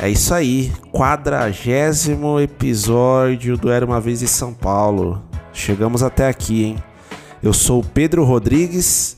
[0.00, 5.22] É isso aí, quadragésimo episódio do Era uma Vez em São Paulo.
[5.52, 6.76] Chegamos até aqui, hein?
[7.42, 9.16] Eu sou o Pedro Rodrigues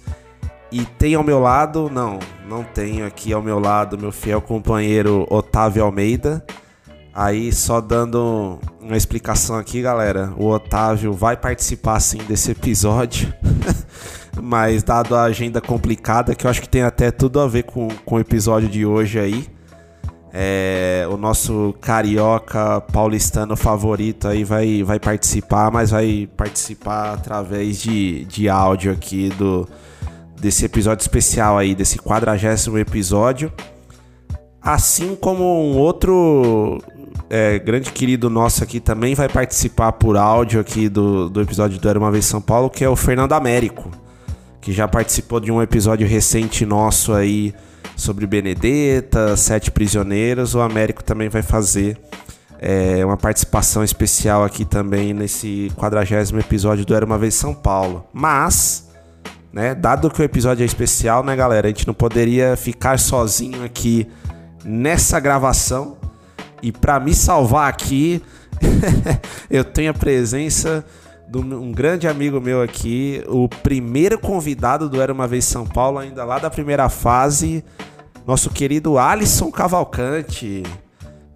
[0.71, 5.27] e tem ao meu lado, não, não tenho aqui ao meu lado meu fiel companheiro
[5.31, 6.45] Otávio Almeida.
[7.15, 10.35] Aí, só dando uma explicação aqui, galera.
[10.37, 13.33] O Otávio vai participar sim desse episódio.
[14.43, 17.87] Mas, dado a agenda complicada, que eu acho que tem até tudo a ver com,
[18.05, 19.54] com o episódio de hoje aí.
[20.37, 28.25] É, o nosso carioca paulistano favorito aí vai, vai participar, mas vai participar através de,
[28.25, 29.65] de áudio aqui do,
[30.41, 33.53] desse episódio especial aí, desse quadragésimo episódio.
[34.61, 36.83] Assim como um outro
[37.31, 41.89] é, grande querido nosso aqui também vai participar por áudio aqui do, do episódio do
[41.89, 43.89] Era Uma Vez São Paulo, que é o Fernando Américo,
[44.61, 47.55] que já participou de um episódio recente nosso aí
[47.97, 50.55] sobre Benedetta, Sete Prisioneiros.
[50.55, 51.99] O Américo também vai fazer
[52.59, 58.07] é, uma participação especial aqui também nesse quadragésimo episódio do Era Uma Vez São Paulo.
[58.13, 58.89] Mas,
[59.53, 63.65] né, dado que o episódio é especial, né, galera, a gente não poderia ficar sozinho
[63.65, 64.09] aqui
[64.65, 65.99] nessa gravação.
[66.63, 68.23] E para me salvar aqui,
[69.51, 70.85] eu tenho a presença
[71.29, 75.99] de um grande amigo meu aqui, o primeiro convidado do Era Uma Vez São Paulo,
[75.99, 77.65] ainda lá da primeira fase,
[78.27, 80.63] nosso querido Alisson Cavalcante,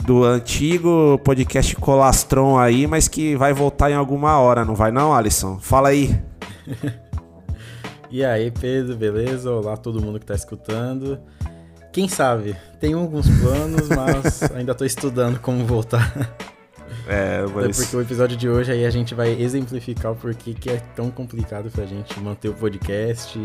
[0.05, 5.13] do antigo podcast Colastron aí, mas que vai voltar em alguma hora, não vai não,
[5.15, 5.59] Alisson?
[5.59, 6.19] Fala aí.
[8.11, 9.51] E aí, Pedro, beleza?
[9.51, 11.21] Olá, todo mundo que tá escutando.
[11.93, 12.57] Quem sabe?
[12.81, 16.35] Tenho alguns planos, mas ainda tô estudando como voltar.
[17.09, 17.77] É, Até mas...
[17.79, 21.11] porque o episódio de hoje aí a gente vai exemplificar o porquê que é tão
[21.11, 23.39] complicado pra gente manter o podcast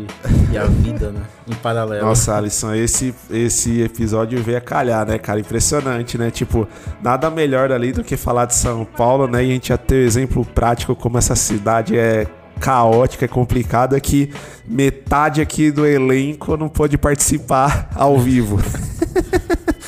[0.52, 1.22] e a vida, né?
[1.50, 2.04] Em paralelo.
[2.04, 5.40] Nossa, Alisson, esse, esse episódio veio a calhar, né, cara?
[5.40, 6.30] Impressionante, né?
[6.30, 6.68] Tipo,
[7.02, 9.42] nada melhor ali do que falar de São Paulo, né?
[9.42, 12.26] E a gente já ter o exemplo prático como essa cidade é
[12.60, 14.30] caótica, é complicada, que
[14.66, 18.58] metade aqui do elenco não pôde participar ao vivo.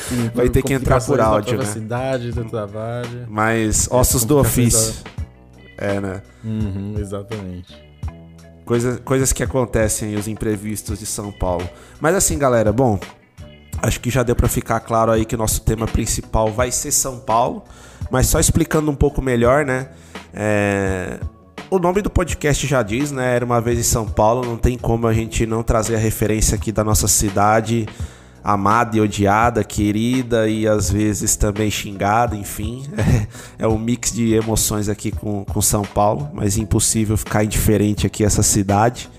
[0.07, 1.65] Sim, vai ter que entrar por áudio, né?
[1.65, 3.25] cidade, trabalho.
[3.27, 5.03] Mas ossos do ofício.
[5.77, 6.21] É, né?
[6.43, 7.75] Uhum, exatamente.
[8.65, 11.67] Coisa, coisas que acontecem, os imprevistos de São Paulo.
[12.01, 12.99] Mas assim, galera, bom,
[13.81, 16.91] acho que já deu pra ficar claro aí que o nosso tema principal vai ser
[16.91, 17.63] São Paulo,
[18.09, 19.89] mas só explicando um pouco melhor, né?
[20.33, 21.19] É,
[21.69, 23.35] O nome do podcast já diz, né?
[23.35, 26.55] Era uma vez em São Paulo, não tem como a gente não trazer a referência
[26.55, 27.87] aqui da nossa cidade
[28.47, 32.85] amada e odiada, querida e às vezes também xingada, enfim.
[32.97, 33.27] É,
[33.65, 38.23] é um mix de emoções aqui com, com São Paulo, mas impossível ficar indiferente aqui
[38.23, 39.09] essa cidade.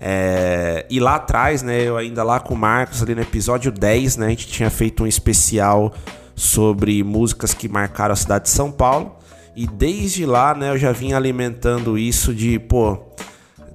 [0.00, 4.16] É, e lá atrás, né, eu ainda lá com o Marcos, ali no episódio 10,
[4.16, 5.92] né, a gente tinha feito um especial
[6.34, 9.16] sobre músicas que marcaram a cidade de São Paulo.
[9.54, 12.98] E desde lá, né, eu já vim alimentando isso de, pô,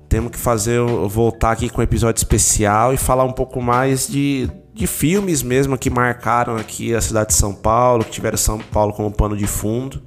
[0.09, 4.50] temos que fazer voltar aqui com um episódio especial e falar um pouco mais de,
[4.77, 8.93] de filmes mesmo que marcaram aqui a cidade de São Paulo, que tiveram São Paulo
[8.93, 10.01] como pano de fundo.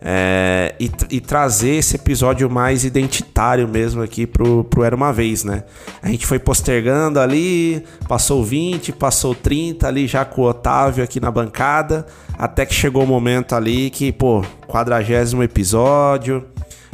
[0.00, 5.42] É, e, e trazer esse episódio mais identitário mesmo aqui pro, pro Era Uma Vez,
[5.42, 5.64] né?
[6.00, 11.18] A gente foi postergando ali, passou 20, passou 30 ali já com o Otávio aqui
[11.18, 12.06] na bancada,
[12.38, 16.44] até que chegou o momento ali que, pô, quadragésimo episódio,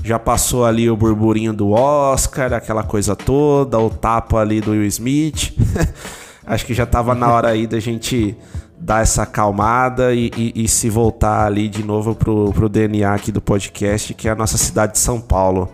[0.03, 4.87] já passou ali o burburinho do Oscar, aquela coisa toda, o tapa ali do Will
[4.87, 5.53] Smith.
[6.47, 8.37] Acho que já tava na hora aí da gente
[8.79, 13.33] dar essa acalmada e, e- e se voltar ali de novo pro, pro DNA aqui
[13.33, 15.71] do podcast, que é a nossa cidade de São Paulo.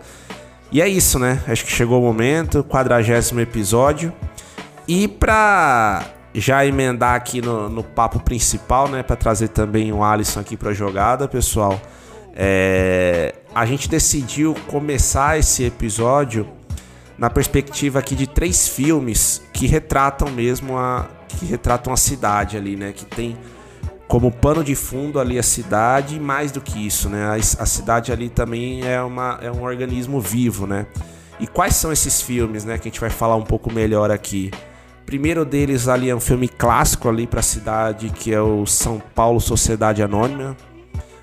[0.71, 1.41] E é isso, né?
[1.47, 4.13] Acho que chegou o momento, quadragésimo episódio.
[4.87, 6.03] E pra
[6.33, 9.03] já emendar aqui no, no papo principal, né?
[9.03, 11.77] Pra trazer também o Alisson aqui pra jogada, pessoal.
[12.33, 16.47] é, a gente decidiu começar esse episódio
[17.21, 22.75] na perspectiva aqui de três filmes que retratam mesmo a que retratam a cidade ali,
[22.75, 22.91] né?
[22.91, 23.37] Que tem
[24.07, 27.25] como pano de fundo ali a cidade e mais do que isso, né?
[27.25, 30.87] A, a cidade ali também é, uma, é um organismo vivo, né?
[31.39, 32.79] E quais são esses filmes, né?
[32.79, 34.49] Que a gente vai falar um pouco melhor aqui.
[35.05, 38.99] Primeiro deles ali é um filme clássico ali para a cidade, que é o São
[39.13, 40.57] Paulo Sociedade Anônima,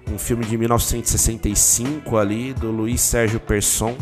[0.09, 3.97] um filme de 1965 ali do Luiz Sérgio Persson,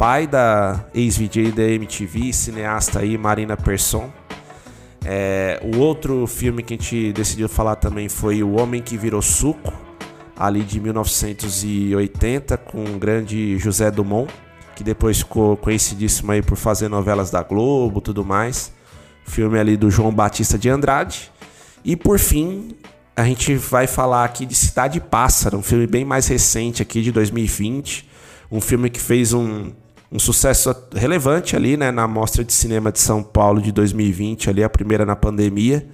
[0.00, 4.10] pai da ex-VJ da MTV, cineasta aí Marina Persson.
[5.04, 9.20] É, o outro filme que a gente decidiu falar também foi O Homem que Virou
[9.20, 9.70] Suco,
[10.34, 14.32] ali de 1980, com o grande José Dumont,
[14.74, 18.72] que depois ficou conhecidíssimo aí por fazer novelas da Globo tudo mais.
[19.26, 21.30] Filme ali do João Batista de Andrade.
[21.84, 22.74] E por fim,
[23.14, 27.12] a gente vai falar aqui de Cidade Pássaro, um filme bem mais recente aqui de
[27.12, 28.08] 2020.
[28.50, 29.70] Um filme que fez um,
[30.12, 34.64] um sucesso relevante ali, né, na Mostra de Cinema de São Paulo de 2020, ali
[34.64, 35.88] a primeira na pandemia,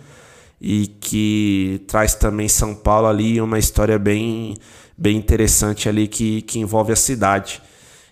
[0.60, 4.54] e que traz também São Paulo ali uma história bem
[4.98, 7.60] bem interessante ali que, que envolve a cidade.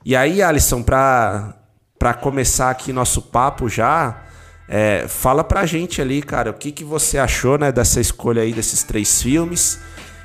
[0.04, 1.54] E aí, Alisson, para
[1.98, 4.24] para começar aqui nosso papo já,
[4.68, 8.52] é, fala pra gente ali, cara, o que, que você achou, né, dessa escolha aí
[8.52, 9.78] desses três filmes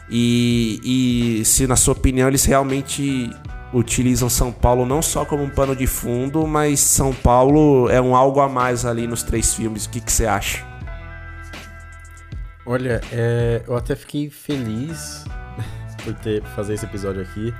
[0.09, 3.29] e, e se na sua opinião eles realmente
[3.73, 8.15] utilizam São Paulo não só como um pano de fundo, mas São Paulo é um
[8.15, 9.85] algo a mais ali nos três filmes.
[9.85, 10.65] O que, que você acha?
[12.65, 15.23] Olha, é, eu até fiquei feliz
[16.03, 17.53] por ter fazer esse episódio aqui,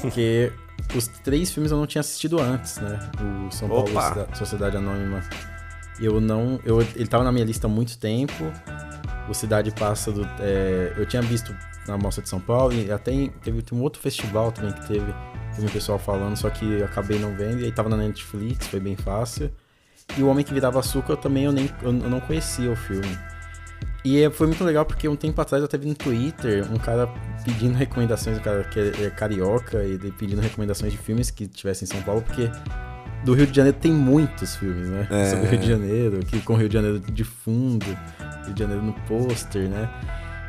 [0.00, 0.52] porque
[0.94, 2.98] os três filmes eu não tinha assistido antes, né?
[3.46, 4.28] O São Paulo Opa.
[4.34, 5.22] Sociedade Anônima.
[6.00, 8.52] Eu não, eu, ele tava na minha lista há muito tempo.
[9.28, 11.54] O Cidade Pássaro, é, eu tinha visto
[11.88, 13.12] na Mostra de São Paulo e até
[13.42, 15.14] teve um outro festival também que teve
[15.60, 17.60] vi o pessoal falando, só que eu acabei não vendo.
[17.60, 19.50] E aí tava na Netflix, foi bem fácil.
[20.16, 23.18] E O Homem que Virava Açúcar eu também eu nem, eu não conhecia o filme.
[24.04, 26.76] E é, foi muito legal porque um tempo atrás eu até vi no Twitter um
[26.76, 27.08] cara
[27.44, 31.88] pedindo recomendações, um cara que é, é carioca, e pedindo recomendações de filmes que tivessem
[31.88, 32.48] em São Paulo, porque
[33.24, 35.08] do Rio de Janeiro tem muitos filmes, né?
[35.10, 35.30] É.
[35.30, 37.84] Sobre o Rio de Janeiro, que com o Rio de Janeiro de fundo,
[38.44, 39.90] Rio de Janeiro no pôster, né?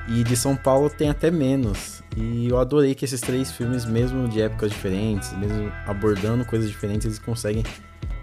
[0.08, 2.04] E de São Paulo tem até menos.
[2.20, 7.06] E eu adorei que esses três filmes, mesmo de épocas diferentes, mesmo abordando coisas diferentes,
[7.06, 7.64] eles conseguem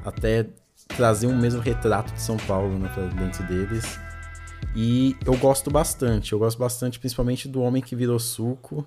[0.05, 0.49] até
[0.89, 3.99] trazer um mesmo retrato de São Paulo né, pra dentro deles.
[4.75, 8.85] E eu gosto bastante, eu gosto bastante principalmente do Homem que Virou Suco,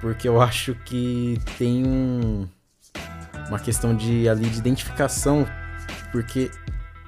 [0.00, 2.48] porque eu acho que tem um,
[3.48, 5.46] uma questão de ali de identificação,
[6.10, 6.50] porque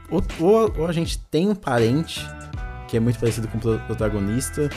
[0.08, 2.24] ou, ou, ou a gente tem um parente
[2.86, 4.70] que é muito parecido com o protagonista,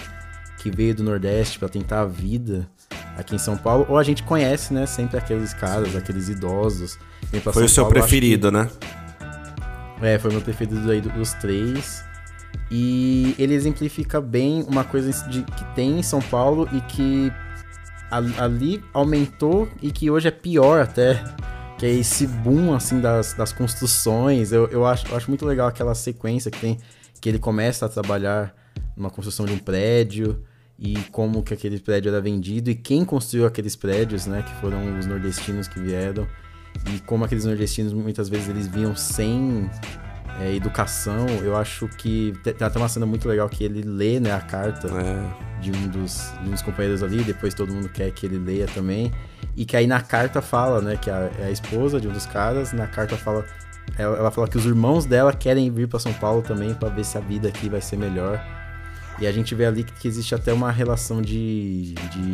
[0.63, 2.69] que veio do Nordeste para tentar a vida
[3.17, 6.97] aqui em São Paulo, ou a gente conhece, né, sempre aqueles caras, aqueles idosos.
[7.43, 8.57] Foi São o seu Paulo, preferido, que...
[8.57, 8.69] né?
[10.01, 12.03] É, foi o meu preferido aí dos três.
[12.71, 17.31] E ele exemplifica bem uma coisa de, que tem em São Paulo e que
[18.47, 21.21] ali aumentou e que hoje é pior até.
[21.77, 24.51] Que é esse boom, assim, das, das construções.
[24.51, 26.79] Eu, eu, acho, eu acho muito legal aquela sequência que tem
[27.19, 28.53] que ele começa a trabalhar
[28.97, 30.43] numa construção de um prédio
[30.77, 34.97] e como que aquele prédio era vendido e quem construiu aqueles prédios, né, que foram
[34.97, 36.27] os nordestinos que vieram
[36.93, 39.69] e como aqueles nordestinos muitas vezes eles vinham sem
[40.39, 41.27] é, educação.
[41.43, 44.87] Eu acho que tem até uma cena muito legal que ele lê, né, a carta
[44.87, 45.61] é.
[45.61, 48.65] de, um dos, de um dos companheiros ali, depois todo mundo quer que ele leia
[48.65, 49.11] também
[49.55, 52.73] e que aí na carta fala, né, que é a esposa de um dos caras,
[52.73, 53.45] na carta fala
[53.97, 57.03] ela, ela fala que os irmãos dela querem vir para São Paulo também para ver
[57.03, 58.41] se a vida aqui vai ser melhor.
[59.23, 62.33] E a gente vê ali que existe até uma relação de, de,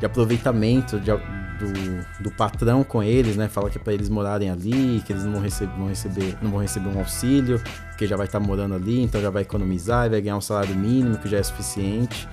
[0.00, 3.46] de aproveitamento de, do, do patrão com eles, né?
[3.46, 6.50] Fala que é para eles morarem ali, que eles não vão, receber, vão receber, não
[6.50, 10.06] vão receber um auxílio, porque já vai estar tá morando ali, então já vai economizar
[10.06, 12.26] e vai ganhar um salário mínimo, que já é suficiente.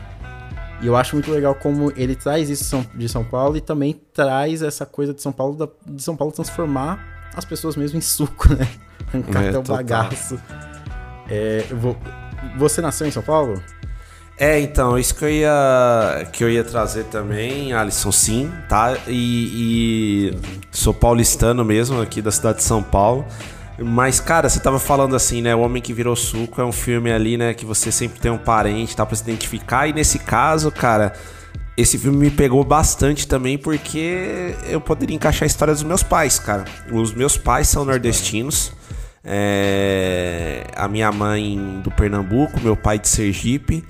[0.82, 4.62] E eu acho muito legal como ele traz isso de São Paulo e também traz
[4.62, 8.70] essa coisa de São Paulo, de São Paulo transformar as pessoas mesmo em suco, né?
[9.12, 10.40] Arrancar é, até o bagaço.
[11.28, 11.98] É, vou...
[12.58, 13.62] Você nasceu em São Paulo?
[14.38, 18.98] É, então, isso que eu ia, que eu ia trazer também, Alisson, sim, tá?
[19.08, 20.38] E, e
[20.72, 23.26] sou paulistano mesmo, aqui da cidade de São Paulo.
[23.80, 25.56] Mas, cara, você tava falando assim, né?
[25.56, 27.54] O Homem que Virou Suco é um filme ali, né?
[27.54, 29.06] Que você sempre tem um parente, tá?
[29.06, 29.88] Pra se identificar.
[29.88, 31.14] E nesse caso, cara,
[31.78, 36.40] esse filme me pegou bastante também porque eu poderia encaixar a história dos meus pais,
[36.40, 36.66] cara.
[36.92, 38.72] Os meus pais são nordestinos.
[39.26, 40.66] É...
[40.76, 43.84] A minha mãe do Pernambuco, meu pai de Sergipe.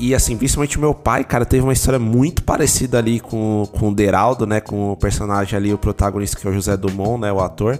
[0.00, 3.94] E assim, principalmente meu pai, cara, teve uma história muito parecida ali com, com o
[3.94, 4.60] Deraldo, né?
[4.60, 7.32] Com o personagem ali, o protagonista que é o José Dumont, né?
[7.32, 7.78] O ator.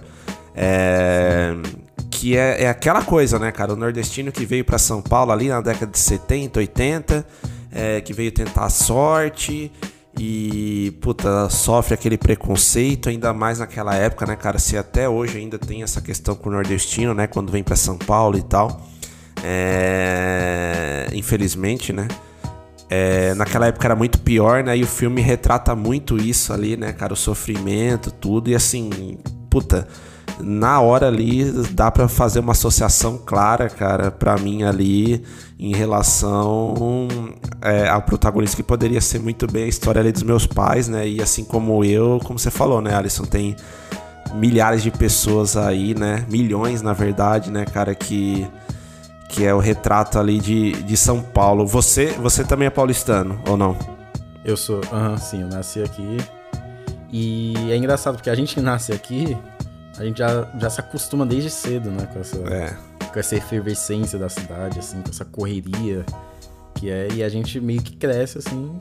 [0.53, 1.55] É,
[2.11, 3.71] que é, é, aquela coisa, né, cara?
[3.71, 7.25] O nordestino que veio para São Paulo ali na década de 70, 80,
[7.71, 9.71] é, que veio tentar a sorte
[10.17, 14.59] e, puta, sofre aquele preconceito, ainda mais naquela época, né, cara?
[14.59, 17.97] Se até hoje ainda tem essa questão com o nordestino, né, quando vem para São
[17.97, 18.81] Paulo e tal.
[19.43, 22.07] É, infelizmente, né?
[22.89, 24.75] É, naquela época era muito pior, né?
[24.75, 27.13] E o filme retrata muito isso ali, né, cara?
[27.13, 28.49] O sofrimento, tudo.
[28.49, 29.17] E assim,
[29.49, 29.87] puta,
[30.39, 35.23] na hora ali dá para fazer uma associação clara, cara, para mim ali
[35.59, 36.97] em relação
[37.61, 41.07] é, ao protagonista que poderia ser muito bem a história ali dos meus pais, né?
[41.07, 43.55] E assim como eu, como você falou, né, Alisson, tem
[44.35, 46.25] milhares de pessoas aí, né?
[46.29, 48.47] Milhões, na verdade, né, cara, que
[49.29, 51.65] que é o retrato ali de, de São Paulo.
[51.67, 53.77] Você, você também é paulistano ou não?
[54.43, 56.17] Eu sou, aham, sim, eu nasci aqui.
[57.11, 59.37] E é engraçado porque a gente nasce aqui,
[59.99, 62.07] a gente já, já se acostuma desde cedo, né?
[62.11, 62.75] Com essa, é.
[63.11, 66.05] com essa efervescência da cidade, assim, com essa correria
[66.75, 67.09] que é.
[67.13, 68.71] E a gente meio que cresce, assim.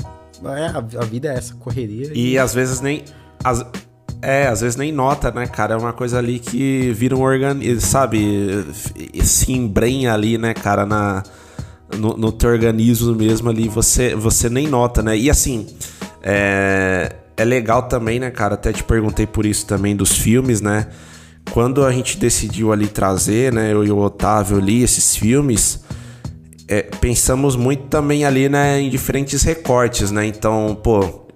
[0.45, 2.13] É, a, a vida é essa, correria.
[2.15, 2.39] E, e...
[2.39, 3.05] às vezes nem.
[3.43, 3.67] As,
[4.23, 5.75] é, às vezes nem nota, né, cara?
[5.75, 8.65] É uma coisa ali que vira um organismo, sabe?
[9.25, 11.23] Se embrenha ali, né, cara, na,
[11.97, 15.17] no, no teu organismo mesmo ali, você, você nem nota, né?
[15.17, 15.67] E assim,
[16.23, 18.55] é, é legal também, né, cara?
[18.55, 20.89] Até te perguntei por isso também dos filmes, né?
[21.49, 25.83] quando a gente decidiu ali trazer, né, eu e o Otávio ali, esses filmes,
[26.67, 30.27] é, pensamos muito também ali, né, em diferentes recortes, né?
[30.27, 31.27] Então, pô,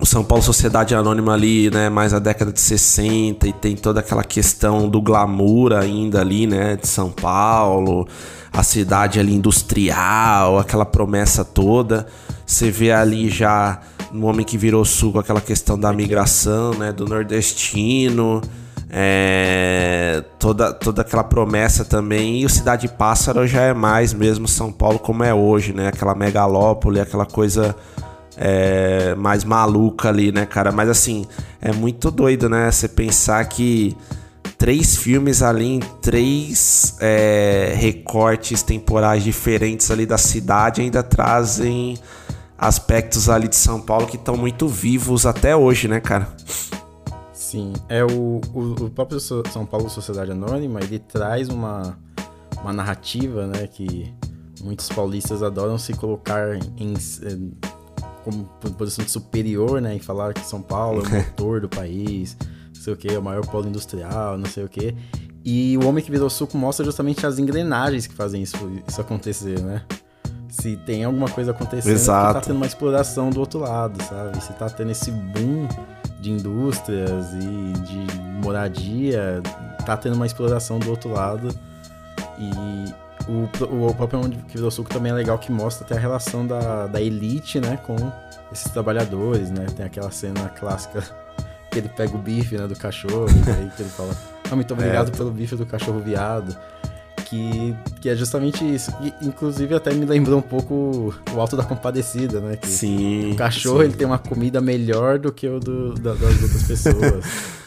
[0.00, 4.00] o São Paulo Sociedade Anônima ali, né, mais a década de 60 e tem toda
[4.00, 8.08] aquela questão do glamour ainda ali, né, de São Paulo,
[8.52, 12.06] a cidade ali industrial, aquela promessa toda.
[12.44, 13.80] Você vê ali já
[14.12, 18.40] no Homem que Virou Sul aquela questão da migração, né, do nordestino,
[18.88, 22.40] é, toda, toda aquela promessa também.
[22.40, 25.88] E o Cidade Pássaro já é mais mesmo São Paulo como é hoje, né?
[25.88, 27.74] Aquela megalópole, aquela coisa
[28.36, 30.70] é, mais maluca ali, né, cara?
[30.70, 31.26] Mas assim,
[31.60, 32.70] é muito doido, né?
[32.70, 33.96] Você pensar que
[34.56, 41.98] três filmes ali em três é, recortes temporais diferentes ali da cidade ainda trazem
[42.58, 46.28] aspectos ali de São Paulo que estão muito vivos até hoje, né, cara?
[47.32, 51.96] Sim, é o, o, o, próprio São Paulo Sociedade Anônima, ele traz uma,
[52.60, 54.12] uma narrativa, né, que
[54.62, 56.94] muitos paulistas adoram se colocar em,
[58.24, 58.44] como
[58.76, 62.36] posição de superior, né, e falar que São Paulo é o motor do país,
[62.74, 64.94] não sei o que, é o maior polo industrial, não sei o que.
[65.44, 68.56] E o Homem que Virou Suco mostra justamente as engrenagens que fazem isso,
[68.88, 69.84] isso acontecer, né?
[70.60, 72.34] Se tem alguma coisa acontecendo, Exato.
[72.34, 74.42] tá tendo uma exploração do outro lado, sabe?
[74.42, 75.68] Se tá tendo esse boom
[76.18, 79.42] de indústrias e de moradia,
[79.84, 81.48] tá tendo uma exploração do outro lado.
[82.38, 82.94] E
[83.28, 86.46] o, o próprio Onde que virou suco também é legal que mostra até a relação
[86.46, 87.96] da, da elite, né, com
[88.50, 89.66] esses trabalhadores, né?
[89.76, 91.02] Tem aquela cena clássica
[91.70, 93.26] que ele pega o bife, né, do cachorro,
[93.58, 94.16] aí que ele fala,
[94.50, 95.16] ah, muito obrigado é.
[95.16, 96.56] pelo bife do cachorro viado
[97.28, 98.92] que, que é justamente isso.
[99.00, 102.56] E, inclusive até me lembrou um pouco o Alto da Compadecida, né?
[102.56, 103.32] Que sim.
[103.32, 103.84] O cachorro sim.
[103.84, 107.24] ele tem uma comida melhor do que o do, da, das outras pessoas.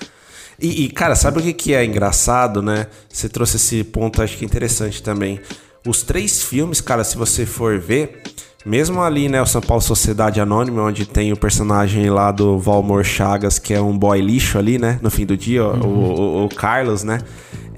[0.60, 2.88] e, e, cara, sabe o que, que é engraçado, né?
[3.08, 5.40] Você trouxe esse ponto, acho que interessante também.
[5.86, 8.22] Os três filmes, cara, se você for ver,
[8.66, 13.04] mesmo ali, né, o São Paulo Sociedade Anônima, onde tem o personagem lá do Valmor
[13.04, 15.82] Chagas, que é um boy lixo ali, né, no fim do dia, uhum.
[15.82, 17.20] o, o, o, Carlos, né,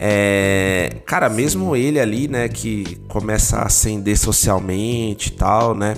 [0.03, 5.95] é, cara, mesmo ele ali, né, que começa a ascender socialmente e tal, né?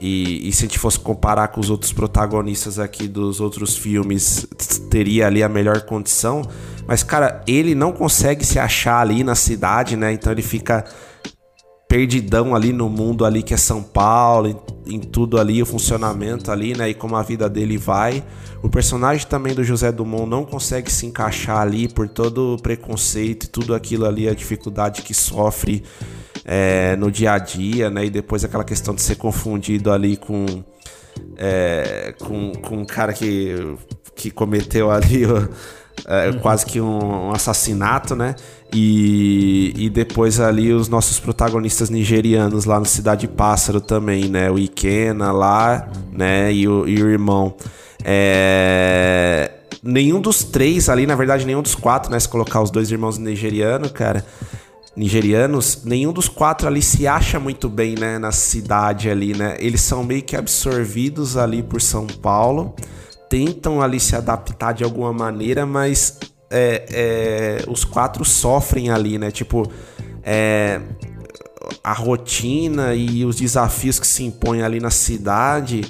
[0.00, 4.46] E, e, se a gente fosse comparar com os outros protagonistas aqui dos outros filmes,
[4.88, 6.40] teria ali a melhor condição.
[6.86, 10.10] Mas, cara, ele não consegue se achar ali na cidade, né?
[10.10, 10.86] Então ele fica
[11.88, 14.48] perdidão ali no mundo ali que é São Paulo,
[14.86, 16.90] em, em, tudo ali, o funcionamento ali, né?
[16.90, 18.22] E como a vida dele vai.
[18.62, 23.44] O personagem também do José Dumont não consegue se encaixar ali por todo o preconceito
[23.44, 25.82] e tudo aquilo ali, a dificuldade que sofre
[26.44, 28.04] é, no dia a dia, né?
[28.04, 30.44] E depois aquela questão de ser confundido ali com.
[31.36, 33.76] É, com, com um cara que,
[34.14, 35.24] que cometeu ali
[36.06, 36.38] é, uhum.
[36.38, 38.34] quase que um, um, assassinato, né?
[38.72, 44.50] E, e depois ali os nossos protagonistas nigerianos lá no Cidade Pássaro também, né?
[44.50, 46.52] O Ikena lá, né?
[46.52, 47.54] E o, e o irmão.
[48.04, 49.50] É...
[49.82, 52.20] Nenhum dos três ali, na verdade, nenhum dos quatro, né?
[52.20, 54.24] Se colocar os dois irmãos nigerianos, cara,
[54.94, 58.18] nigerianos, nenhum dos quatro ali se acha muito bem, né?
[58.18, 59.56] Na cidade ali, né?
[59.58, 62.74] Eles são meio que absorvidos ali por São Paulo
[63.28, 66.18] tentam ali se adaptar de alguma maneira, mas
[66.50, 69.30] é, é, os quatro sofrem ali, né?
[69.30, 69.70] Tipo,
[70.22, 70.80] é,
[71.82, 75.82] a rotina e os desafios que se impõem ali na cidade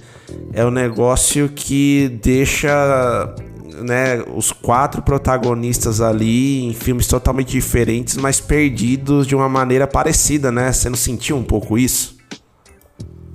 [0.53, 3.35] é um negócio que deixa
[3.83, 10.51] né, os quatro protagonistas ali em filmes totalmente diferentes, mas perdidos de uma maneira parecida,
[10.51, 10.73] né?
[10.73, 12.17] Você não sentiu um pouco isso?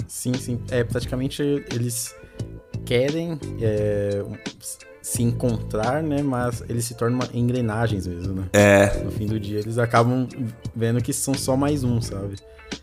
[0.07, 0.59] Sim, sim.
[0.69, 2.13] É, praticamente eles
[2.85, 4.23] querem é,
[5.03, 6.23] se encontrar, né?
[6.23, 8.49] Mas eles se tornam engrenagens mesmo, né?
[8.53, 9.03] É.
[9.03, 10.25] No fim do dia, eles acabam
[10.73, 12.37] vendo que são só mais um, sabe?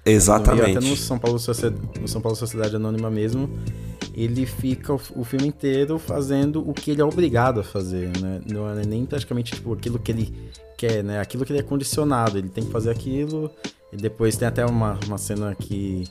[0.05, 0.73] Exatamente.
[0.73, 3.49] No até no São, Paulo Sociedade, no São Paulo Sociedade Anônima mesmo,
[4.15, 8.43] ele fica o, o, filme inteiro fazendo o que ele é obrigado a fazer, né?
[8.47, 10.35] Não é nem praticamente tipo, aquilo que ele
[10.77, 11.21] quer, né?
[11.21, 12.37] Aquilo que ele é condicionado.
[12.37, 13.51] Ele tem que fazer aquilo.
[13.91, 16.05] E depois tem até uma, uma cena que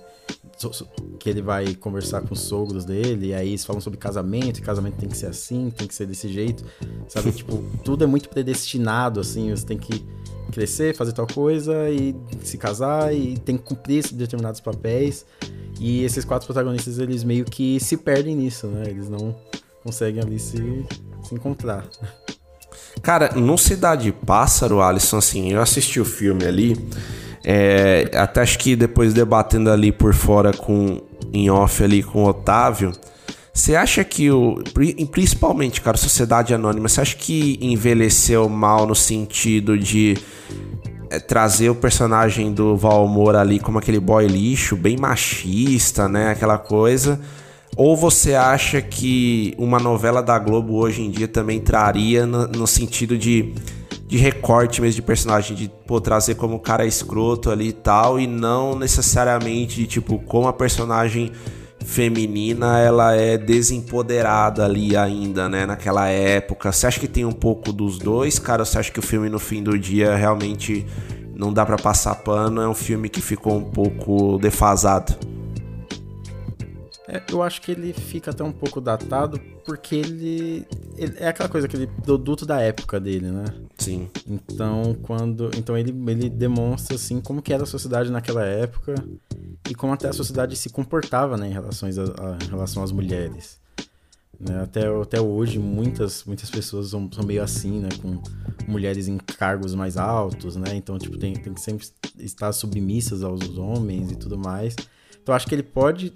[1.19, 4.61] que ele vai conversar com os sogros dele, e aí eles falam sobre casamento, e
[4.61, 6.63] casamento tem que ser assim, tem que ser desse jeito,
[7.07, 7.31] sabe?
[7.33, 10.05] tipo, tudo é muito predestinado, assim, você tem que
[10.51, 15.25] crescer, fazer tal coisa, e se casar, e tem que cumprir determinados papéis,
[15.79, 18.83] e esses quatro protagonistas, eles meio que se perdem nisso, né?
[18.87, 19.35] Eles não
[19.81, 20.85] conseguem ali se,
[21.23, 21.87] se encontrar.
[23.01, 26.75] Cara, no Cidade Pássaro, Alisson, assim, eu assisti o filme ali,
[27.51, 31.01] é, até acho que depois debatendo ali por fora com
[31.33, 32.91] em off ali com o Otávio,
[33.51, 34.61] você acha que o
[35.11, 40.15] principalmente, cara, Sociedade Anônima, você acha que envelheceu mal no sentido de
[41.09, 46.59] é, trazer o personagem do Valmor ali como aquele boy lixo, bem machista, né, aquela
[46.59, 47.19] coisa?
[47.75, 52.67] Ou você acha que uma novela da Globo hoje em dia também traria no, no
[52.67, 53.55] sentido de
[54.09, 58.25] de recorte mesmo de personagem, de pô, trazer como cara escroto ali e tal, e
[58.25, 61.31] não necessariamente de tipo, como a personagem
[61.85, 66.71] feminina ela é desempoderada ali ainda, né, naquela época.
[66.71, 68.63] Você acha que tem um pouco dos dois, cara?
[68.63, 70.87] Ou você acha que o filme no fim do dia realmente
[71.35, 72.61] não dá para passar pano?
[72.61, 75.38] É um filme que ficou um pouco defasado?
[77.11, 81.49] É, eu acho que ele fica até um pouco datado porque ele, ele, é aquela
[81.49, 83.45] coisa aquele produto da época dele, né?
[83.79, 84.07] Sim.
[84.27, 88.93] Então quando então ele, ele demonstra assim como que era a sociedade naquela época
[89.67, 92.91] e como até a sociedade se comportava, né, em relação, a, a, em relação às
[92.91, 93.59] mulheres.
[94.39, 94.61] Né?
[94.61, 98.21] Até, até hoje muitas muitas pessoas são, são meio assim, né, com
[98.67, 100.75] mulheres em cargos mais altos, né?
[100.75, 101.87] Então tipo tem, tem que sempre
[102.19, 104.75] estar submissas aos homens e tudo mais.
[105.23, 106.13] Então acho que ele pode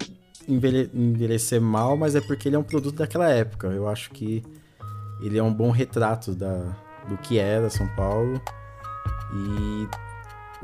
[0.48, 3.68] envelhecer mal, mas é porque ele é um produto daquela época.
[3.68, 4.42] Eu acho que
[5.20, 6.76] ele é um bom retrato da,
[7.08, 8.40] do que era São Paulo.
[9.32, 9.88] E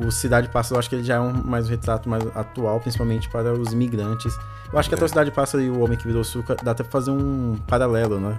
[0.05, 2.81] o Cidade Pássaro, eu acho que ele já é um, mais um retrato mais atual,
[2.81, 4.37] principalmente para os imigrantes.
[4.73, 6.83] Eu acho que até o Cidade Pássaro e o Homem que Virou Suca dá até
[6.83, 8.38] pra fazer um paralelo, né?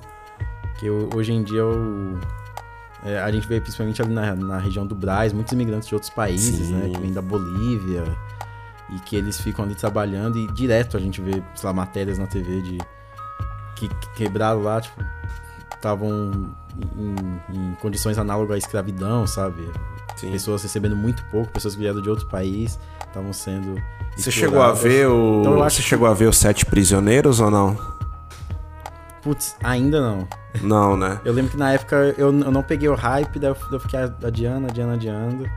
[0.79, 2.17] Que hoje em dia o,
[3.03, 6.11] é, a gente vê principalmente ali na, na região do Braz, muitos imigrantes de outros
[6.11, 6.73] países, Sim.
[6.73, 6.89] né?
[6.89, 8.03] Que vêm da Bolívia,
[8.91, 12.27] e que eles ficam ali trabalhando e direto a gente vê, sei lá, matérias na
[12.27, 12.77] TV de
[13.75, 15.03] que quebraram lá, tipo,
[15.73, 16.53] estavam
[16.95, 17.15] em,
[17.55, 19.67] em, condições análogas à escravidão, sabe?
[20.15, 20.31] Sim.
[20.31, 23.81] Pessoas recebendo muito pouco, pessoas que vieram de outro país estavam sendo.
[24.15, 25.41] Você chegou a ver o.
[25.41, 25.87] Então, Você que...
[25.87, 27.77] chegou a ver os Sete Prisioneiros ou não?
[29.23, 30.27] Putz, ainda não.
[30.61, 31.19] Não, né?
[31.23, 33.99] eu lembro que na época eu, eu não peguei o hype, daí eu, eu fiquei
[33.99, 35.49] adiando, adiando, adiando.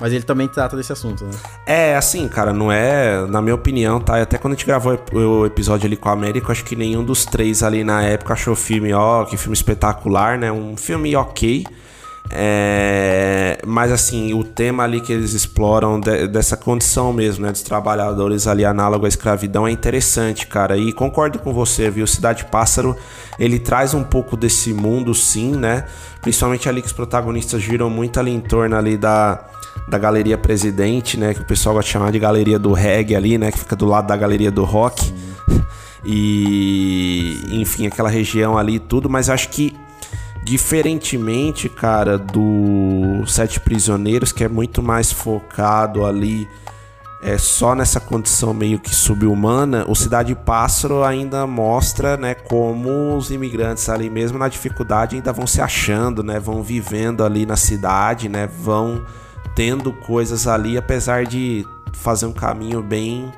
[0.00, 1.30] Mas ele também trata desse assunto, né?
[1.66, 4.20] É, assim, cara, não é, na minha opinião, tá?
[4.20, 7.24] Até quando a gente gravou o episódio ali com a América, acho que nenhum dos
[7.24, 10.50] três ali na época achou o filme, ó, que filme espetacular, né?
[10.50, 11.64] Um filme ok.
[12.30, 17.62] É, mas assim, o tema ali que eles exploram de, dessa condição mesmo, né, dos
[17.62, 20.76] trabalhadores ali análogo à escravidão é interessante, cara.
[20.76, 22.06] E concordo com você, viu?
[22.06, 22.96] Cidade Pássaro,
[23.38, 25.84] ele traz um pouco desse mundo, sim, né?
[26.22, 29.44] Principalmente ali que os protagonistas giram muito ali em torno ali da
[29.88, 31.34] da Galeria Presidente, né?
[31.34, 33.50] Que o pessoal gosta de chamar de Galeria do Reggae ali, né?
[33.50, 35.12] Que fica do lado da Galeria do Rock.
[36.06, 39.08] E, enfim, aquela região ali e tudo.
[39.08, 39.74] Mas acho que,
[40.44, 46.46] diferentemente, cara, do Sete Prisioneiros, que é muito mais focado ali
[47.24, 53.30] é, só nessa condição meio que subhumana, o Cidade Pássaro ainda mostra, né, como os
[53.30, 58.28] imigrantes ali mesmo na dificuldade ainda vão se achando, né, vão vivendo ali na cidade,
[58.28, 59.02] né, vão
[59.54, 63.32] tendo coisas ali, apesar de fazer um caminho bem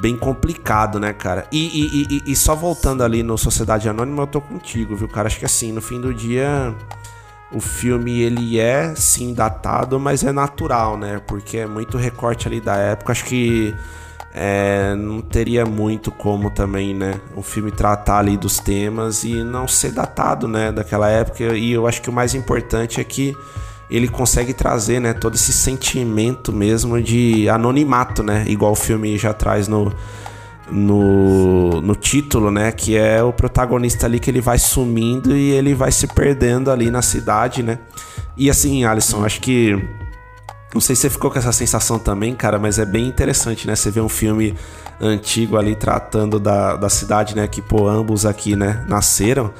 [0.00, 1.46] bem complicado, né, cara?
[1.50, 5.26] E, e, e, e, só voltando ali no Sociedade Anônima, eu tô contigo, viu, cara?
[5.26, 6.72] Acho que assim, no fim do dia,
[7.50, 11.20] o filme ele é sim datado, mas é natural, né?
[11.26, 13.10] Porque é muito recorte ali da época.
[13.10, 13.74] Acho que
[14.34, 19.66] é, não teria muito como também, né, o filme tratar ali dos temas e não
[19.66, 21.56] ser datado, né, daquela época.
[21.56, 23.36] E eu acho que o mais importante é que
[23.90, 29.32] ele consegue trazer, né, todo esse sentimento mesmo de anonimato, né, igual o filme já
[29.32, 29.92] traz no,
[30.70, 35.74] no, no título, né, que é o protagonista ali que ele vai sumindo e ele
[35.74, 37.78] vai se perdendo ali na cidade, né.
[38.36, 39.76] E assim, Alisson, acho que
[40.72, 43.74] não sei se você ficou com essa sensação também, cara, mas é bem interessante, né?
[43.74, 44.54] Você vê um filme
[45.00, 47.48] antigo ali tratando da, da cidade, né?
[47.48, 49.50] Que, pô, ambos aqui, né, nasceram.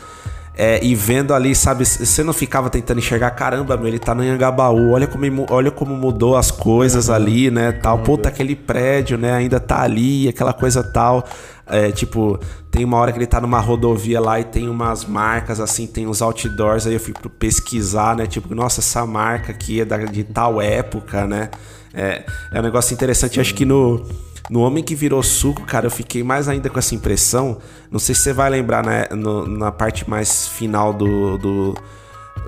[0.61, 4.23] É, e vendo ali, sabe, você não ficava tentando enxergar, caramba, meu, ele tá no
[4.23, 7.15] Anhangabaú, olha como, olha como mudou as coisas uhum.
[7.15, 11.25] ali, né, tal, puta, aquele prédio, né, ainda tá ali, aquela coisa tal,
[11.65, 12.41] é, tipo,
[12.73, 16.09] tem uma hora que ele tá numa rodovia lá e tem umas marcas, assim, tem
[16.09, 20.25] uns outdoors, aí eu fui pesquisar, né, tipo, nossa, essa marca aqui é da, de
[20.25, 21.51] tal época, né,
[21.95, 23.41] é, é um negócio interessante, Sim.
[23.43, 24.05] acho que no
[24.51, 27.59] no Homem que Virou Suco, cara, eu fiquei mais ainda com essa impressão.
[27.91, 31.75] Não sei se você vai lembrar né, no, na parte mais final do, do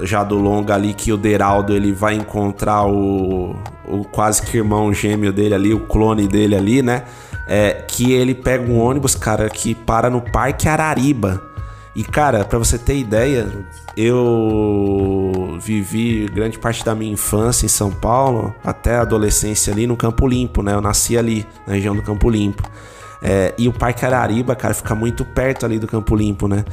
[0.02, 3.54] já do longa ali que o Deraldo ele vai encontrar o,
[3.86, 7.04] o quase que irmão gêmeo dele ali, o clone dele ali, né?
[7.46, 11.42] É, que ele pega um ônibus, cara, que para no Parque Arariba.
[11.94, 13.46] E cara, para você ter ideia,
[13.96, 19.96] eu vivi grande parte da minha infância em São Paulo, até a adolescência ali no
[19.96, 20.74] Campo Limpo, né?
[20.74, 22.62] Eu nasci ali, na região do Campo Limpo.
[23.22, 26.64] É, e o Parque Arariba, cara, fica muito perto ali do Campo Limpo, né?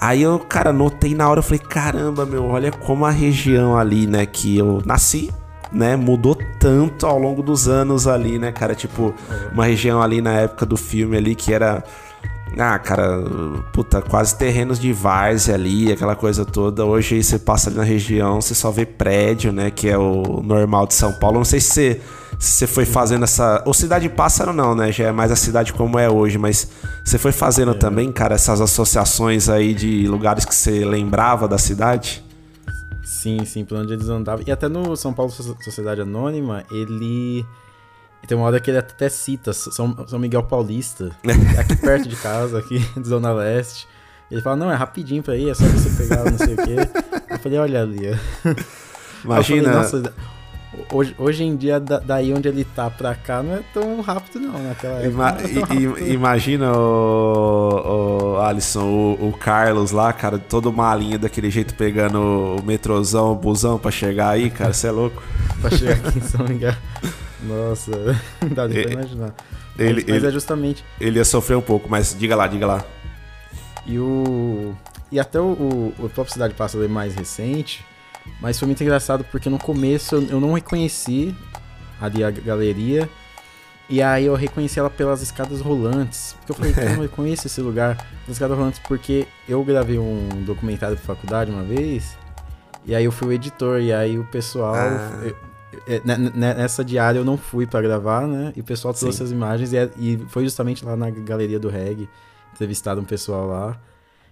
[0.00, 4.06] Aí eu, cara, notei na hora, eu falei, caramba, meu, olha como a região ali,
[4.06, 5.28] né, que eu nasci,
[5.72, 8.76] né, mudou tanto ao longo dos anos ali, né, cara?
[8.76, 9.12] Tipo,
[9.52, 11.82] uma região ali na época do filme ali que era
[12.56, 13.20] ah, cara,
[13.72, 16.84] puta, quase terrenos de várzea ali, aquela coisa toda.
[16.84, 19.70] Hoje você passa ali na região, você só vê prédio, né?
[19.70, 21.38] Que é o normal de São Paulo.
[21.38, 22.00] Não sei se você,
[22.38, 23.62] se você foi fazendo essa.
[23.66, 24.90] Ou Cidade Pássaro não, né?
[24.90, 26.68] Já é mais a cidade como é hoje, mas
[27.04, 27.74] você foi fazendo é.
[27.74, 32.24] também, cara, essas associações aí de lugares que você lembrava da cidade?
[33.04, 34.44] Sim, sim, por onde eles andavam.
[34.46, 37.44] E até no São Paulo Sociedade Anônima, ele
[38.26, 41.10] tem uma hora que ele até cita São, São Miguel Paulista,
[41.58, 43.86] aqui perto de casa, aqui de Zona Leste.
[44.30, 46.76] Ele fala, não, é rapidinho pra ir, é só você pegar não sei o quê.
[47.30, 48.18] Eu falei, olha ali.
[49.24, 49.84] Imagina.
[49.84, 50.12] Falei,
[50.92, 54.62] hoje, hoje em dia, daí onde ele tá pra cá, não é tão rápido, não.
[54.62, 61.50] Naquela Ima é imagina o, o Alisson, o, o, Carlos lá, cara, todo malinho daquele
[61.50, 65.22] jeito, pegando o metrozão, o busão pra chegar aí, cara, você é louco.
[65.60, 66.74] pra chegar aqui em São Miguel.
[67.42, 67.92] Nossa,
[68.42, 69.34] não dá nem pra imaginar.
[69.78, 70.84] Ele, mas, ele, é justamente.
[71.00, 72.84] Ele ia sofrer um pouco, mas diga lá, diga lá.
[73.86, 74.74] E o.
[75.10, 77.84] E até o, o, o Top Cidade Pássaro é mais recente,
[78.40, 81.34] mas foi muito engraçado porque no começo eu, eu não reconheci
[82.00, 83.08] ali a galeria.
[83.90, 86.36] E aí eu reconheci ela pelas escadas rolantes.
[86.46, 87.96] Porque eu falei, eu reconheço esse lugar
[88.26, 92.16] das escadas rolantes, porque eu gravei um documentário de faculdade uma vez.
[92.84, 94.74] E aí eu fui o editor, e aí o pessoal.
[94.74, 95.16] Ah.
[95.22, 95.34] Né,
[96.34, 98.52] nessa diária eu não fui para gravar, né?
[98.56, 99.24] E o pessoal trouxe Sim.
[99.24, 102.08] as imagens e, é, e, foi justamente lá na galeria do reggae,
[102.54, 103.78] entrevistado um pessoal lá.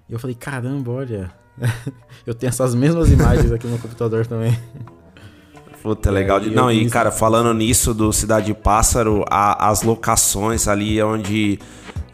[0.08, 1.32] E eu falei, caramba, olha,
[2.26, 4.58] eu tenho essas mesmas imagens aqui no computador também.
[5.82, 6.40] Puta, legal.
[6.40, 6.50] De...
[6.50, 11.60] Não, e cara, falando nisso do Cidade Pássaro, a, as locações ali onde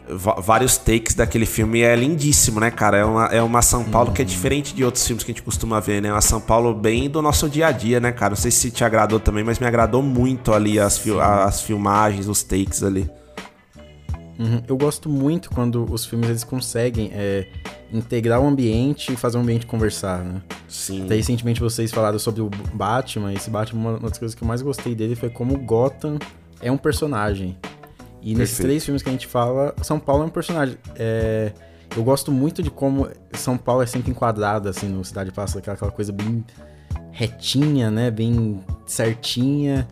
[0.07, 2.97] vários takes daquele filme é lindíssimo, né, cara?
[2.97, 4.13] É uma, é uma São Paulo uhum.
[4.13, 6.09] que é diferente de outros filmes que a gente costuma ver, né?
[6.09, 8.31] É uma São Paulo bem do nosso dia a dia, né, cara?
[8.31, 12.27] Não sei se te agradou também, mas me agradou muito ali as, fil as filmagens,
[12.27, 13.09] os takes ali.
[14.39, 14.61] Uhum.
[14.67, 17.47] Eu gosto muito quando os filmes eles conseguem é,
[17.91, 20.41] integrar o ambiente e fazer o ambiente conversar, né?
[20.67, 21.05] Sim.
[21.05, 23.31] Até recentemente vocês falaram sobre o Batman.
[23.31, 26.17] Esse Batman, uma das coisas que eu mais gostei dele foi como o Gotham
[26.59, 27.57] é um personagem.
[28.23, 28.37] E Perfeito.
[28.37, 30.77] nesses três filmes que a gente fala, São Paulo é um personagem.
[30.95, 31.51] É,
[31.95, 35.91] eu gosto muito de como São Paulo é sempre enquadrado, assim, no Cidade Passa, aquela
[35.91, 36.43] coisa bem
[37.11, 38.09] retinha, né?
[38.09, 39.85] Bem certinha.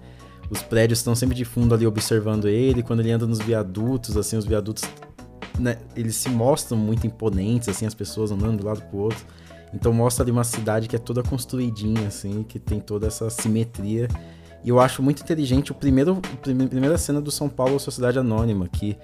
[0.49, 2.81] Os prédios estão sempre de fundo ali observando ele.
[2.81, 4.85] Quando ele anda nos viadutos, assim, os viadutos,
[5.59, 5.77] né?
[5.93, 9.25] Eles se mostram muito imponentes, assim, as pessoas andando de um lado pro outro.
[9.73, 14.07] Então mostra ali uma cidade que é toda construidinha, assim, que tem toda essa simetria
[14.63, 18.67] e eu acho muito inteligente o primeiro, a primeira cena do São Paulo Sociedade Anônima,
[18.67, 18.97] que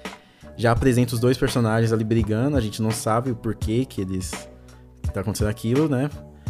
[0.56, 4.32] já apresenta os dois personagens ali brigando, a gente não sabe o porquê que eles.
[5.02, 6.10] que tá acontecendo aquilo, né?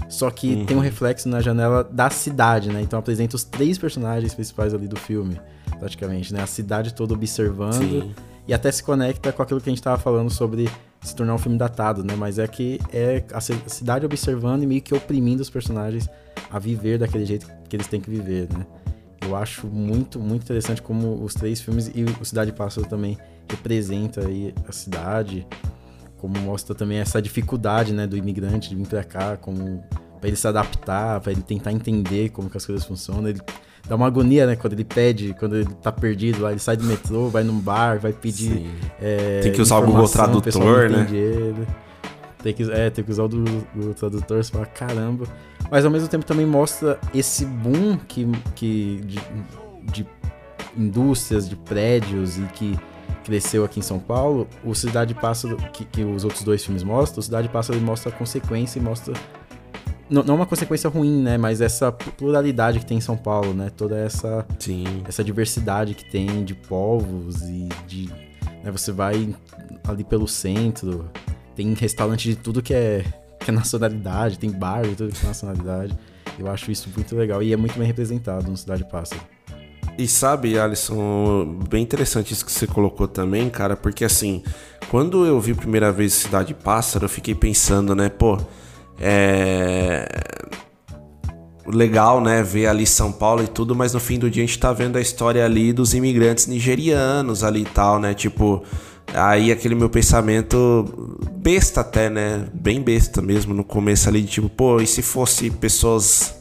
[0.09, 0.65] Só que uhum.
[0.65, 2.81] tem um reflexo na janela da cidade, né?
[2.81, 5.39] Então apresenta os três personagens principais ali do filme,
[5.79, 6.41] praticamente, né?
[6.41, 7.73] A cidade toda observando.
[7.73, 8.15] Sim.
[8.47, 10.69] E até se conecta com aquilo que a gente tava falando sobre
[11.01, 12.15] se tornar um filme datado, né?
[12.15, 16.07] Mas é que é a cidade observando e meio que oprimindo os personagens
[16.49, 18.65] a viver daquele jeito que eles têm que viver, né?
[19.27, 23.17] Eu acho muito, muito interessante como os três filmes e o Cidade Pássaro também
[23.49, 25.45] representa aí a cidade,
[26.17, 29.83] como mostra também essa dificuldade, né, do imigrante de vir para cá, como
[30.19, 33.29] para ele se adaptar, para ele tentar entender como que as coisas funcionam.
[33.29, 33.39] Ele
[33.87, 36.83] dá uma agonia, né, quando ele pede, quando ele tá perdido lá, ele sai do
[36.83, 38.65] metrô, vai num bar, vai pedir.
[38.99, 41.07] É, tem que usar o Google Tradutor, né?
[41.11, 41.67] Ele.
[42.41, 45.25] Tem que, é, tem que usar o do, do tradutor, você fala, caramba.
[45.69, 48.25] Mas ao mesmo tempo também mostra esse boom que,
[48.55, 49.19] que de,
[49.91, 50.07] de
[50.77, 52.79] indústrias, de prédios e que
[53.23, 57.19] cresceu aqui em São Paulo, o Cidade Pássaro, que, que os outros dois filmes mostram,
[57.19, 59.13] o Cidade Pássaro mostra a consequência e mostra.
[60.09, 61.37] Não, não uma consequência ruim, né?
[61.37, 63.69] Mas essa pluralidade que tem em São Paulo, né?
[63.75, 64.85] Toda essa, Sim.
[65.05, 68.09] essa diversidade que tem de povos e de.
[68.63, 68.71] Né?
[68.71, 69.35] Você vai
[69.85, 71.09] ali pelo centro,
[71.53, 73.03] tem restaurante de tudo que é,
[73.47, 75.97] que é nacionalidade, tem bar de tudo nacionalidade.
[76.37, 79.21] Eu acho isso muito legal e é muito bem representado no Cidade Pássaro.
[79.97, 84.43] E sabe, Alisson, bem interessante isso que você colocou também, cara, porque assim,
[84.89, 88.37] quando eu vi a primeira vez Cidade Pássaro, eu fiquei pensando, né, pô,
[88.99, 90.07] é.
[91.65, 94.59] Legal, né, ver ali São Paulo e tudo, mas no fim do dia a gente
[94.59, 98.63] tá vendo a história ali dos imigrantes nigerianos ali e tal, né, tipo.
[99.13, 102.45] Aí aquele meu pensamento besta até, né?
[102.53, 106.35] Bem besta mesmo no começo ali, de tipo, pô, e se fosse pessoas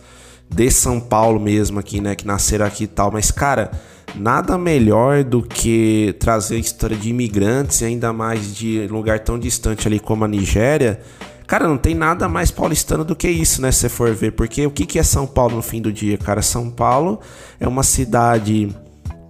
[0.48, 3.70] de São Paulo mesmo aqui, né, que nasceram aqui e tal, mas cara,
[4.14, 9.87] nada melhor do que trazer a história de imigrantes, ainda mais de lugar tão distante
[9.87, 11.00] ali como a Nigéria.
[11.46, 13.70] Cara, não tem nada mais paulistano do que isso, né?
[13.70, 14.33] Se você for ver.
[14.33, 16.42] Porque o que é São Paulo no fim do dia, cara?
[16.42, 17.20] São Paulo
[17.61, 18.68] é uma cidade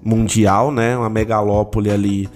[0.03, 0.97] mundial, né?
[0.97, 2.27] Uma megalópole ali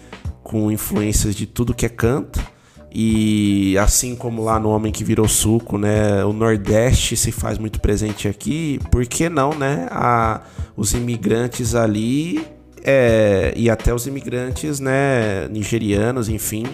[0.50, 2.44] com influências de tudo que é canto.
[2.92, 7.80] E assim como lá no Homem que Virou Suco, né, o Nordeste se faz muito
[7.80, 9.86] presente aqui, por que não, né?
[9.92, 10.40] A,
[10.76, 12.44] os imigrantes ali
[12.82, 16.64] é, e até os imigrantes, né, nigerianos, enfim,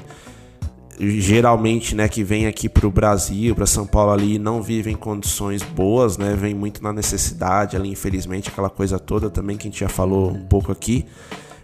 [0.99, 4.97] geralmente, né, que vêm aqui para o Brasil, para São Paulo ali, não vivem em
[4.97, 9.71] condições boas, né, vem muito na necessidade ali, infelizmente, aquela coisa toda também que a
[9.71, 11.05] gente já falou um pouco aqui.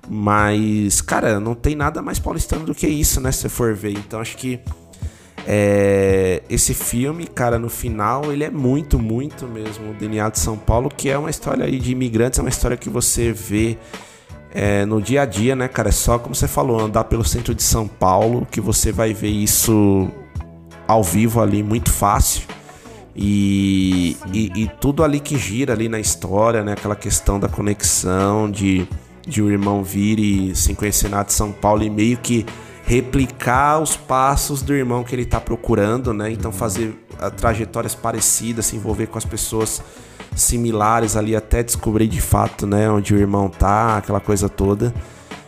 [0.09, 3.31] Mas, cara, não tem nada mais paulistano do que isso, né?
[3.33, 3.93] Se for ver.
[3.93, 4.61] Então acho que
[5.47, 10.57] é, esse filme, cara, no final, ele é muito, muito mesmo o DNA de São
[10.57, 13.77] Paulo, que é uma história aí de imigrantes, é uma história que você vê
[14.55, 15.89] é, no dia a dia, né, cara?
[15.89, 19.31] É só, como você falou, andar pelo centro de São Paulo, que você vai ver
[19.31, 20.09] isso
[20.87, 22.43] ao vivo ali, muito fácil.
[23.15, 26.73] E, e, e, tudo ali que gira ali na história, né?
[26.73, 28.89] Aquela questão da conexão, de
[29.27, 32.45] de um irmão vir e se conhecer na de São Paulo e meio que
[32.85, 36.31] replicar os passos do irmão que ele está procurando, né?
[36.31, 39.83] Então fazer ah, trajetórias parecidas, se envolver com as pessoas
[40.35, 44.93] similares ali até descobrir de fato, né, onde o irmão tá, aquela coisa toda.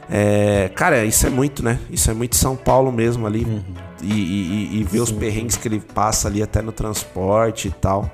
[0.08, 1.78] É, cara, isso é muito, né?
[1.90, 3.44] Isso é muito São Paulo mesmo ali.
[3.44, 3.62] Uhum.
[4.02, 5.00] E, e, e, ver Sim.
[5.00, 8.10] os perrengues que ele passa ali até no transporte e tal.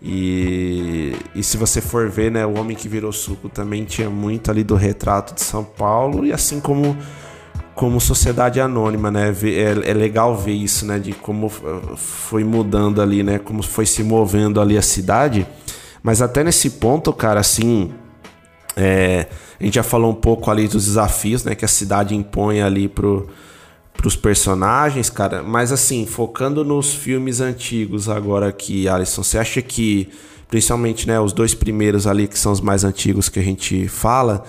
[0.00, 4.50] E, e se você for ver, né, o Homem que Virou Suco também tinha muito
[4.50, 6.96] ali do retrato de São Paulo, e assim como
[7.76, 9.28] como sociedade anônima, né?
[9.44, 10.98] É, é, legal ver isso, né?
[10.98, 11.50] De como
[11.94, 13.38] foi mudando ali, né?
[13.38, 15.46] Como foi se movendo ali a cidade.
[16.02, 17.92] Mas até nesse ponto, cara, assim,
[18.74, 19.26] é,
[19.60, 21.54] a gente já falou um pouco ali dos desafios, né?
[21.54, 23.28] Que a cidade impõe ali pro,
[23.96, 25.42] pros personagens, cara.
[25.42, 30.08] Mas assim, focando nos filmes antigos agora aqui, Alisson, você acha que,
[30.48, 34.44] principalmente, né, os dois primeiros ali, que são os mais antigos que a gente fala,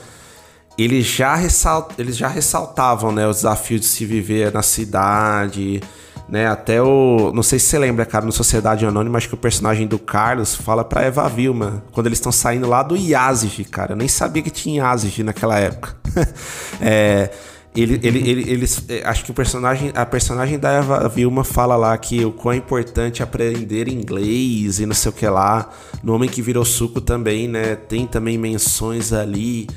[0.78, 5.82] eles já, ressalt, eles já ressaltavam, né, os desafios de se viver na cidade,
[6.30, 7.32] né, até o...
[7.34, 10.54] Não sei se você lembra, cara, no Sociedade Anônima, acho que o personagem do Carlos
[10.54, 13.94] fala pra Eva Vilma, quando eles estão saindo lá do Yazig, cara.
[13.94, 15.96] Eu nem sabia que tinha Yazig naquela época.
[16.82, 17.32] é...
[17.78, 21.76] Ele, ele, ele, eles, é, acho que o personagem, a personagem da Eva Vilma fala
[21.76, 25.70] lá que o quão é importante aprender inglês e não sei o que lá.
[26.02, 27.76] No Homem que Virou Suco também, né?
[27.76, 29.68] Tem também menções ali,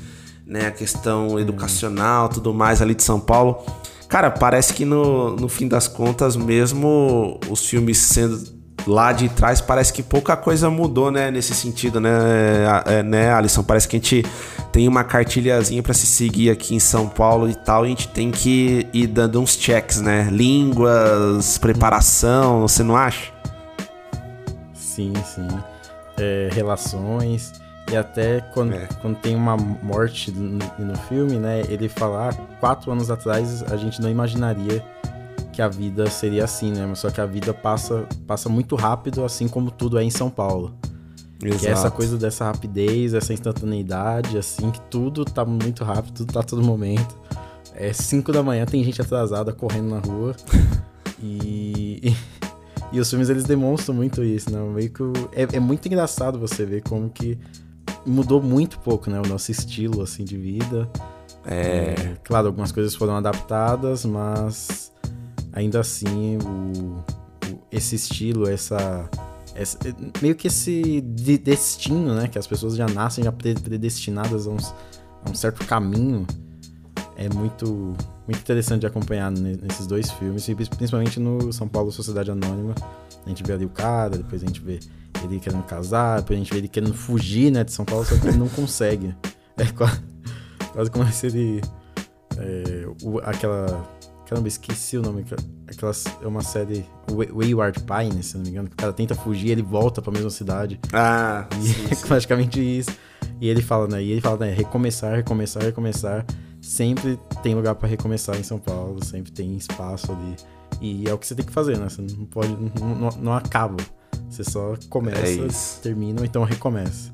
[0.47, 0.65] né?
[0.65, 3.63] A questão educacional, tudo mais ali de São Paulo.
[4.09, 9.61] Cara, parece que no, no fim das contas, mesmo os filmes sendo lá de trás,
[9.61, 11.31] parece que pouca coisa mudou, né?
[11.31, 12.09] Nesse sentido, né,
[12.85, 13.63] é, né Alisson?
[13.63, 14.25] Parece que a gente
[14.71, 18.07] tem uma cartilhazinha para se seguir aqui em São Paulo e tal, e a gente
[18.07, 20.27] tem que ir dando uns checks, né?
[20.31, 23.31] Línguas, preparação, você não acha?
[24.73, 25.47] Sim, sim.
[26.17, 27.53] É, relações.
[27.91, 28.87] E até quando, é.
[29.01, 31.61] quando tem uma morte no, no filme, né?
[31.67, 34.81] Ele fala, ah, quatro anos atrás a gente não imaginaria
[35.51, 36.85] que a vida seria assim, né?
[36.85, 40.29] Mas só que a vida passa, passa muito rápido, assim como tudo é em São
[40.29, 40.73] Paulo.
[41.43, 41.59] Exato.
[41.59, 46.33] Que é essa coisa dessa rapidez, essa instantaneidade, assim, que tudo tá muito rápido, tudo
[46.33, 47.19] tá a todo momento.
[47.73, 50.35] É 5 da manhã, tem gente atrasada correndo na rua.
[51.21, 52.15] e,
[52.91, 54.59] e os filmes eles demonstram muito isso, né?
[54.59, 57.39] Meio que é, é, muito engraçado você ver como que
[58.05, 59.19] mudou muito pouco, né?
[59.19, 60.87] O nosso estilo, assim, de vida.
[61.43, 61.55] É...
[61.55, 64.91] é claro, algumas coisas foram adaptadas, mas
[65.53, 67.03] ainda assim o,
[67.49, 69.09] o esse estilo, essa,
[69.55, 69.77] essa,
[70.21, 72.27] meio que esse de destino, né?
[72.27, 74.73] Que as pessoas já nascem já predestinadas a, uns,
[75.25, 76.25] a um certo caminho
[77.15, 77.93] é muito,
[78.27, 82.73] muito interessante de acompanhar nesses dois filmes, principalmente no São Paulo Sociedade Anônima.
[83.23, 84.79] A gente vê ali o cara, depois a gente vê
[85.23, 88.17] ele querendo casar, depois a gente vê ele querendo fugir né, de São Paulo, só
[88.17, 89.15] que ele não consegue.
[89.57, 90.01] É quase,
[90.71, 91.61] quase como se ele.
[92.37, 93.87] É, o, aquela.
[94.31, 95.25] Caramba, esqueci o nome.
[95.67, 95.91] Aquela,
[96.21, 96.85] é uma série
[97.35, 100.29] Wayward Pine, se não me engano, que o cara tenta fugir ele volta pra mesma
[100.29, 100.79] cidade.
[100.93, 102.91] Ah, e sim, é praticamente isso.
[103.41, 104.01] E ele fala, né?
[104.01, 104.53] E ele fala, né?
[104.53, 106.25] Recomeçar, recomeçar, recomeçar
[106.61, 110.37] sempre tem lugar para recomeçar em São Paulo, sempre tem espaço ali.
[110.79, 111.89] E é o que você tem que fazer, né?
[111.89, 112.55] Você não pode.
[112.79, 113.83] Não, não, não acaba.
[114.29, 117.11] Você só começa, é termina ou então recomeça.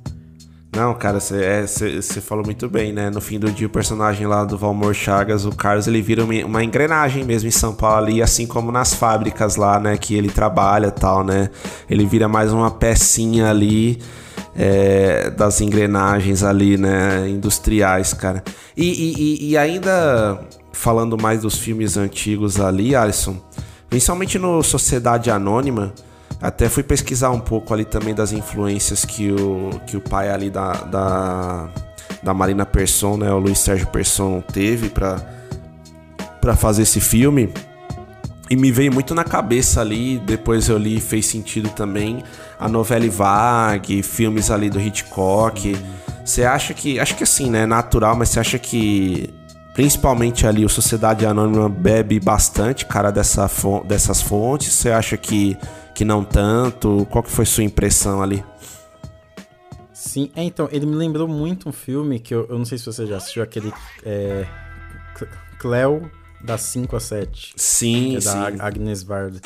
[0.77, 3.09] Não, cara, você é, falou muito bem, né?
[3.09, 6.63] No fim do dia, o personagem lá do Valmor Chagas, o Carlos, ele vira uma,
[6.63, 9.97] engrenagem mesmo em São Paulo ali, assim como nas fábricas lá, né?
[9.97, 11.49] Que ele trabalha tal, né?
[11.89, 13.99] Ele vira mais uma pecinha ali
[14.55, 18.43] é, das engrenagens ali, né, industriais, cara.
[18.75, 20.39] E, e, e, ainda
[20.71, 23.35] falando mais dos filmes antigos ali, Alisson,
[23.89, 25.91] principalmente no Sociedade Anônima,
[26.41, 30.49] até fui pesquisar um pouco ali também das influências que o, que o pai ali
[30.49, 31.69] da, da,
[32.21, 37.51] da Marina Persson, né, o Luiz Sérgio Persson, teve para fazer esse filme.
[38.49, 42.23] E me veio muito na cabeça ali, depois eu li fez sentido também,
[42.57, 45.75] a novela Vague, filmes ali do Hitchcock.
[46.23, 46.99] Você acha que.
[46.99, 47.65] Acho que assim, né?
[47.65, 49.33] Natural, mas você acha que.
[49.73, 53.49] Principalmente ali o Sociedade Anônima bebe bastante, cara, dessa,
[53.85, 54.73] dessas fontes.
[54.73, 55.55] Você acha que,
[55.97, 57.07] que não tanto?
[57.09, 58.45] Qual que foi sua impressão ali?
[59.91, 62.85] Sim, é, então, ele me lembrou muito um filme que eu, eu não sei se
[62.85, 63.73] você já assistiu, aquele.
[64.05, 64.45] É,
[65.57, 66.07] Cleo
[66.39, 67.53] das 5 a 7.
[67.55, 68.27] Sim, que é sim.
[68.27, 69.41] da Agnes Varda.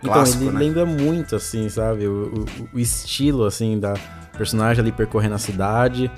[0.00, 0.58] Então, ele né?
[0.60, 2.06] lembra muito, assim, sabe?
[2.06, 3.94] O, o, o, estilo, assim, da
[4.38, 6.08] personagem ali percorrendo a cidade,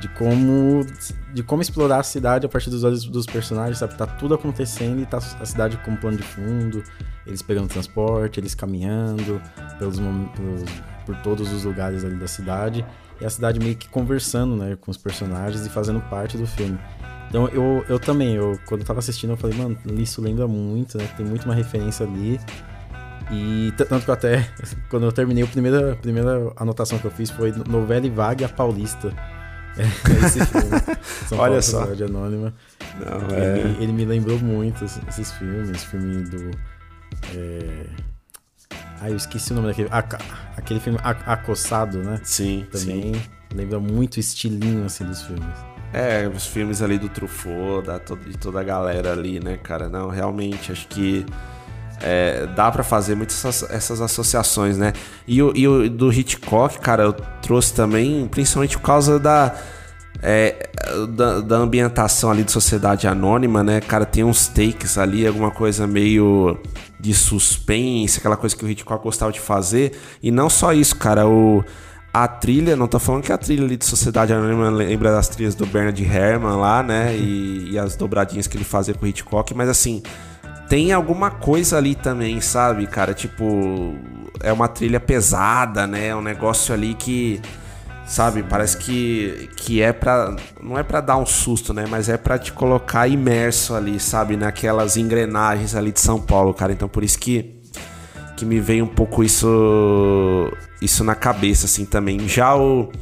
[0.00, 0.86] de como
[1.34, 3.96] de como explorar a cidade a partir dos olhos dos personagens, sabe?
[3.96, 6.82] Tá tudo acontecendo e tá a cidade como plano de fundo,
[7.26, 9.40] eles pegando transporte, eles caminhando
[9.78, 10.64] pelos, pelos,
[11.04, 12.84] por todos os lugares ali da cidade,
[13.20, 16.78] e a cidade meio que conversando, né, com os personagens e fazendo parte do filme.
[17.28, 20.96] Então eu, eu também, eu, quando eu tava assistindo, eu falei, mano, isso lembra muito,
[20.96, 21.06] né?
[21.16, 22.40] Tem muito uma referência ali.
[23.30, 24.48] E tanto que até,
[24.88, 28.48] quando eu terminei, a primeira, a primeira anotação que eu fiz foi novela e vaga
[28.48, 29.12] paulista.
[30.22, 30.98] É, esse filme.
[31.28, 31.82] São Olha só.
[31.82, 32.52] Anônima.
[32.98, 33.60] Não, é...
[33.60, 36.50] ele, ele, me lembrou muito esses filmes, filme do.
[37.34, 37.86] É...
[39.00, 39.88] Ah, eu esqueci o nome daquele.
[40.56, 42.20] aquele filme Acossado, né?
[42.24, 42.66] Sim.
[42.72, 43.22] Também sim.
[43.54, 45.46] lembra muito o estilinho assim dos filmes.
[45.92, 49.88] É, os filmes ali do Truffaut, da, de toda a galera ali, né, cara?
[49.88, 51.24] Não, realmente, acho que
[52.00, 54.92] é, dá para fazer muitas essas, essas, associações, né?
[55.26, 59.54] E o, e o do Hitchcock, cara, eu trouxe também, principalmente por causa da,
[60.22, 60.68] é,
[61.10, 63.80] da, da, ambientação ali de Sociedade Anônima, né?
[63.80, 66.58] Cara, tem uns takes ali, alguma coisa meio
[66.98, 69.98] de suspense, aquela coisa que o Hitchcock gostava de fazer.
[70.22, 71.64] E não só isso, cara, o
[72.12, 75.54] a trilha, não tô falando que a trilha ali de Sociedade Anônima lembra das trilhas
[75.54, 77.14] do Bernard Herrmann lá, né?
[77.16, 80.02] E, e, as dobradinhas que ele fazia com o Hitchcock, mas assim,
[80.68, 83.14] tem alguma coisa ali também, sabe, cara?
[83.14, 83.94] Tipo,
[84.40, 86.08] é uma trilha pesada, né?
[86.08, 87.40] É um negócio ali que,
[88.06, 90.36] sabe, parece que, que é pra.
[90.62, 91.86] Não é pra dar um susto, né?
[91.88, 94.36] Mas é pra te colocar imerso ali, sabe?
[94.36, 96.72] Naquelas engrenagens ali de São Paulo, cara.
[96.72, 97.56] Então por isso que
[98.36, 100.48] que me veio um pouco isso
[100.80, 102.28] isso na cabeça assim também.
[102.28, 102.92] Já o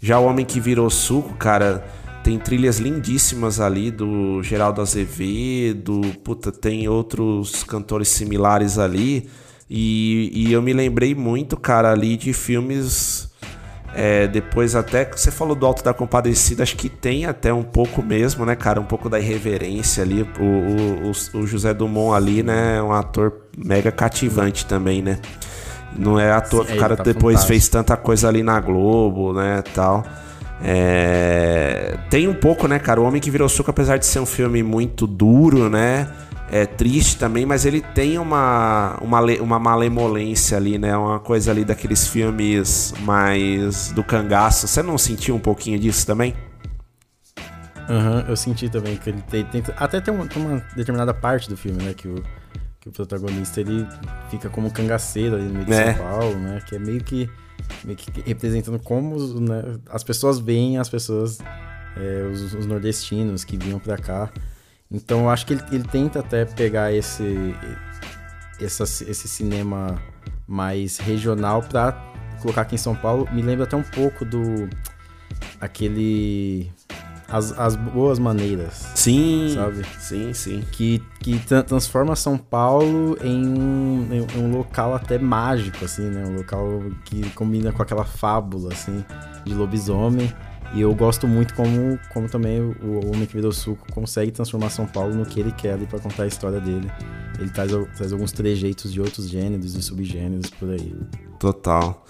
[0.00, 1.82] já o Homem que Virou Suco, cara,
[2.24, 9.28] tem trilhas lindíssimas ali do Geraldo Azevedo, puta, tem outros cantores similares ali.
[9.68, 13.30] E, e eu me lembrei muito, cara, ali de filmes
[13.94, 18.02] é, depois até você falou do Alto da Compadecida, acho que tem até um pouco
[18.02, 18.80] mesmo, né, cara?
[18.80, 20.22] Um pouco da irreverência ali.
[20.22, 22.78] O, o, o José Dumont ali, né?
[22.78, 25.20] É um ator mega cativante também, né?
[25.96, 27.48] Não é ator que o cara tá depois fantástico.
[27.48, 30.04] fez tanta coisa ali na Globo, né, tal.
[30.62, 31.98] É...
[32.10, 33.00] Tem um pouco, né, cara?
[33.00, 36.08] O Homem que Virou Suco, apesar de ser um filme muito duro, né?
[36.50, 40.96] é triste também, mas ele tem uma, uma, uma malemolência ali, né?
[40.96, 44.68] Uma coisa ali daqueles filmes mais do cangaço.
[44.68, 46.32] Você não sentiu um pouquinho disso também?
[47.88, 51.12] Aham, uhum, eu senti também que ele tem, tem até tem uma, tem uma, determinada
[51.12, 52.22] parte do filme, né, que o,
[52.80, 53.86] que o protagonista ele
[54.30, 55.94] fica como cangaceiro ali no meio de é.
[55.94, 57.28] São Paulo, né, que é meio que,
[57.84, 61.38] meio que representando como né, as pessoas veem as pessoas,
[61.96, 64.30] é, os, os, nordestinos que vinham para cá.
[64.90, 67.54] Então eu acho que ele, ele tenta até pegar esse,
[68.60, 70.00] essa, esse cinema
[70.46, 71.92] mais regional para
[72.40, 73.28] colocar aqui em São Paulo.
[73.32, 74.68] Me lembra até um pouco do
[75.60, 76.70] aquele
[77.34, 78.92] as, as boas maneiras.
[78.94, 79.84] Sim, sabe?
[79.98, 80.64] Sim, sim.
[80.70, 86.24] Que, que transforma São Paulo em um, em um local até mágico, assim, né?
[86.24, 89.04] Um local que combina com aquela fábula, assim,
[89.44, 90.32] de lobisomem.
[90.74, 94.86] E eu gosto muito como, como também o Homem que Virou Suco consegue transformar São
[94.86, 96.90] Paulo no que ele quer ali pra contar a história dele.
[97.38, 100.92] Ele traz, traz alguns trejeitos de outros gêneros e subgêneros por aí.
[101.38, 102.04] Total.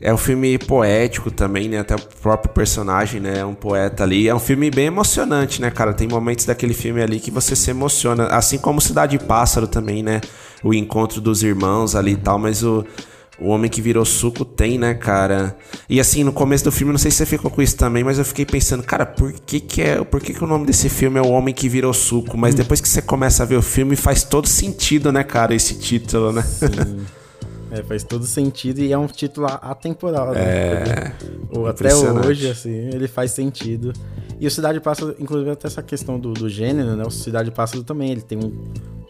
[0.00, 1.78] É um filme poético também, né?
[1.78, 3.40] Até o próprio personagem, né?
[3.40, 4.26] É um poeta ali.
[4.28, 5.92] É um filme bem emocionante, né, cara?
[5.92, 8.26] Tem momentos daquele filme ali que você se emociona.
[8.28, 10.20] Assim como Cidade Pássaro também, né?
[10.64, 12.38] O encontro dos irmãos ali e tal.
[12.38, 12.84] Mas o,
[13.38, 15.56] o Homem que Virou Suco tem, né, cara?
[15.88, 18.18] E assim, no começo do filme, não sei se você ficou com isso também, mas
[18.18, 21.18] eu fiquei pensando, cara, por que que, é, por que, que o nome desse filme
[21.18, 22.36] é O Homem que Virou Suco?
[22.36, 22.58] Mas hum.
[22.58, 26.32] depois que você começa a ver o filme, faz todo sentido, né, cara, esse título,
[26.32, 26.42] né?
[26.42, 27.04] Sim.
[27.70, 30.40] É, faz todo sentido e é um título atemporal, né?
[30.40, 31.12] É.
[31.50, 33.92] Ou até hoje, assim, ele faz sentido.
[34.38, 37.04] E o Cidade Pássaro, inclusive até essa questão do, do gênero, né?
[37.04, 38.52] O Cidade Pássaro também, ele tem um,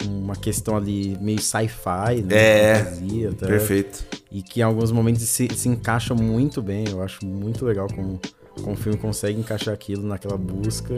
[0.06, 2.34] uma questão ali meio sci-fi, né?
[2.34, 4.04] É, fantasia, até, perfeito.
[4.36, 8.20] E que em alguns momentos se, se encaixa muito bem, eu acho muito legal como,
[8.54, 10.94] como o filme consegue encaixar aquilo naquela busca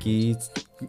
[0.00, 0.34] que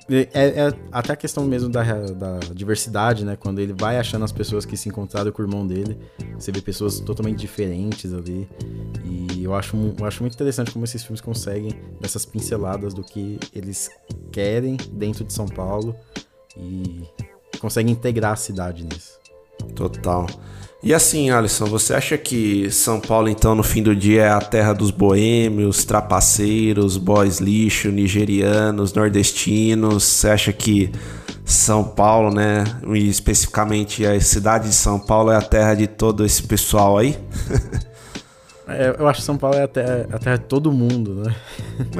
[0.09, 3.35] é, é, até a questão mesmo da, da, diversidade, né?
[3.35, 5.99] Quando ele vai achando as pessoas que se encontraram com o irmão dele,
[6.39, 8.47] você vê pessoas totalmente diferentes ali.
[9.03, 13.37] E eu acho, eu acho muito interessante como esses filmes conseguem dessas pinceladas do que
[13.53, 13.89] eles
[14.31, 15.93] querem dentro de São Paulo
[16.55, 17.03] e
[17.59, 19.19] conseguem integrar a cidade nisso.
[19.75, 20.27] Total.
[20.87, 24.39] E assim, Alisson, você acha que São Paulo, então, no fim do dia é a
[24.39, 30.05] terra dos boêmios, trapaceiros, boys lixo, nigerianos, nordestinos?
[30.05, 30.89] Você acha que
[31.43, 36.25] São Paulo, né, e especificamente a cidade de São Paulo, é a terra de todo
[36.25, 37.17] esse pessoal aí?
[38.69, 41.33] É, eu acho que São Paulo é a terra, a terra de todo mundo, né?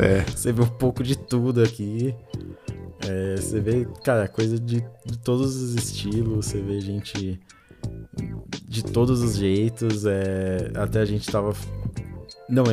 [0.01, 0.25] É.
[0.35, 2.13] Você vê um pouco de tudo aqui.
[3.07, 6.45] É, você vê, cara, coisa de, de todos os estilos.
[6.45, 7.39] Você vê gente
[8.67, 10.05] de todos os jeitos.
[10.05, 11.53] É, até a gente tava.
[12.49, 12.63] Não,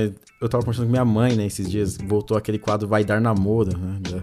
[0.40, 1.96] eu tava conversando com minha mãe, né, esses dias.
[1.96, 3.98] Voltou aquele quadro Vai Dar Namoro, né?
[4.00, 4.20] Da,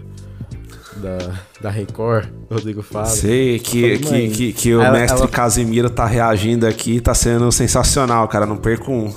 [0.96, 3.06] da, da Record, Rodrigo fala.
[3.06, 5.28] Sei, que, falei, que, que, que, o ela, mestre ela...
[5.28, 8.46] Casimiro tá reagindo aqui, tá sendo sensacional, cara.
[8.46, 9.12] Não perco um.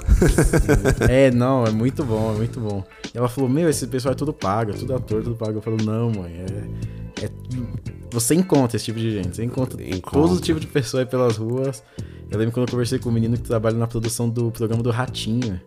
[1.08, 2.84] é, não, é muito bom, é muito bom.
[3.14, 5.58] E ela falou: Meu, esse pessoal é tudo pago, é tudo ator, tudo pago.
[5.58, 7.30] Eu falo: Não, mãe, é, é
[8.16, 9.36] você encontra esse tipo de gente.
[9.36, 10.12] Você encontra, encontra.
[10.12, 11.84] todo os tipos de pessoa aí pelas ruas.
[12.32, 14.90] Eu lembro quando eu conversei com um menino que trabalha na produção do programa do
[14.90, 15.60] Ratinho.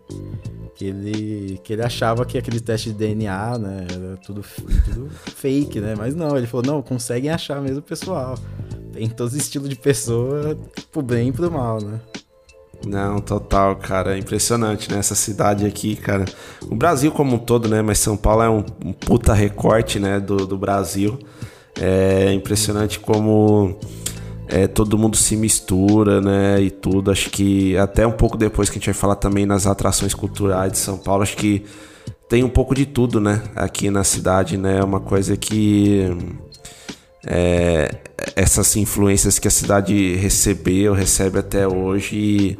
[0.75, 4.43] Que ele, que ele achava que aquele teste de DNA, né, era tudo,
[4.85, 5.93] tudo fake, né?
[5.95, 8.37] Mas não, ele falou, não, conseguem achar mesmo o pessoal.
[8.93, 10.57] Tem todo estilo de pessoa,
[10.91, 11.99] pro bem e pro mal, né?
[12.85, 14.15] Não, total, cara.
[14.15, 14.99] É impressionante, né?
[14.99, 16.25] Essa cidade aqui, cara.
[16.63, 17.81] O Brasil como um todo, né?
[17.81, 20.19] Mas São Paulo é um, um puta recorte, né?
[20.19, 21.19] Do, do Brasil.
[21.79, 23.77] É impressionante como
[24.47, 26.61] é, todo mundo se mistura, né?
[26.61, 27.11] E tudo.
[27.11, 30.71] Acho que até um pouco depois que a gente vai falar também nas atrações culturais
[30.71, 31.63] de São Paulo, acho que
[32.27, 33.41] tem um pouco de tudo, né?
[33.55, 34.79] Aqui na cidade, né?
[34.79, 36.05] É uma coisa que.
[37.25, 37.89] É,
[38.35, 42.15] essas influências que a cidade recebeu, recebe até hoje.
[42.15, 42.59] E,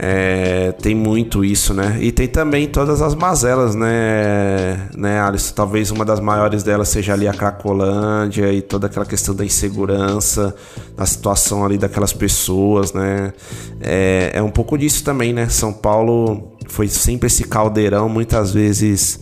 [0.00, 1.98] é, tem muito isso, né?
[2.00, 5.52] E tem também todas as mazelas, né, né, Alice?
[5.52, 10.54] Talvez uma das maiores delas seja ali a Cracolândia e toda aquela questão da insegurança,
[10.96, 13.32] da situação ali daquelas pessoas, né?
[13.80, 15.48] É, é um pouco disso também, né?
[15.48, 19.18] São Paulo foi sempre esse caldeirão, muitas vezes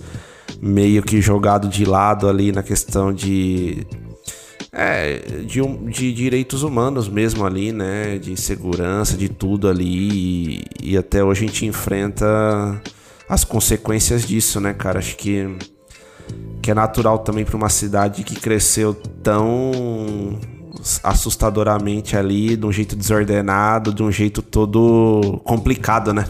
[0.60, 3.86] meio que jogado de lado ali na questão de
[4.78, 8.18] é, de, de direitos humanos mesmo ali, né?
[8.18, 9.86] De segurança, de tudo ali.
[10.82, 12.82] E, e até hoje a gente enfrenta
[13.26, 14.98] as consequências disso, né, cara?
[14.98, 15.56] Acho que,
[16.60, 20.38] que é natural também para uma cidade que cresceu tão
[21.02, 26.26] assustadoramente ali, de um jeito desordenado, de um jeito todo complicado, né?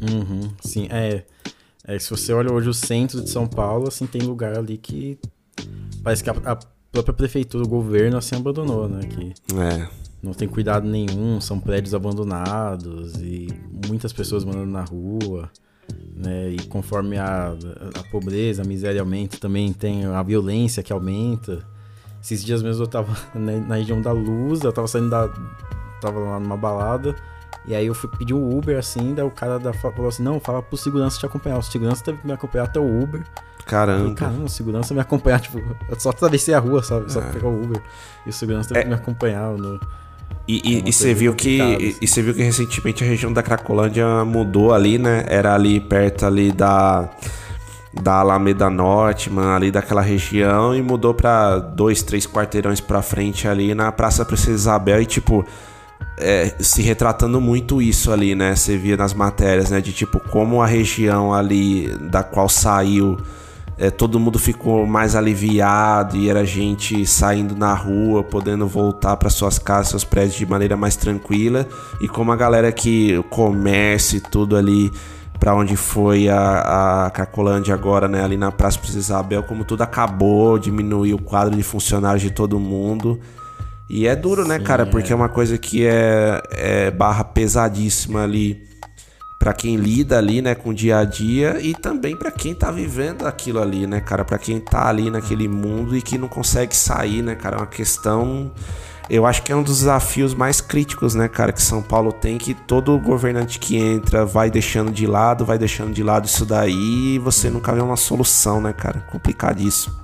[0.00, 1.24] Uhum, sim, é,
[1.84, 1.98] é.
[1.98, 5.18] Se você olha hoje o centro de São Paulo, assim, tem lugar ali que
[6.04, 9.06] parece que a, a própria prefeitura, o governo, assim, abandonou, né?
[9.06, 9.86] Que É.
[10.22, 13.48] não tem cuidado nenhum, são prédios abandonados e
[13.88, 15.50] muitas pessoas morando na rua,
[16.14, 16.50] né?
[16.50, 17.54] E conforme a,
[17.98, 21.64] a pobreza, a miséria aumenta, também tem a violência que aumenta.
[22.22, 25.28] Esses dias mesmo eu tava na, na região da Luz, eu tava saindo da.
[26.00, 27.14] tava lá numa balada.
[27.66, 30.38] E aí eu fui pedir um Uber assim, daí o cara da, falou assim, não,
[30.38, 31.58] fala pro segurança te acompanhar.
[31.58, 33.24] O segurança teve que me acompanhar até o Uber.
[33.66, 34.14] Caramba.
[34.14, 37.12] Caramba, o segurança me acompanhar, tipo, eu só atravessei a rua, sabe?
[37.12, 37.82] Só pra pegar o Uber.
[38.24, 38.82] E o segurança teve É.
[38.84, 39.80] que me acompanhar no.
[40.48, 41.98] E, É e, e você viu que e, assim.
[42.00, 45.24] e você viu que recentemente a região da Cracolândia mudou ali, né?
[45.28, 47.08] Era ali perto ali da
[48.02, 53.48] da Alameda Norte, mano, ali daquela região e mudou pra dois, três quarteirões pra frente
[53.48, 55.44] ali na Praça Princesa Isabel e tipo
[56.18, 58.54] é, se retratando muito isso ali, né?
[58.54, 59.80] Você via nas matérias, né?
[59.80, 63.16] De tipo como a região ali da qual saiu
[63.78, 69.28] é, todo mundo ficou mais aliviado e era gente saindo na rua, podendo voltar para
[69.28, 71.68] suas casas, seus prédios de maneira mais tranquila.
[72.00, 74.90] E como a galera que o comércio e tudo ali
[75.38, 79.82] para onde foi a, a Cracolândia agora, né, ali na Praça Princesa Isabel, como tudo
[79.82, 83.20] acabou, diminuiu o quadro de funcionários de todo mundo.
[83.88, 84.84] E é duro, né, Sim, cara?
[84.84, 84.86] é.
[84.86, 88.64] Porque é uma coisa que é, é barra pesadíssima ali
[89.46, 92.68] Pra quem lida ali, né, com o dia a dia e também pra quem tá
[92.68, 96.74] vivendo aquilo ali, né, cara, Pra quem tá ali naquele mundo e que não consegue
[96.74, 98.50] sair, né, cara, é uma questão
[99.08, 102.38] eu acho que é um dos desafios mais críticos, né, cara, que São Paulo tem,
[102.38, 107.14] que todo governante que entra vai deixando de lado, vai deixando de lado isso daí
[107.14, 108.98] e você nunca vê uma solução, né, cara?
[109.12, 109.94] Complicadíssimo.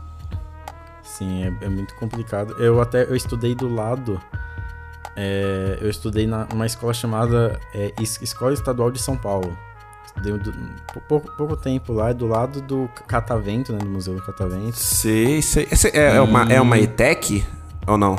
[1.02, 2.54] Sim, é, é muito complicado.
[2.60, 4.20] Eu até eu estudei do lado.
[5.16, 9.56] É, eu estudei na, numa escola chamada é, Es- Escola Estadual de São Paulo.
[10.06, 10.52] Estudei do-
[11.08, 13.78] pouco, pouco tempo lá, do lado do Catavento, né?
[13.78, 14.76] Do Museu do Catavento.
[14.76, 15.66] Sei, sei.
[15.70, 17.44] Esse é, é uma, é uma ETEC
[17.86, 18.16] ou não?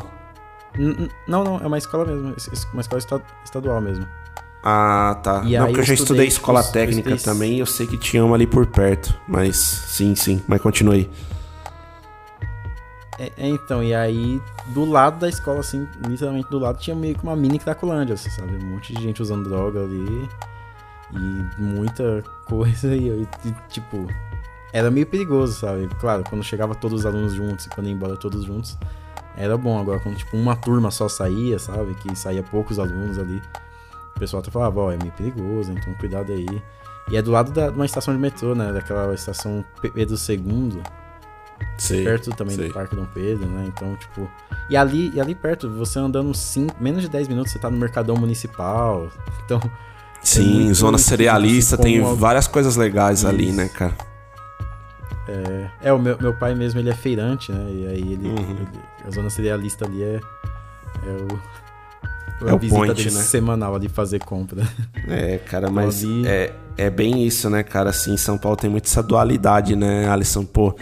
[0.75, 2.33] N- Não, não, é uma escola mesmo.
[2.35, 4.07] es- es- Uma escola esta- estadual mesmo.
[4.65, 5.43] Ah, tá.
[5.45, 7.85] E não, porque eu já estudei estudei, escola técnica eu estudei- também e eu sei
[7.85, 9.13] que tinha uma ali por perto.
[9.27, 10.41] Mas sim, sim.
[10.47, 11.09] Mas continue.
[13.19, 17.15] É, é, então, e aí, do lado da escola, assim, literalmente do lado, tinha meio
[17.15, 18.55] que uma mini Cracolândia, você sabe?
[18.55, 20.29] Um monte de gente usando droga ali.
[21.13, 23.27] E muita coisa, e, e,
[23.69, 24.07] tipo,
[24.71, 25.87] era meio perigoso, sabe?
[25.99, 28.77] Claro, quando chegava todos os alunos juntos e quando ia embora todos juntos,
[29.37, 29.79] era bom.
[29.79, 31.93] Agora, quando, tipo, uma turma só saía, sabe?
[31.95, 33.39] Que saía poucos alunos ali,
[34.15, 36.47] o pessoal até falava, ó, é meio perigoso, então cuidado aí.
[37.11, 38.71] E é do lado da- de uma estação de metrô, né?
[38.71, 40.81] Daquela estação Pedro II
[41.77, 42.03] Sei.
[42.03, 42.67] perto também sei.
[42.67, 43.65] do Parque Dom Pedro, né?
[43.67, 44.29] Então, tipo.
[44.69, 47.77] E ali, e ali perto, você andando cinco, menos de 10 minutos, você tá no
[47.77, 49.09] Mercadão Municipal.
[49.45, 49.59] Então.
[50.21, 53.57] Sim, muito zona cerealista, assim, tem como a- várias coisas legais ali, Isso.
[53.57, 53.93] né, cara?
[55.27, 57.65] É, é, o meu, meu pai mesmo, ele é feirante, né?
[57.71, 58.27] E aí ele.
[58.29, 58.37] Uhum.
[58.37, 58.67] ele-
[59.07, 60.19] a zona cerealista ali é.
[61.05, 62.47] É o.
[62.47, 63.21] É a o visita point, né?
[63.21, 64.67] semanal ali fazer compra.
[65.07, 67.89] É, cara, mas ali- é, é bem isso, né, cara?
[67.89, 70.43] Assim, São Paulo tem muito essa dualidade, né, Alisson?
[70.45, 70.75] Pô,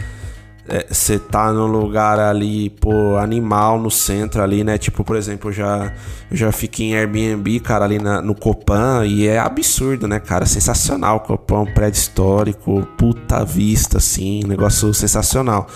[0.88, 4.78] você tá num lugar ali, pô, animal no centro ali, né?
[4.78, 5.92] Tipo, por exemplo, eu já,
[6.30, 10.46] eu já fiquei em Airbnb, cara, ali na- no Copan e é absurdo, né, cara?
[10.46, 11.20] Sensacional.
[11.20, 15.66] Copan, um prédio histórico, puta vista, assim, negócio sensacional.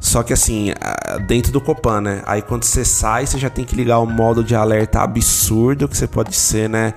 [0.00, 0.72] Só que assim,
[1.26, 2.22] dentro do Copan, né?
[2.24, 5.96] Aí quando você sai, você já tem que ligar o modo de alerta absurdo, que
[5.96, 6.94] você pode ser, né?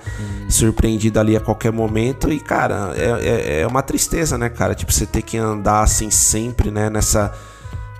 [0.48, 2.32] Surpreendido ali a qualquer momento.
[2.32, 4.74] E, cara, é, é, é uma tristeza, né, cara?
[4.74, 6.88] Tipo, você ter que andar assim sempre, né?
[6.88, 7.32] Nessa.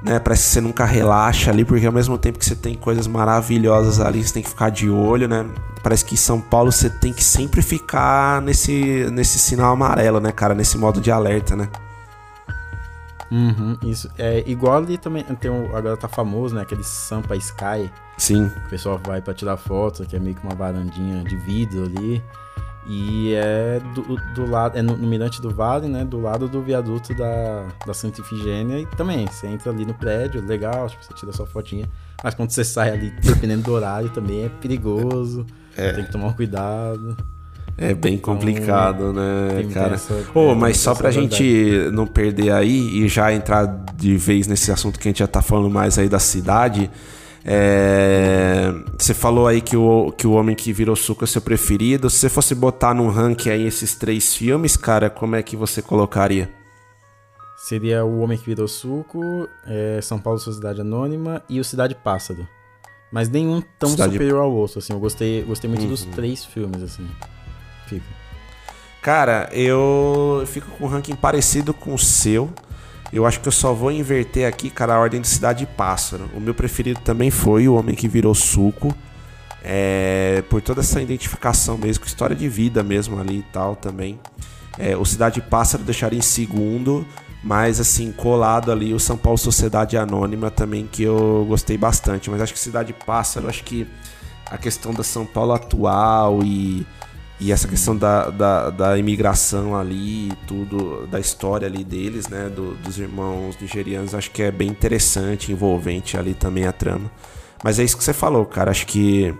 [0.02, 3.06] Né, parece que você nunca relaxa ali, porque ao mesmo tempo que você tem coisas
[3.06, 5.46] maravilhosas ali, você tem que ficar de olho, né?
[5.80, 10.32] Parece que em São Paulo você tem que sempre ficar nesse, nesse sinal amarelo, né,
[10.32, 10.54] cara?
[10.54, 11.68] Nesse modo de alerta, né?
[13.32, 14.10] Uhum, isso.
[14.18, 15.24] É igual ali também.
[15.24, 16.60] Tem um, agora tá famoso, né?
[16.60, 17.90] Aquele Sampa Sky.
[18.18, 18.44] Sim.
[18.44, 22.22] O pessoal vai pra tirar foto, que é meio que uma varandinha de vidro ali.
[22.86, 26.04] E é do, do lado, é no, no Mirante do Vale, né?
[26.04, 28.80] Do lado do viaduto da, da Santa Ifigênia.
[28.80, 31.88] E também, você entra ali no prédio, legal, tipo, você tira sua fotinha.
[32.22, 35.46] Mas quando você sai ali, dependendo do horário, também é perigoso.
[35.74, 37.16] Tem que tomar um cuidado.
[37.78, 39.96] É bem complicado, né, tem- tem cara?
[39.96, 43.66] é, mas só pra gente não perder aí e já entrar
[43.96, 46.90] de vez nesse assunto que a gente já tá falando mais aí da cidade.
[47.44, 52.08] é, Você falou aí que o, que o Homem que Virou Suco é seu preferido.
[52.08, 55.82] Se você fosse botar num ranking aí esses três filmes, cara, como é que você
[55.82, 56.48] colocaria?
[57.56, 59.20] Seria O Homem que Virou Suco,
[59.66, 62.46] é, São Paulo Sociedade Anônima e o Cidade Pássaro.
[63.12, 64.92] Mas nenhum tão Cidade- superior ao outro, assim.
[64.92, 66.10] Eu gostei, gostei muito dos Uhum.
[66.12, 67.06] três filmes, assim.
[69.02, 72.48] Cara, eu fico com um ranking parecido com o seu.
[73.12, 76.30] Eu acho que eu só vou inverter aqui, cara, a ordem de Cidade Pássaro.
[76.34, 78.94] O meu preferido também foi O Homem que Virou Suco.
[79.64, 84.18] É, por toda essa identificação mesmo, com história de vida mesmo ali e tal também.
[84.78, 87.06] É, o Cidade Pássaro deixaria em segundo,
[87.44, 92.30] mas assim, colado ali o São Paulo Sociedade Anônima também, que eu gostei bastante.
[92.30, 93.86] Mas acho que Cidade Pássaro, acho que
[94.50, 96.86] a questão da São Paulo atual e,
[97.42, 102.48] e essa questão da, da, da imigração ali e tudo, da história ali deles, né,
[102.48, 107.10] do, dos irmãos nigerianos, acho que é bem interessante, envolvente ali também a trama.
[107.64, 109.34] Mas é isso que você falou, cara, acho que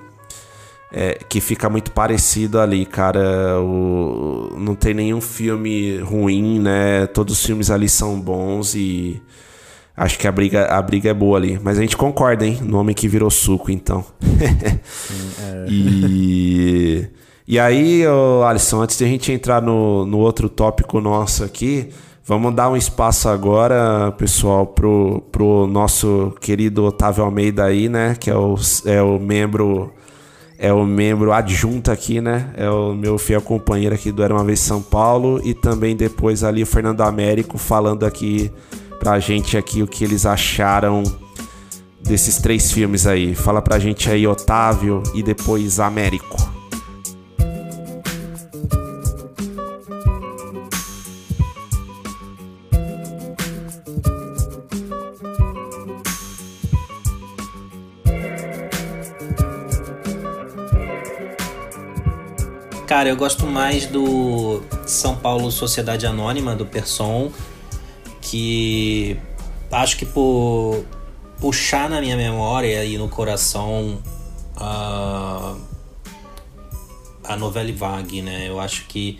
[0.92, 3.60] é, que fica muito parecido ali, cara.
[3.60, 7.06] O, não tem nenhum filme ruim, né?
[7.06, 9.22] Todos os filmes ali são bons e
[9.96, 11.58] acho que a briga, a briga é boa ali.
[11.62, 12.58] Mas a gente concorda, hein?
[12.62, 14.04] No Homem que Virou Suco, então.
[14.84, 15.66] Sim, é.
[15.68, 17.08] e,
[17.46, 18.04] e aí,
[18.46, 21.88] Alisson, antes de a gente entrar no, no outro tópico nosso aqui,
[22.24, 28.16] vamos dar um espaço agora, pessoal, pro, pro nosso querido Otávio Almeida aí, né?
[28.18, 28.54] Que é o,
[28.86, 29.92] é o membro
[30.58, 32.50] é o membro adjunto aqui, né?
[32.56, 36.44] É o meu fiel companheiro aqui do Era Uma Vez São Paulo e também depois
[36.44, 38.48] ali o Fernando Américo falando aqui
[39.00, 41.02] pra gente aqui o que eles acharam
[42.00, 43.34] desses três filmes aí.
[43.34, 46.61] Fala pra gente aí, Otávio e depois Américo.
[62.92, 67.32] Cara, eu gosto mais do São Paulo Sociedade Anônima, do Person,
[68.20, 69.16] que
[69.70, 70.84] acho que por
[71.40, 73.98] puxar na minha memória e no coração
[74.54, 75.56] a,
[77.24, 78.46] a novela vague, né?
[78.46, 79.18] Eu acho que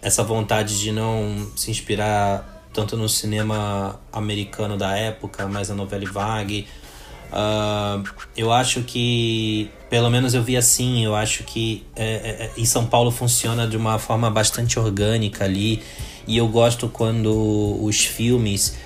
[0.00, 6.08] essa vontade de não se inspirar tanto no cinema americano da época, mas a novela
[6.08, 6.68] vague
[7.32, 12.50] Uh, eu acho que, pelo menos eu vi assim, eu acho que é, é, é,
[12.56, 15.82] em São Paulo funciona de uma forma bastante orgânica ali.
[16.26, 18.76] E eu gosto quando os filmes,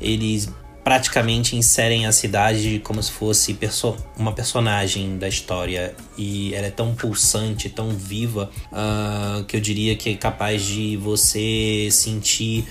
[0.00, 0.48] eles
[0.84, 5.94] praticamente inserem a cidade como se fosse perso uma personagem da história.
[6.18, 10.96] E ela é tão pulsante, tão viva, uh, que eu diria que é capaz de
[10.96, 12.66] você sentir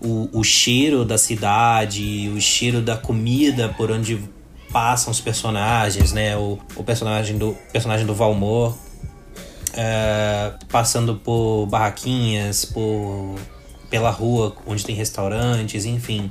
[0.00, 4.18] o, o cheiro da cidade, o cheiro da comida por onde
[4.72, 6.36] passam os personagens, né?
[6.36, 8.74] O, o personagem do personagem do Valmor
[9.74, 13.36] é, passando por barraquinhas, por
[13.88, 16.30] pela rua onde tem restaurantes, enfim.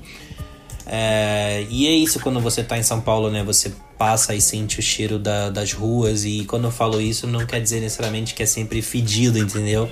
[0.86, 3.44] É, e é isso quando você está em São Paulo, né?
[3.44, 6.26] Você passa e sente o cheiro da, das ruas.
[6.26, 9.90] E quando eu falo isso, não quer dizer necessariamente que é sempre fedido, entendeu?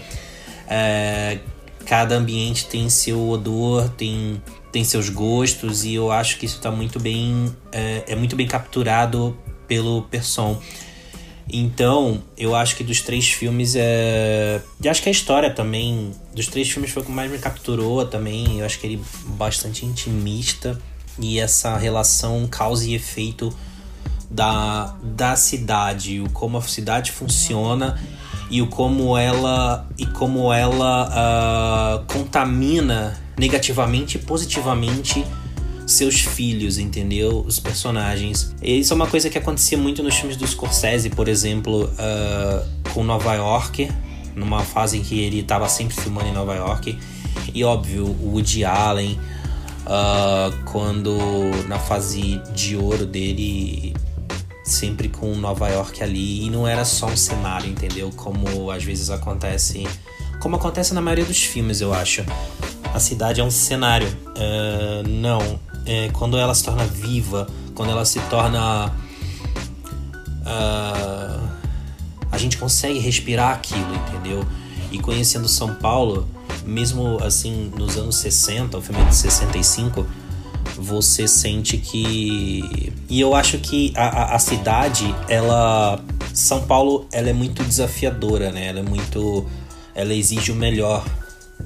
[0.68, 1.38] É,
[1.86, 4.42] cada ambiente tem seu odor, tem
[4.72, 8.48] tem seus gostos e eu acho que isso está muito bem é, é, muito bem
[8.48, 10.60] capturado pelo Person.
[11.52, 14.62] Então, eu acho que dos três filmes é.
[14.84, 16.12] E acho que a história também.
[16.36, 18.60] Dos três filmes foi o que mais me capturou também.
[18.60, 20.80] Eu acho que ele é bastante intimista.
[21.18, 23.52] E essa relação causa e efeito
[24.30, 26.22] da, da cidade.
[26.22, 28.00] O como a cidade funciona
[28.52, 29.88] e o como ela.
[29.98, 35.26] E como ela uh, contamina negativamente e positivamente
[35.88, 37.44] seus filhos, entendeu?
[37.48, 38.54] Os personagens.
[38.62, 42.92] E isso é uma coisa que acontecia muito nos filmes do Scorsese, por exemplo, uh,
[42.94, 43.90] com Nova York,
[44.36, 46.98] numa fase em que ele estava sempre filmando em Nova York.
[47.54, 49.20] E óbvio, o Woody Allen,
[49.86, 51.18] uh, quando
[51.68, 53.96] na fase de ouro dele,
[54.64, 56.46] sempre com Nova York ali.
[56.46, 58.12] E não era só um cenário, entendeu?
[58.16, 59.88] Como às vezes acontece.
[60.40, 62.24] Como acontece na maioria dos filmes, eu acho
[62.94, 64.08] a cidade é um cenário.
[64.08, 65.60] Uh, não.
[65.86, 68.88] É, quando ela se torna viva, quando ela se torna.
[70.42, 71.50] Uh,
[72.32, 74.46] a gente consegue respirar aquilo, entendeu?
[74.92, 76.28] E conhecendo São Paulo,
[76.66, 80.06] mesmo assim nos anos 60, o filme é de 65,
[80.78, 82.94] você sente que.
[83.10, 86.00] E eu acho que a, a, a cidade, ela.
[86.34, 88.68] São Paulo, ela é muito desafiadora, né?
[88.68, 89.46] Ela é muito.
[89.96, 91.04] Ela exige o melhor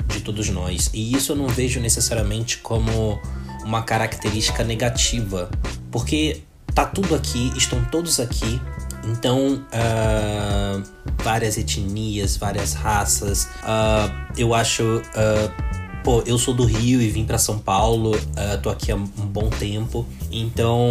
[0.08, 0.90] de todos nós.
[0.94, 3.20] E isso eu não vejo necessariamente como
[3.64, 5.50] uma característica negativa,
[5.92, 6.42] porque
[6.74, 8.60] tá tudo aqui, estão todos aqui.
[9.06, 10.84] Então, uh,
[11.22, 13.46] várias etnias, várias raças.
[13.64, 14.84] Uh, eu acho.
[14.84, 18.96] Uh, pô, eu sou do Rio e vim para São Paulo, uh, tô aqui há
[18.96, 20.06] um bom tempo.
[20.32, 20.90] Então,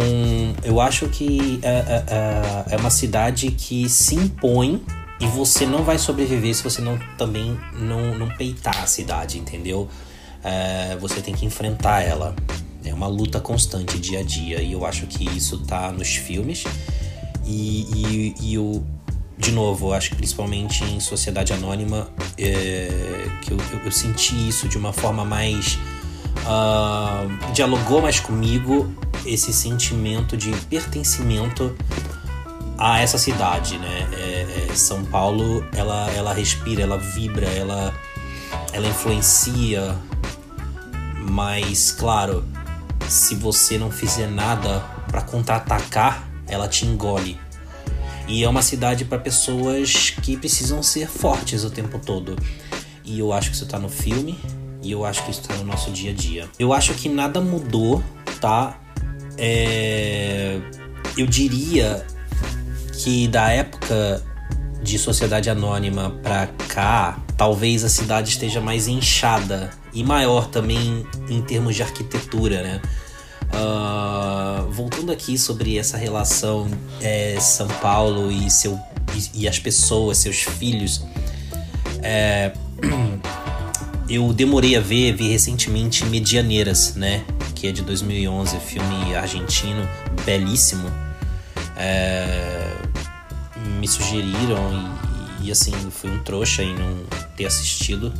[0.63, 4.81] eu acho que uh, uh, é uma cidade que se impõe
[5.23, 9.89] e você não vai sobreviver se você não também não, não peitar a cidade, entendeu?
[10.43, 12.35] é, você tem que enfrentar ela.
[12.83, 16.65] É uma luta constante dia a dia e eu acho que isso tá nos filmes
[17.45, 18.83] e, e, e o
[19.35, 22.07] de novo, eu acho que principalmente em Sociedade Anônima,
[22.37, 22.87] é,
[23.41, 25.77] que eu, eu, eu, senti isso de uma forma mais.
[26.43, 28.93] Uh, dialogou mais comigo
[29.25, 31.75] esse sentimento de pertencimento
[32.77, 34.09] a essa cidade, né?
[34.13, 37.93] É, é, São Paulo, ela, ela respira, ela vibra, ela,
[38.71, 39.95] ela influencia,
[41.29, 42.43] mas claro,
[43.07, 47.39] se você não fizer nada para contra-atacar, ela te engole.
[48.27, 52.37] E é uma cidade para pessoas que precisam ser fortes o tempo todo.
[53.03, 54.39] E eu acho que isso tá no filme
[54.81, 56.49] e eu acho que isso tá no nosso dia a dia.
[56.57, 58.01] Eu acho que nada mudou,
[58.39, 58.79] tá?
[59.37, 60.59] É...
[61.17, 62.05] Eu diria
[63.03, 64.23] que da época
[64.81, 71.41] de Sociedade Anônima pra cá, talvez a cidade esteja mais inchada e maior também em
[71.41, 72.81] termos de arquitetura, né?
[73.53, 76.67] Uh, voltando aqui sobre essa relação
[77.01, 78.79] é, São Paulo e, seu,
[79.13, 81.05] e, e, as pessoas, seus filhos,
[82.01, 82.53] é,
[84.09, 87.25] eu demorei a ver, vi recentemente Medianeiras, né?
[87.53, 89.87] Que é de 2011, filme argentino,
[90.25, 90.89] belíssimo.
[91.75, 92.72] É,
[93.83, 94.95] me sugeriram
[95.41, 97.03] e, e assim, fui um trouxa em não
[97.35, 98.13] ter assistido.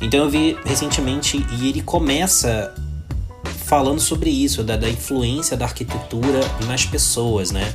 [0.00, 2.72] Então eu vi recentemente e ele começa
[3.64, 6.38] falando sobre isso, da, da influência da arquitetura
[6.68, 7.74] nas pessoas, né?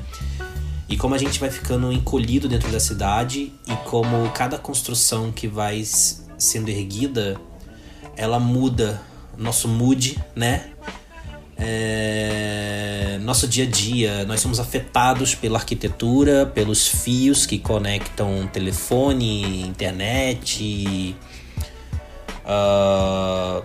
[0.87, 5.45] E como a gente vai ficando encolhido dentro da cidade e como cada construção que
[5.45, 5.83] vai
[6.37, 7.37] sendo erguida,
[8.15, 9.01] ela muda
[9.37, 10.69] nosso mood, né?
[11.59, 13.19] É...
[13.21, 21.15] nosso dia a dia, nós somos afetados pela arquitetura, pelos fios que conectam telefone, internet,
[22.45, 23.63] uh,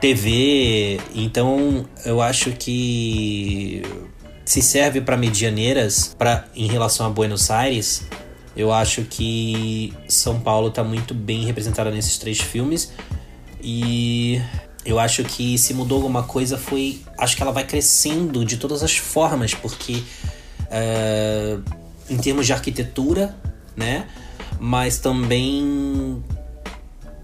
[0.00, 1.00] TV.
[1.14, 3.82] Então eu acho que
[4.44, 8.06] se serve para medianeiras, para em relação a Buenos Aires,
[8.56, 12.92] eu acho que São Paulo está muito bem representada nesses três filmes
[13.62, 14.40] e
[14.84, 18.82] eu acho que se mudou alguma coisa foi, acho que ela vai crescendo de todas
[18.82, 20.02] as formas porque
[20.70, 21.58] é,
[22.10, 23.36] em termos de arquitetura,
[23.76, 24.08] né?
[24.58, 26.22] Mas também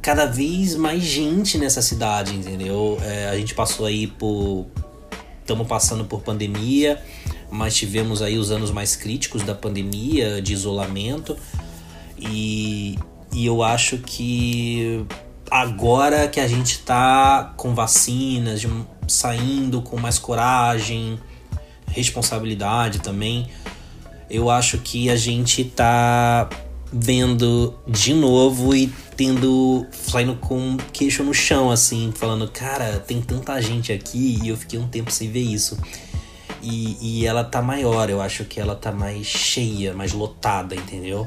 [0.01, 2.99] cada vez mais gente nessa cidade, entendeu?
[3.03, 4.67] É, a gente passou aí por.
[5.41, 7.03] Estamos passando por pandemia,
[7.51, 11.37] mas tivemos aí os anos mais críticos da pandemia, de isolamento.
[12.19, 12.99] E,
[13.33, 15.07] e eu acho que
[15.51, 18.67] agora que a gente tá com vacinas,
[19.07, 21.19] saindo com mais coragem,
[21.87, 23.49] responsabilidade também,
[24.31, 26.49] eu acho que a gente tá
[26.93, 29.87] vendo de novo e tendo.
[29.93, 34.79] saindo com queixo no chão, assim, falando, cara, tem tanta gente aqui e eu fiquei
[34.79, 35.79] um tempo sem ver isso.
[36.61, 41.27] E, e ela tá maior, eu acho que ela tá mais cheia, mais lotada, entendeu?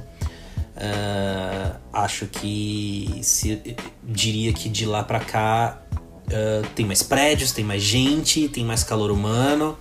[0.75, 5.81] Uh, acho que se, diria que de lá para cá
[6.27, 9.77] uh, tem mais prédios, tem mais gente, tem mais calor humano.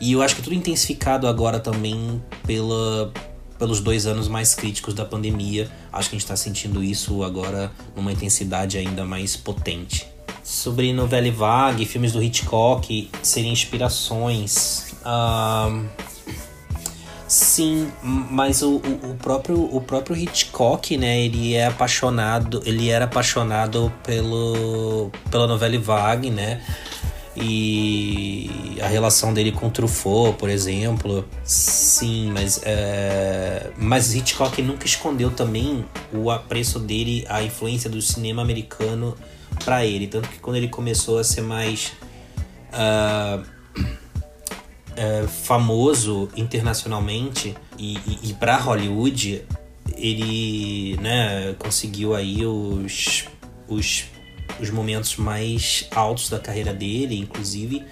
[0.00, 3.12] E eu acho que tudo intensificado agora também pela,
[3.58, 5.70] pelos dois anos mais críticos da pandemia.
[5.92, 10.06] Acho que a gente está sentindo isso agora numa intensidade ainda mais potente.
[10.42, 14.94] Sobre novela vague, filmes do Hitchcock serem inspirações.
[15.02, 15.86] Uh,
[17.30, 21.20] sim, mas o, o, próprio, o próprio Hitchcock, né?
[21.20, 26.60] Ele é apaixonado, ele era apaixonado pelo, pela novela vague, né?
[27.36, 28.50] e
[28.82, 31.24] a relação dele com Truffaut, por exemplo.
[31.44, 33.70] Sim, mas, é...
[33.76, 39.16] mas Hitchcock nunca escondeu também o apreço dele, a influência do cinema americano
[39.64, 40.06] para ele.
[40.06, 41.92] Tanto que quando ele começou a ser mais
[42.72, 43.42] uh,
[44.92, 49.44] uh, famoso internacionalmente e, e, e para Hollywood,
[49.96, 53.24] ele né, conseguiu aí os,
[53.68, 54.04] os
[54.58, 57.82] os momentos mais altos da carreira dele, inclusive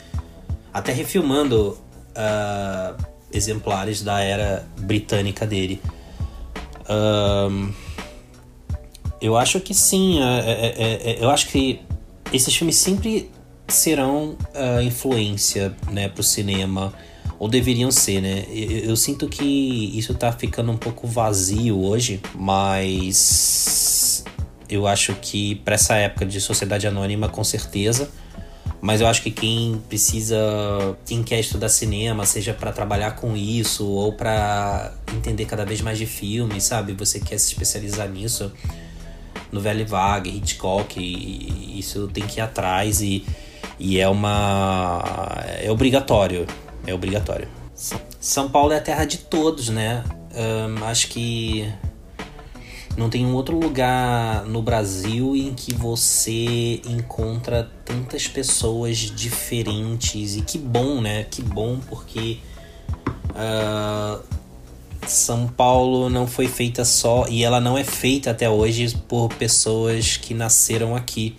[0.72, 1.78] até refilmando
[2.10, 5.80] uh, exemplares da era britânica dele.
[9.20, 11.80] Eu acho que sim, é, é, é, é, eu acho que
[12.32, 13.30] esses filmes sempre
[13.68, 16.92] serão uh, influência né, para o cinema,
[17.38, 18.44] ou deveriam ser, né?
[18.50, 24.24] Eu, eu, sinto que isso tá ficando um pouco vazio hoje, mas
[24.68, 28.10] eu acho que para essa época de sociedade anônima, com certeza.
[28.80, 30.36] Mas eu acho que quem precisa,
[31.04, 35.98] quem quer estudar cinema, seja para trabalhar com isso ou para entender cada vez mais
[35.98, 36.92] de filmes, sabe?
[36.92, 38.52] Você quer se especializar nisso.
[39.50, 43.24] novela vaga, Hitchcock, e isso tem que ir atrás e,
[43.78, 45.02] e é uma.
[45.60, 46.46] é obrigatório.
[46.86, 47.48] É obrigatório.
[48.20, 50.02] São Paulo é a terra de todos, né?
[50.34, 51.72] Um, acho que
[52.96, 60.42] não tem um outro lugar no Brasil em que você encontra tantas pessoas diferentes e
[60.42, 61.24] que bom, né?
[61.30, 62.38] Que bom porque
[63.30, 64.20] uh,
[65.06, 70.16] São Paulo não foi feita só e ela não é feita até hoje por pessoas
[70.16, 71.36] que nasceram aqui.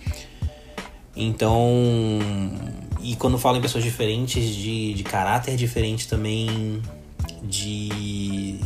[1.22, 2.18] Então,
[3.02, 6.82] e quando falo em pessoas diferentes, de, de caráter diferente também,
[7.42, 8.58] de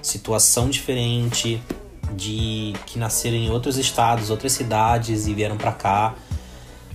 [0.00, 1.60] situação diferente,
[2.14, 6.14] de que nasceram em outros estados, outras cidades e vieram para cá.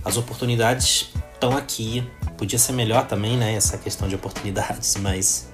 [0.04, 2.04] As oportunidades estão aqui.
[2.36, 5.48] Podia ser melhor também, né, essa questão de oportunidades, mas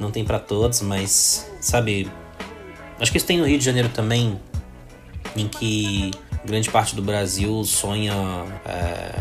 [0.00, 2.10] não tem para todos, mas sabe,
[2.98, 4.40] acho que isso tem no Rio de Janeiro também,
[5.36, 6.10] em que
[6.48, 8.14] grande parte do Brasil sonha,
[8.64, 9.12] é...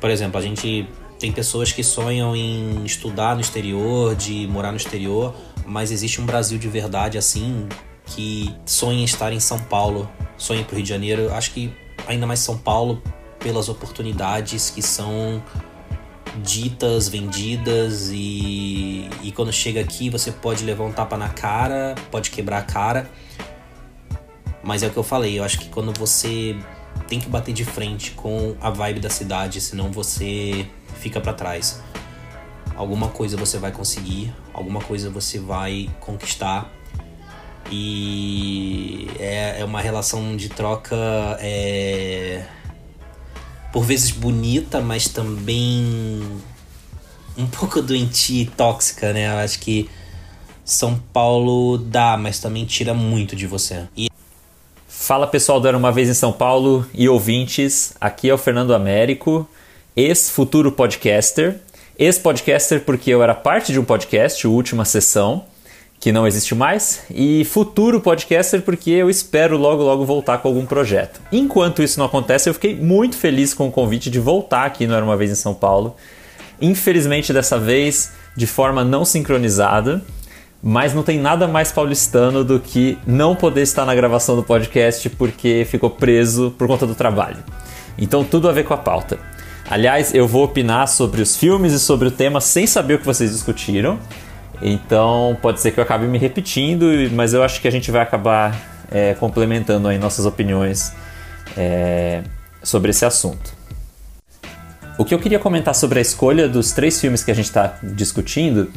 [0.00, 0.86] por exemplo, a gente
[1.18, 5.34] tem pessoas que sonham em estudar no exterior, de morar no exterior,
[5.66, 7.68] mas existe um Brasil de verdade assim
[8.06, 11.32] que sonha em estar em São Paulo, sonha para o Rio de Janeiro.
[11.32, 11.72] Acho que
[12.08, 13.00] ainda mais São Paulo
[13.38, 15.42] pelas oportunidades que são
[16.42, 22.30] ditas, vendidas e, e quando chega aqui você pode levar um tapa na cara, pode
[22.30, 23.10] quebrar a cara.
[24.62, 26.56] Mas é o que eu falei, eu acho que quando você
[27.08, 31.82] tem que bater de frente com a vibe da cidade, senão você fica para trás.
[32.76, 36.70] Alguma coisa você vai conseguir, alguma coisa você vai conquistar
[37.70, 40.96] e é, é uma relação de troca
[41.40, 42.44] é,
[43.72, 46.20] por vezes bonita, mas também
[47.36, 49.32] um pouco doentia e tóxica, né?
[49.32, 49.88] Eu acho que
[50.64, 53.86] São Paulo dá, mas também tira muito de você.
[53.96, 54.09] E...
[55.02, 58.74] Fala pessoal do Era Uma Vez em São Paulo e ouvintes, aqui é o Fernando
[58.74, 59.48] Américo,
[59.96, 61.58] ex-futuro podcaster.
[61.98, 65.46] Ex-podcaster porque eu era parte de um podcast, Última Sessão,
[65.98, 70.66] que não existe mais, e futuro podcaster, porque eu espero logo logo voltar com algum
[70.66, 71.18] projeto.
[71.32, 74.94] Enquanto isso não acontece, eu fiquei muito feliz com o convite de voltar aqui no
[74.94, 75.96] Era Uma Vez em São Paulo.
[76.60, 80.02] Infelizmente, dessa vez, de forma não sincronizada,
[80.62, 85.08] mas não tem nada mais paulistano do que não poder estar na gravação do podcast
[85.10, 87.38] porque ficou preso por conta do trabalho.
[87.96, 89.18] Então, tudo a ver com a pauta.
[89.70, 93.06] Aliás, eu vou opinar sobre os filmes e sobre o tema sem saber o que
[93.06, 93.98] vocês discutiram.
[94.62, 98.02] Então pode ser que eu acabe me repetindo, mas eu acho que a gente vai
[98.02, 98.54] acabar
[98.90, 100.92] é, complementando aí nossas opiniões
[101.56, 102.22] é,
[102.62, 103.54] sobre esse assunto.
[104.98, 107.78] O que eu queria comentar sobre a escolha dos três filmes que a gente está
[107.82, 108.70] discutindo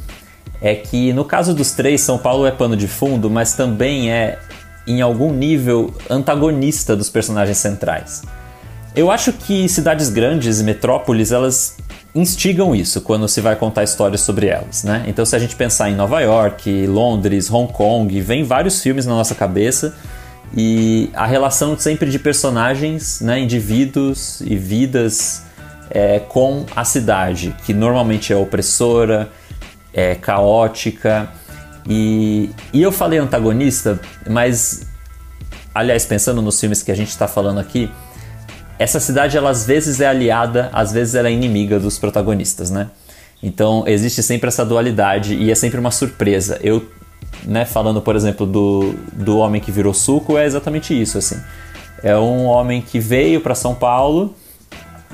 [0.64, 4.40] é que no caso dos três, São Paulo é pano de fundo, mas também é
[4.88, 8.24] em algum nível antagonista dos personagens centrais.
[8.96, 11.76] Eu acho que cidades grandes e metrópoles elas
[12.16, 15.04] instigam isso quando se vai contar histórias sobre elas, né?
[15.08, 19.14] Então, se a gente pensar em Nova York, Londres, Hong Kong, vem vários filmes na
[19.14, 19.96] nossa cabeça
[20.56, 25.42] e a relação sempre de personagens, né, indivíduos e vidas
[25.90, 29.30] é, com a cidade, que normalmente é opressora,
[29.94, 31.30] é caótica.
[31.88, 34.88] E, e eu falei antagonista, mas
[35.74, 37.90] aliás, pensando nos filmes que a gente está falando aqui,
[38.78, 42.90] essa cidade ela às vezes é aliada, às vezes ela é inimiga dos protagonistas, né?
[43.42, 46.60] Então existe sempre essa dualidade e é sempre uma surpresa.
[46.62, 46.86] Eu,
[47.44, 51.40] né, falando por exemplo do, do homem que virou suco, é exatamente isso, assim.
[52.02, 54.36] É um homem que veio para São Paulo,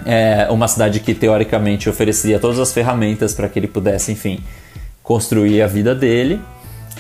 [0.06, 4.40] é uma cidade que teoricamente oferecia todas as ferramentas para que ele pudesse, enfim,
[5.04, 6.40] construir a vida dele,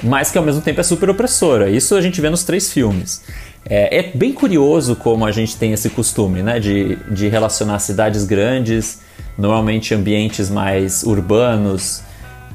[0.03, 1.69] mas que ao mesmo tempo é super opressora.
[1.69, 3.21] Isso a gente vê nos três filmes.
[3.65, 8.25] É, é, bem curioso como a gente tem esse costume né, de, de relacionar cidades
[8.25, 9.01] grandes,
[9.37, 12.01] normalmente ambientes mais urbanos,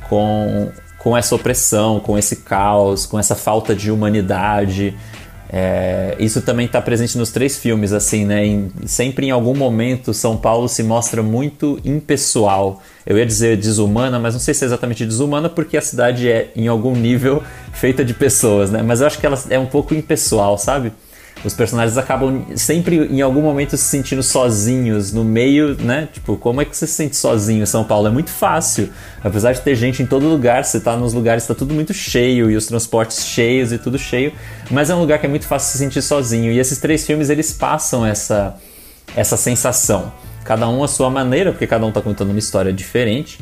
[0.08, 4.96] com, com essa opressão, com esse caos, com essa falta de humanidade.
[5.52, 8.44] É, isso também está presente nos três filmes, assim, né?
[8.44, 12.82] Em, sempre em algum momento São Paulo se mostra muito impessoal.
[13.06, 16.50] Eu ia dizer desumana, mas não sei se é exatamente desumana porque a cidade é
[16.56, 17.42] em algum nível
[17.72, 18.82] feita de pessoas, né?
[18.82, 20.92] Mas eu acho que ela é um pouco impessoal, sabe?
[21.44, 26.08] Os personagens acabam sempre em algum momento se sentindo sozinhos no meio, né?
[26.12, 28.08] Tipo, como é que você se sente sozinho em São Paulo?
[28.08, 28.88] É muito fácil.
[29.22, 32.50] Apesar de ter gente em todo lugar, você tá nos lugares, tá tudo muito cheio
[32.50, 34.32] e os transportes cheios e tudo cheio,
[34.70, 36.50] mas é um lugar que é muito fácil se sentir sozinho.
[36.50, 38.56] E esses três filmes eles passam essa
[39.14, 40.12] essa sensação.
[40.44, 43.38] Cada um à sua maneira, porque cada um tá contando uma história diferente.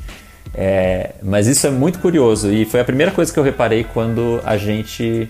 [0.54, 4.38] É, mas isso é muito curioso e foi a primeira coisa que eu reparei quando
[4.44, 5.26] a gente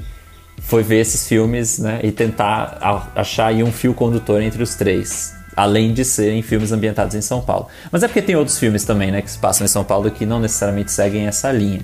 [0.63, 2.79] foi ver esses filmes né, e tentar
[3.15, 5.35] achar aí um fio condutor entre os três.
[5.55, 7.69] Além de serem filmes ambientados em São Paulo.
[7.91, 10.25] Mas é porque tem outros filmes também, né, que se passam em São Paulo que
[10.25, 11.81] não necessariamente seguem essa linha.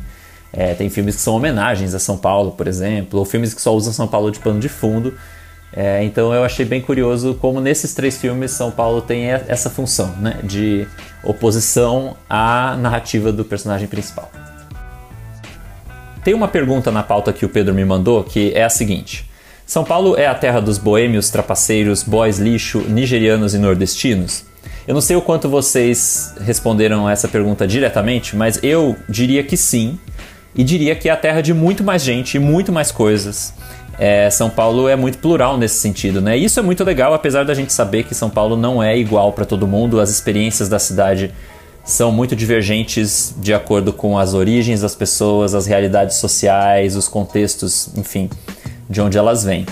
[0.50, 3.74] É, tem filmes que são homenagens a São Paulo, por exemplo, ou filmes que só
[3.74, 5.12] usam São Paulo de pano de fundo.
[5.70, 10.16] É, então eu achei bem curioso como nesses três filmes São Paulo tem essa função
[10.16, 10.86] né, de
[11.22, 14.30] oposição à narrativa do personagem principal.
[16.24, 19.28] Tem uma pergunta na pauta que o Pedro me mandou que é a seguinte:
[19.64, 24.44] São Paulo é a terra dos boêmios, trapaceiros, boys lixo, nigerianos e nordestinos?
[24.86, 29.98] Eu não sei o quanto vocês responderam essa pergunta diretamente, mas eu diria que sim,
[30.54, 33.52] e diria que é a terra de muito mais gente e muito mais coisas.
[33.98, 36.36] É, São Paulo é muito plural nesse sentido, né?
[36.36, 39.44] Isso é muito legal, apesar da gente saber que São Paulo não é igual para
[39.44, 41.34] todo mundo, as experiências da cidade
[41.88, 47.88] são muito divergentes de acordo com as origens das pessoas, as realidades sociais, os contextos,
[47.96, 48.28] enfim,
[48.90, 49.64] de onde elas vêm.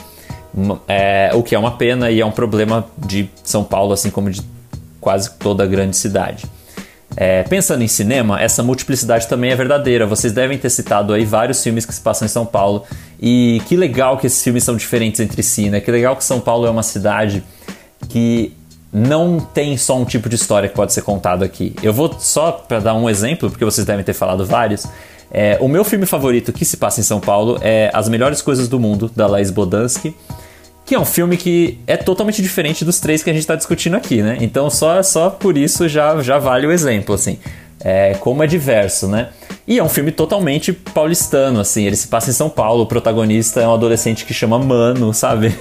[0.89, 4.31] É, o que é uma pena e é um problema de São Paulo, assim como
[4.31, 4.41] de
[4.99, 6.47] quase toda grande cidade.
[7.15, 10.07] É, pensando em cinema, essa multiplicidade também é verdadeira.
[10.07, 12.83] Vocês devem ter citado aí vários filmes que se passam em São Paulo.
[13.21, 15.81] E que legal que esses filmes são diferentes entre si, né?
[15.81, 17.45] Que legal que São Paulo é uma cidade
[18.09, 18.57] que
[18.97, 21.75] não tem só um tipo de história que pode ser contado aqui.
[21.83, 24.87] Eu vou só para dar um exemplo, porque vocês devem ter falado vários.
[25.31, 28.69] É, o meu filme favorito que se passa em São Paulo é As Melhores Coisas
[28.69, 30.17] do Mundo, da Laís Bodansky,
[30.87, 33.97] que é um filme que é totalmente diferente dos três que a gente está discutindo
[33.97, 34.39] aqui, né?
[34.41, 37.39] Então só, só por isso já, já vale o exemplo, assim.
[37.81, 39.29] É, como é diverso, né?
[39.69, 41.85] E é um filme totalmente paulistano, assim.
[41.85, 42.85] Ele se passa em São Paulo.
[42.85, 45.55] O protagonista é um adolescente que chama Mano, sabe?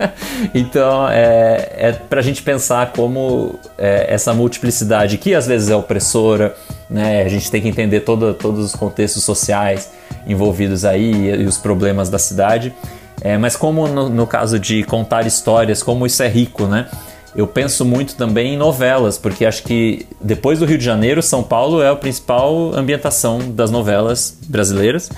[0.54, 6.54] então é, é pra gente pensar como é, essa multiplicidade, que às vezes é opressora,
[6.88, 7.22] né?
[7.22, 9.90] A gente tem que entender todo, todos os contextos sociais
[10.26, 12.74] envolvidos aí e, e os problemas da cidade.
[13.22, 16.88] É, mas como no, no caso de contar histórias, como isso é rico, né?
[17.36, 21.42] Eu penso muito também em novelas, porque acho que depois do Rio de Janeiro, São
[21.42, 25.10] Paulo é a principal ambientação das novelas brasileiras.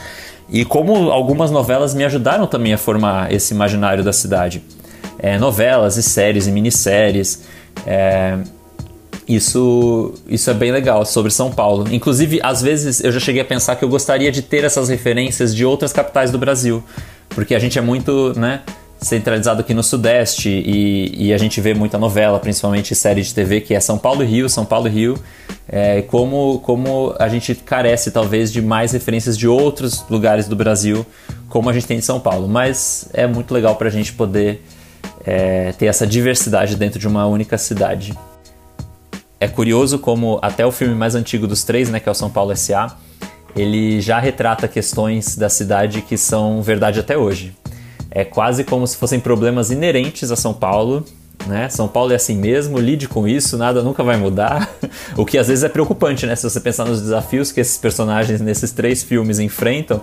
[0.51, 4.63] E como algumas novelas me ajudaram também a formar esse imaginário da cidade.
[5.19, 7.45] É, novelas e séries e minisséries.
[7.87, 8.39] É,
[9.29, 11.87] isso, isso é bem legal sobre São Paulo.
[11.93, 15.55] Inclusive, às vezes eu já cheguei a pensar que eu gostaria de ter essas referências
[15.55, 16.83] de outras capitais do Brasil.
[17.29, 18.63] Porque a gente é muito, né?
[19.01, 23.61] Centralizado aqui no Sudeste e, e, a gente vê muita novela, principalmente série de TV,
[23.61, 25.19] que é São Paulo e Rio, São Paulo e Rio.
[25.69, 31.07] É, como, como a gente carece talvez de mais referências de outros lugares do Brasil,
[31.49, 32.49] como a gente tem em São Paulo.
[32.49, 34.63] Mas é muito legal para a gente poder
[35.25, 38.19] é, ter essa diversidade dentro de uma única cidade.
[39.39, 42.29] É curioso como até o filme mais antigo dos três, né, que é o São
[42.31, 42.97] Paulo S.A.,
[43.55, 47.55] ele já retrata questões da cidade que são verdade até hoje.
[48.11, 51.05] É quase como se fossem problemas inerentes a São Paulo.
[51.47, 51.69] Né?
[51.69, 54.69] São Paulo é assim mesmo, lide com isso, nada nunca vai mudar.
[55.17, 56.35] o que às vezes é preocupante, né?
[56.35, 60.01] Se você pensar nos desafios que esses personagens nesses três filmes enfrentam,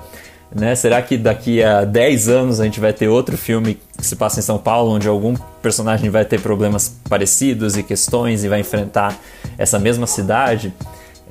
[0.54, 0.74] né?
[0.76, 4.40] Será que daqui a 10 anos a gente vai ter outro filme que se passa
[4.40, 9.18] em São Paulo, onde algum personagem vai ter problemas parecidos e questões e vai enfrentar
[9.58, 10.74] essa mesma cidade?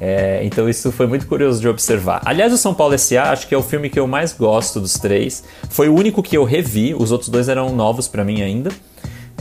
[0.01, 2.21] É, então isso foi muito curioso de observar.
[2.25, 3.31] Aliás, o São Paulo S.A.
[3.31, 5.45] acho que é o filme que eu mais gosto dos três.
[5.71, 8.71] Foi o único que eu revi, os outros dois eram novos para mim ainda.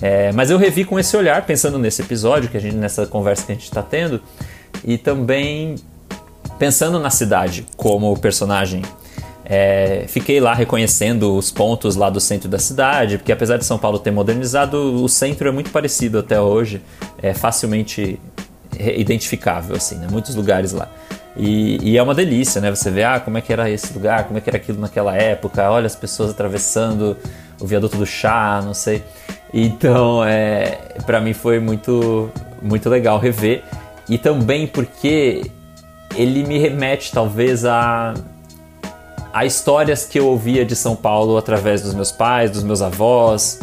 [0.01, 3.45] É, mas eu revi com esse olhar, pensando nesse episódio, que a gente, nessa conversa
[3.45, 4.21] que a gente está tendo,
[4.83, 5.75] e também
[6.59, 8.81] pensando na cidade como personagem.
[9.45, 13.77] É, fiquei lá reconhecendo os pontos lá do centro da cidade, porque apesar de São
[13.77, 16.81] Paulo ter modernizado, o centro é muito parecido até hoje,
[17.21, 18.19] é facilmente
[18.79, 20.07] identificável, assim, né?
[20.09, 20.87] Muitos lugares lá.
[21.35, 22.69] E, e, é uma delícia, né?
[22.69, 25.15] Você vê, ah, como é que era esse lugar, como é que era aquilo naquela
[25.15, 27.17] época, olha as pessoas atravessando
[27.59, 29.03] o viaduto do chá, não sei.
[29.51, 32.29] Então, é, para mim foi muito,
[32.61, 33.63] muito legal rever.
[34.07, 35.49] E também porque
[36.15, 38.13] ele me remete, talvez, a,
[39.33, 43.59] a histórias que eu ouvia de São Paulo através dos meus pais, dos meus avós,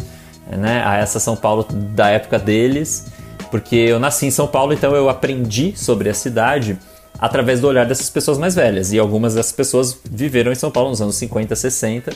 [0.47, 0.83] né?
[0.85, 3.07] A essa São Paulo da época deles
[3.51, 6.79] porque eu nasci em São Paulo, então eu aprendi sobre a cidade
[7.19, 8.91] através do olhar dessas pessoas mais velhas.
[8.91, 12.13] E algumas dessas pessoas viveram em São Paulo nos anos 50, 60.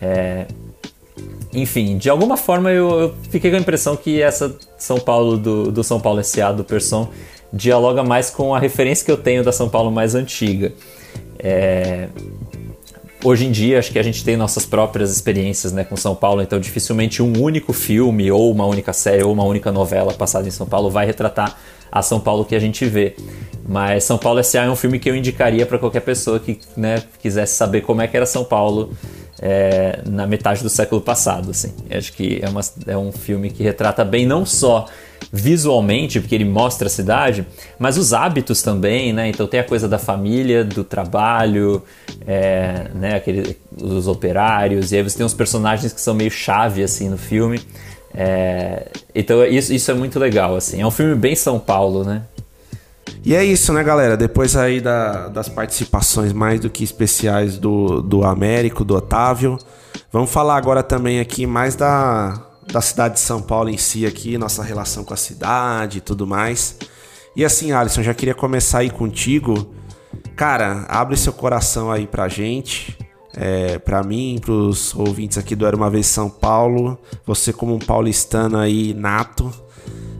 [0.00, 0.46] É...
[1.52, 5.72] Enfim, de alguma forma eu, eu, fiquei com a impressão que essa São Paulo do,
[5.72, 6.52] do São Paulo S.A.
[6.52, 7.08] do Person
[7.52, 10.72] dialoga mais com a referência que eu tenho da São Paulo mais antiga.
[11.38, 12.08] É...
[13.26, 16.42] Hoje em dia, acho que a gente tem nossas próprias experiências né, com São Paulo,
[16.42, 20.50] então dificilmente um único filme, ou uma única série, ou uma única novela passada em
[20.52, 21.58] São Paulo vai retratar
[21.90, 23.16] a São Paulo que a gente vê.
[23.68, 24.66] Mas São Paulo S.A.
[24.66, 28.06] é um filme que eu indicaria para qualquer pessoa que né, quisesse saber como é
[28.06, 28.92] que era São Paulo
[29.42, 31.50] é, na metade do século passado.
[31.50, 31.74] Assim.
[31.90, 34.86] Acho que é, uma, é um filme que retrata bem não só
[35.32, 37.46] visualmente, porque ele mostra a cidade,
[37.78, 39.28] mas os hábitos também, né?
[39.28, 41.82] Então tem a coisa da família, do trabalho,
[42.26, 43.16] é, né?
[43.16, 47.18] Aquele, os operários, e aí você tem uns personagens que são meio chave assim no
[47.18, 47.60] filme.
[48.14, 50.80] É, então isso, isso é muito legal, assim.
[50.80, 52.22] É um filme bem São Paulo, né?
[53.24, 54.16] E é isso, né, galera?
[54.16, 59.58] Depois aí da, das participações mais do que especiais do, do Américo, do Otávio,
[60.12, 62.40] vamos falar agora também aqui mais da,
[62.72, 66.26] da cidade de São Paulo em si aqui, nossa relação com a cidade e tudo
[66.26, 66.76] mais.
[67.34, 69.74] E assim, Alisson, já queria começar aí contigo.
[70.34, 72.96] Cara, abre seu coração aí pra gente,
[73.34, 76.98] é, pra mim, pros ouvintes aqui do Era Uma Vez São Paulo.
[77.26, 79.52] Você como um paulistano aí nato,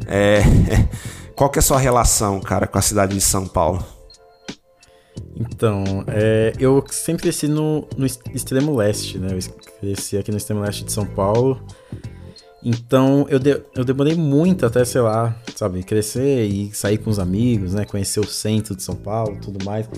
[0.06, 0.42] é,
[1.34, 3.84] qual que é a sua relação, cara, com a cidade de São Paulo?
[5.34, 9.28] Então, é, eu sempre cresci no, no extremo leste, né?
[9.32, 9.38] Eu
[9.80, 11.60] cresci aqui no extremo leste de São Paulo.
[12.68, 17.20] Então eu, de, eu demorei muito até, sei lá, sabe, crescer e sair com os
[17.20, 17.84] amigos, né?
[17.84, 19.88] Conhecer o centro de São Paulo tudo mais.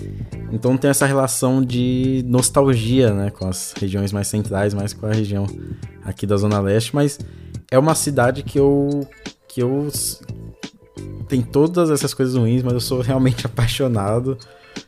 [0.51, 3.31] Então tem essa relação de nostalgia, né?
[3.31, 5.47] Com as regiões mais centrais, mais com a região
[6.05, 6.93] aqui da Zona Leste.
[6.93, 7.17] Mas
[7.71, 9.07] é uma cidade que eu.
[9.47, 9.87] que eu.
[11.27, 14.37] tem todas essas coisas ruins, mas eu sou realmente apaixonado.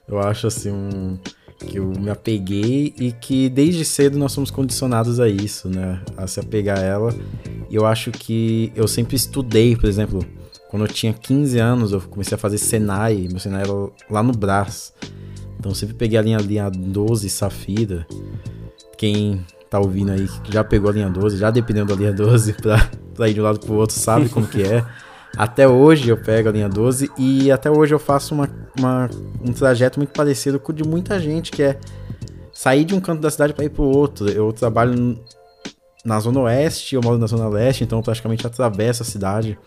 [0.08, 1.18] Eu acho assim um
[1.66, 6.02] que eu me apeguei e que desde cedo nós somos condicionados a isso, né?
[6.18, 7.16] A se apegar a ela.
[7.70, 10.26] E eu acho que eu sempre estudei, por exemplo,
[10.70, 13.72] quando eu tinha 15 anos, eu comecei a fazer Senai, meu Senai era
[14.10, 14.94] lá no Brás.
[15.60, 18.08] Então eu sempre peguei a linha, linha 12 Safira.
[18.98, 22.90] Quem tá ouvindo aí já pegou a linha 12, já dependendo da linha 12 pra,
[23.14, 24.86] pra ir de um lado pro outro, sabe como que é.
[25.38, 29.10] Até hoje eu pego a linha 12 e até hoje eu faço uma, uma,
[29.42, 31.80] um trajeto muito parecido com o de muita gente, que é
[32.54, 34.30] sair de um canto da cidade para ir pro outro.
[34.30, 35.18] Eu trabalho
[36.04, 39.58] na Zona Oeste, eu moro na Zona Leste, então eu praticamente atravesso a cidade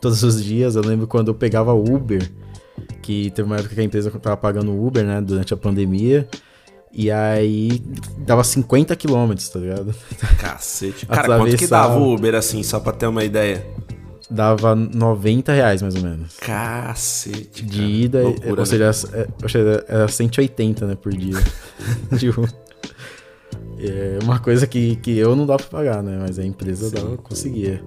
[0.00, 0.76] todos os dias.
[0.76, 2.30] Eu lembro quando eu pegava Uber,
[3.02, 6.28] que teve uma época que a empresa tava pagando Uber, né, durante a pandemia.
[6.92, 7.80] E aí
[8.18, 9.94] dava 50 quilômetros, tá ligado?
[10.38, 11.06] Cacete.
[11.06, 13.64] Cara, quanto que dava o Uber assim, só pra ter uma ideia?
[14.30, 16.36] Dava 90 reais, mais ou menos.
[16.36, 17.64] Cacete.
[17.64, 19.26] De ida, Loucura, ou seja, né?
[19.54, 21.36] era, era 180, né, por dia.
[22.16, 22.48] tipo,
[23.78, 27.16] é uma coisa que, que eu não dá pra pagar, né, mas a empresa dava,
[27.16, 27.82] conseguia.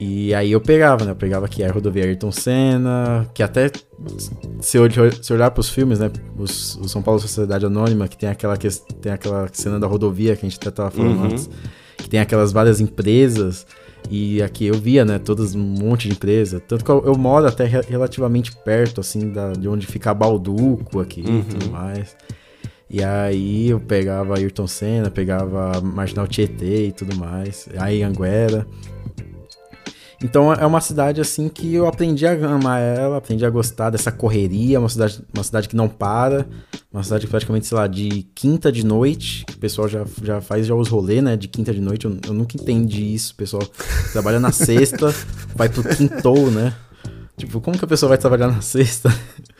[0.00, 3.68] E aí eu pegava, né, eu pegava aqui a rodovia Ayrton Senna, que até
[4.60, 4.88] se, eu,
[5.20, 8.68] se olhar pros filmes, né, os, o São Paulo Sociedade Anônima, que tem aquela, que,
[9.00, 11.24] tem aquela cena da rodovia que a gente até tava falando uhum.
[11.24, 11.50] antes,
[11.96, 13.66] que tem aquelas várias empresas
[14.10, 16.60] e aqui eu via, né, todas um monte de empresa.
[16.60, 21.00] Tanto que eu, eu moro até re relativamente perto, assim, da, de onde fica Balduco
[21.00, 21.40] aqui uhum.
[21.40, 22.16] e tudo mais.
[22.90, 27.68] E aí eu pegava Ayrton Senna, pegava Marginal Tietê e tudo mais.
[27.76, 28.66] Aí Anguera.
[30.22, 34.10] Então é uma cidade assim que eu aprendi a amar ela, aprendi a gostar dessa
[34.10, 36.44] correria, uma cidade, uma cidade que não para,
[36.92, 40.40] uma cidade que praticamente, sei lá, de quinta de noite, que o pessoal já, já
[40.40, 43.36] faz já os rolês, né, de quinta de noite, eu, eu nunca entendi isso, o
[43.36, 43.62] pessoal
[44.12, 45.14] trabalha na sexta,
[45.54, 46.74] vai pro quintou, né?
[47.36, 49.08] Tipo, como que a pessoa vai trabalhar na sexta?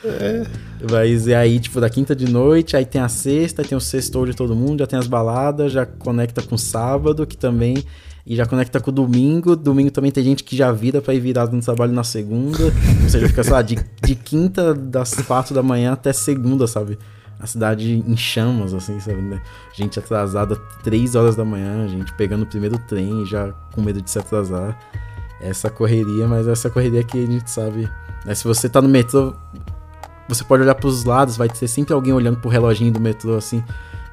[0.04, 0.44] É.
[0.90, 3.80] Mas e aí, tipo, da quinta de noite, aí tem a sexta, aí tem o
[3.80, 7.84] sextou de todo mundo, já tem as baladas, já conecta com sábado, que também
[8.28, 9.56] e já conecta com o domingo.
[9.56, 12.62] Domingo também tem gente que já vira pra ir virado no trabalho na segunda.
[13.02, 16.98] Ou seja, fica, sei lá, de, de quinta das quatro da manhã até segunda, sabe?
[17.40, 19.22] A cidade em chamas, assim, sabe?
[19.22, 19.40] Né?
[19.72, 24.10] Gente atrasada três horas da manhã, gente pegando o primeiro trem já com medo de
[24.10, 24.78] se atrasar.
[25.40, 27.88] Essa correria, mas essa correria que a gente sabe.
[28.26, 28.34] Né?
[28.34, 29.32] Se você tá no metrô,
[30.28, 33.64] você pode olhar pros lados, vai ter sempre alguém olhando pro reloginho do metrô, assim,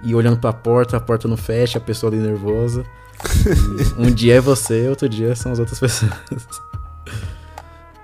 [0.02, 2.86] e olhando pra porta, a porta não fecha, a pessoa ali nervosa
[3.98, 6.12] um dia é você, outro dia são as outras pessoas.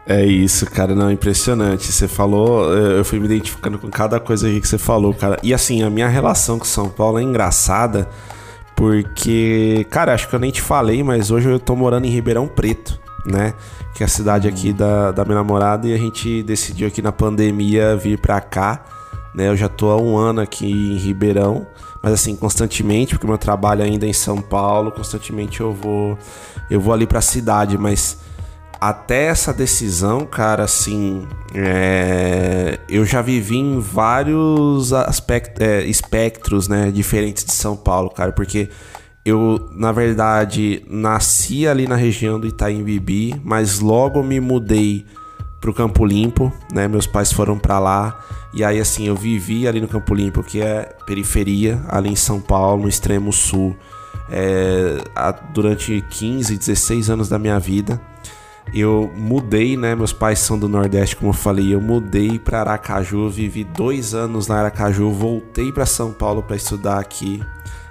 [0.05, 1.91] É isso, cara, não, impressionante.
[1.91, 5.37] Você falou, eu fui me identificando com cada coisa aí que você falou, cara.
[5.43, 8.09] E assim, a minha relação com São Paulo é engraçada,
[8.75, 12.47] porque, cara, acho que eu nem te falei, mas hoje eu tô morando em Ribeirão
[12.47, 13.53] Preto, né?
[13.93, 17.11] Que é a cidade aqui da, da minha namorada, e a gente decidiu aqui na
[17.11, 18.83] pandemia vir pra cá,
[19.35, 19.49] né?
[19.49, 21.67] Eu já tô há um ano aqui em Ribeirão
[22.01, 26.17] mas assim, constantemente, porque meu trabalho ainda é em São Paulo, constantemente eu vou
[26.69, 28.17] eu vou ali para a cidade, mas
[28.79, 36.89] até essa decisão, cara, assim, é, eu já vivi em vários aspectos, é, espectros, né,
[36.89, 38.69] diferentes de São Paulo, cara, porque
[39.23, 45.05] eu, na verdade, nasci ali na região do Itaim Bibi, mas logo me mudei
[45.61, 46.87] pro Campo Limpo, né?
[46.87, 48.19] Meus pais foram para lá
[48.53, 52.41] e aí assim eu vivi ali no Campo Limpo, que é periferia, ali em São
[52.41, 53.77] Paulo, no extremo sul,
[54.29, 54.97] é,
[55.53, 58.01] durante 15, 16 anos da minha vida.
[58.73, 59.95] Eu mudei, né?
[59.95, 61.73] Meus pais são do Nordeste, como eu falei.
[61.73, 66.99] Eu mudei para Aracaju, vivi dois anos na Aracaju, voltei para São Paulo para estudar
[66.99, 67.43] aqui,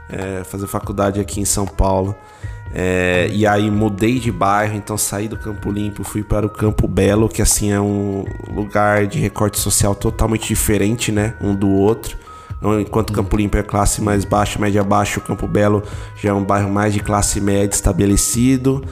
[0.09, 2.15] é, fazer faculdade aqui em São Paulo.
[2.73, 6.87] É, e aí mudei de bairro, então saí do Campo Limpo, fui para o Campo
[6.87, 12.17] Belo, que assim é um lugar de recorte social totalmente diferente, né, um do outro.
[12.81, 15.83] Enquanto Campo Limpo é classe mais baixa, média baixa, o Campo Belo
[16.17, 18.85] já é um bairro mais de classe média estabelecido.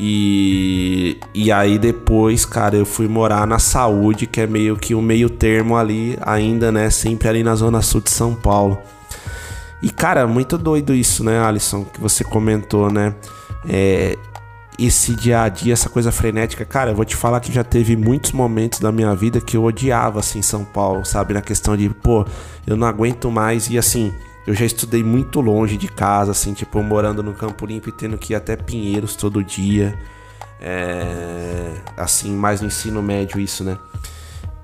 [0.00, 4.98] E, e aí depois, cara, eu fui morar na Saúde, que é meio que o
[4.98, 8.78] um meio termo ali, ainda, né, sempre ali na zona sul de São Paulo.
[9.82, 13.14] E, cara, muito doido isso, né, Alisson, que você comentou, né?
[13.68, 14.18] É,
[14.78, 16.64] esse dia a dia, essa coisa frenética.
[16.64, 19.64] Cara, eu vou te falar que já teve muitos momentos da minha vida que eu
[19.64, 21.34] odiava, assim, São Paulo, sabe?
[21.34, 22.24] Na questão de, pô,
[22.66, 23.68] eu não aguento mais.
[23.68, 24.12] E, assim,
[24.46, 28.16] eu já estudei muito longe de casa, assim, tipo, morando no Campo Limpo e tendo
[28.16, 29.98] que ir até Pinheiros todo dia.
[30.60, 33.78] É, assim, mais no ensino médio, isso, né?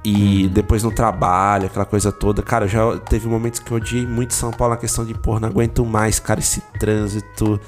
[0.04, 2.42] E depois no trabalho, aquela coisa toda.
[2.42, 5.48] Cara, já teve momentos que eu odiei muito São Paulo na questão de, pô, não
[5.48, 7.58] aguento mais, cara, esse trânsito.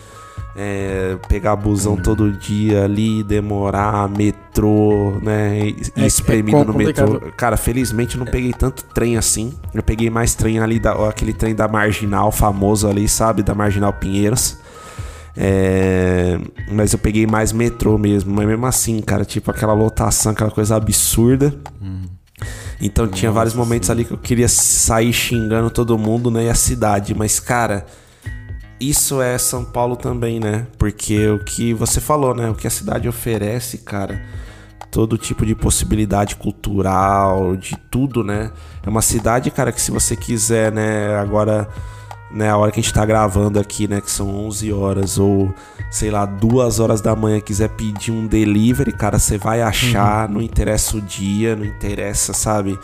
[0.59, 2.03] É, pegar busão hum.
[2.03, 5.69] todo dia ali, demorar, metrô, né?
[5.97, 7.21] É, espremido é no metrô.
[7.37, 9.53] Cara, felizmente não peguei tanto trem assim.
[9.75, 13.43] Eu peguei mais trem ali, da, aquele trem da Marginal famoso ali, sabe?
[13.43, 14.59] Da Marginal Pinheiros.
[15.37, 16.39] É,
[16.71, 18.35] mas eu peguei mais metrô mesmo.
[18.35, 21.55] Mas mesmo assim, cara, tipo aquela lotação, aquela coisa absurda.
[21.83, 22.16] Hum.
[22.81, 26.45] Então tinha vários momentos ali que eu queria sair xingando todo mundo, né?
[26.45, 27.15] E a cidade.
[27.15, 27.87] Mas, cara,
[28.79, 30.67] isso é São Paulo também, né?
[30.79, 32.51] Porque o que você falou, né?
[32.51, 34.23] O que a cidade oferece, cara.
[34.91, 38.51] Todo tipo de possibilidade cultural, de tudo, né?
[38.85, 41.17] É uma cidade, cara, que se você quiser, né?
[41.17, 41.69] Agora
[42.31, 45.55] né, a hora que a gente tá gravando aqui, né, que são 11 horas ou
[45.91, 50.35] sei lá, 2 horas da manhã, quiser pedir um delivery, cara, você vai achar, uhum.
[50.35, 52.79] não interessa o dia, não interessa, sabe?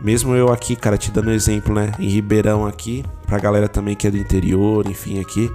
[0.00, 4.06] Mesmo eu aqui, cara, te dando exemplo, né, em Ribeirão aqui, pra galera também que
[4.06, 5.50] é do interior, enfim, aqui,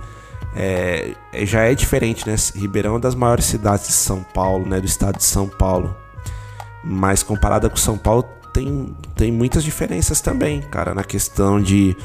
[0.55, 2.35] é, é já é diferente, né?
[2.55, 5.95] Ribeirão é uma das maiores cidades de São Paulo, né, do estado de São Paulo.
[6.83, 11.95] Mas comparada com São Paulo, tem, tem muitas diferenças também, cara, na questão de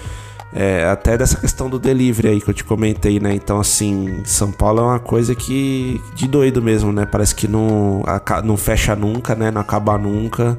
[0.54, 3.34] é, até dessa questão do delivery aí que eu te comentei, né?
[3.34, 6.00] Então, assim, São Paulo é uma coisa que.
[6.14, 7.04] de doido mesmo, né?
[7.04, 8.04] Parece que não,
[8.44, 9.50] não fecha nunca, né?
[9.50, 10.56] Não acaba nunca.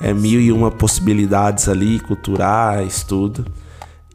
[0.00, 3.44] É mil e uma possibilidades ali, culturais, tudo.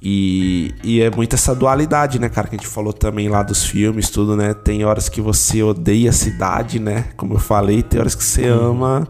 [0.01, 2.47] E, e é muito essa dualidade, né, cara?
[2.47, 4.55] Que a gente falou também lá dos filmes, tudo, né?
[4.55, 7.05] Tem horas que você odeia a cidade, né?
[7.15, 9.07] Como eu falei, tem horas que você ama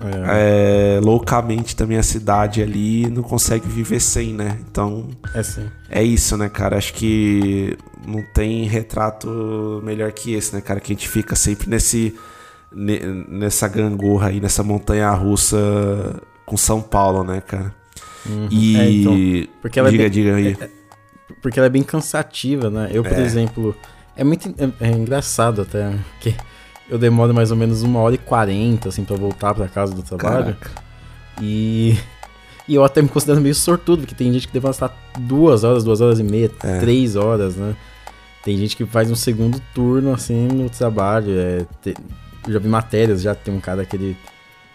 [0.00, 0.96] é.
[0.96, 4.58] É, loucamente também a cidade ali não consegue viver sem, né?
[4.68, 5.08] Então.
[5.34, 5.68] É sim.
[5.88, 6.76] É isso, né, cara?
[6.76, 7.76] Acho que
[8.06, 10.80] não tem retrato melhor que esse, né, cara?
[10.80, 12.14] Que a gente fica sempre nesse.
[12.72, 15.56] nessa gangorra aí, nessa montanha russa
[16.44, 17.74] com São Paulo, né, cara?
[18.26, 18.48] Uhum.
[18.50, 18.76] E.
[18.76, 20.56] É, então, porque ela é diga, é bem, diga aí.
[20.60, 20.70] É,
[21.40, 22.90] porque ela é bem cansativa, né?
[22.92, 23.22] Eu, por é.
[23.22, 23.76] exemplo.
[24.16, 25.92] É muito é, engraçado até.
[26.20, 26.34] Que
[26.88, 30.02] eu demoro mais ou menos uma hora e quarenta, assim, pra voltar pra casa do
[30.02, 30.54] trabalho.
[30.54, 30.70] Caraca.
[31.40, 31.96] E.
[32.66, 35.84] E eu até me considero meio sortudo, porque tem gente que deve estar duas horas,
[35.84, 36.78] duas horas e meia, é.
[36.78, 37.76] três horas, né?
[38.42, 41.30] Tem gente que faz um segundo turno, assim, no trabalho.
[41.30, 41.94] É, te...
[42.48, 44.16] Já vi matérias, já tem um cara que ele,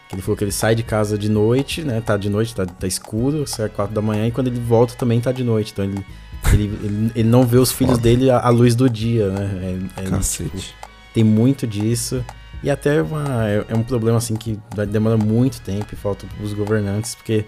[0.08, 2.02] que ele falou que ele sai de casa de noite, né?
[2.02, 5.20] Tá de noite, tá, tá escuro, sai quatro da manhã, e quando ele volta também
[5.20, 5.72] tá de noite.
[5.72, 6.06] Então ele,
[6.54, 8.04] ele, ele, ele não vê os filhos Foda.
[8.04, 9.90] dele à, à, luz do dia, né?
[9.98, 10.50] É, é, Cacete.
[10.50, 12.24] Tipo, tem muito disso.
[12.62, 14.60] E até uma, é, é um problema assim que
[14.90, 17.46] demora muito tempo e falta os governantes, porque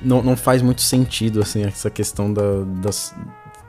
[0.00, 2.42] não, não faz muito sentido assim essa questão da,
[2.82, 3.14] das,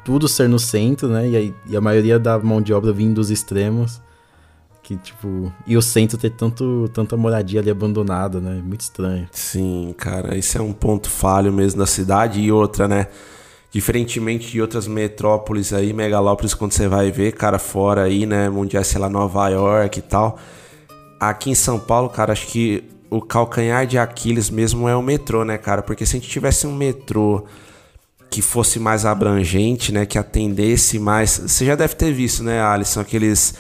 [0.04, 1.28] tudo ser no centro, né?
[1.30, 4.02] E a, e a maioria da mão de obra vindo dos extremos.
[4.82, 5.52] Que, tipo.
[5.66, 8.62] E o centro ter tanto, tanta moradia ali abandonada, né?
[8.62, 9.30] Muito estranho.
[9.32, 10.38] Sim, cara.
[10.38, 12.42] Esse é um ponto falho mesmo da cidade.
[12.42, 13.08] E outra, né?
[13.74, 18.84] Diferentemente de outras metrópoles aí, megalópolis, quando você vai ver, cara, fora aí, né, mundial,
[18.84, 20.38] sei lá, Nova York e tal.
[21.20, 25.44] Aqui em São Paulo, cara, acho que o calcanhar de Aquiles mesmo é o metrô,
[25.44, 25.82] né, cara?
[25.82, 27.46] Porque se a gente tivesse um metrô
[28.30, 31.42] que fosse mais abrangente, né, que atendesse mais...
[31.44, 33.56] Você já deve ter visto, né, Alisson, aqueles...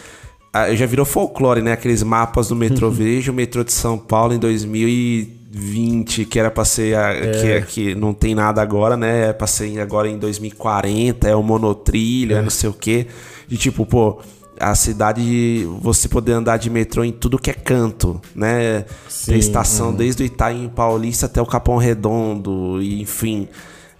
[0.53, 1.71] Ah, já virou folclore, né?
[1.71, 2.87] Aqueles mapas do metrô.
[2.93, 6.97] Veja o metrô de São Paulo em 2000 e 20, que era pra ser.
[6.97, 7.31] A, é.
[7.31, 9.29] que, é, que não tem nada agora, né?
[9.29, 13.05] É pra ser agora em 2040, é o monotrilho, é, é não sei o quê.
[13.47, 14.19] De tipo, pô.
[14.59, 18.85] a cidade, você poder andar de metrô em tudo que é canto, né?
[19.07, 19.95] Sim, Tem estação uhum.
[19.95, 23.47] desde o Itaim Paulista até o Capão Redondo, e, enfim.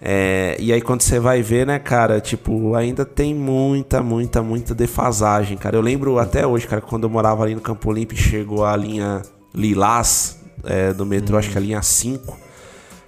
[0.02, 4.74] É, e aí quando você vai ver, né, cara, tipo, ainda tem muita, muita, muita
[4.74, 5.76] defasagem, cara.
[5.76, 8.76] Eu lembro até hoje, cara, quando eu morava ali no Campo Limpo e chegou a
[8.76, 9.22] linha
[9.54, 12.44] Lilás é, do metrô, acho que a linha 5.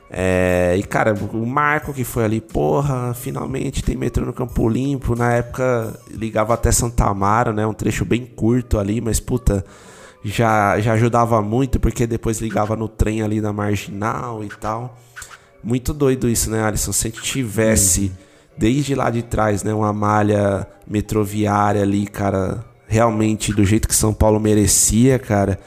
[0.08, 5.16] É, e cara, o Marco que foi ali, porra, finalmente tem metrô no Campo Limpo.
[5.16, 7.66] Na época ligava até Santa Amaro, né?
[7.66, 9.64] Um trecho bem curto ali, mas puta,
[10.24, 14.96] já, já ajudava muito porque depois ligava no trem ali na marginal e tal.
[15.62, 16.92] Muito doido isso, né, Alisson?
[16.92, 18.12] Se a gente tivesse
[18.56, 24.14] desde lá de trás, né, uma malha metroviária ali, cara, realmente do jeito que São
[24.14, 25.58] Paulo merecia, cara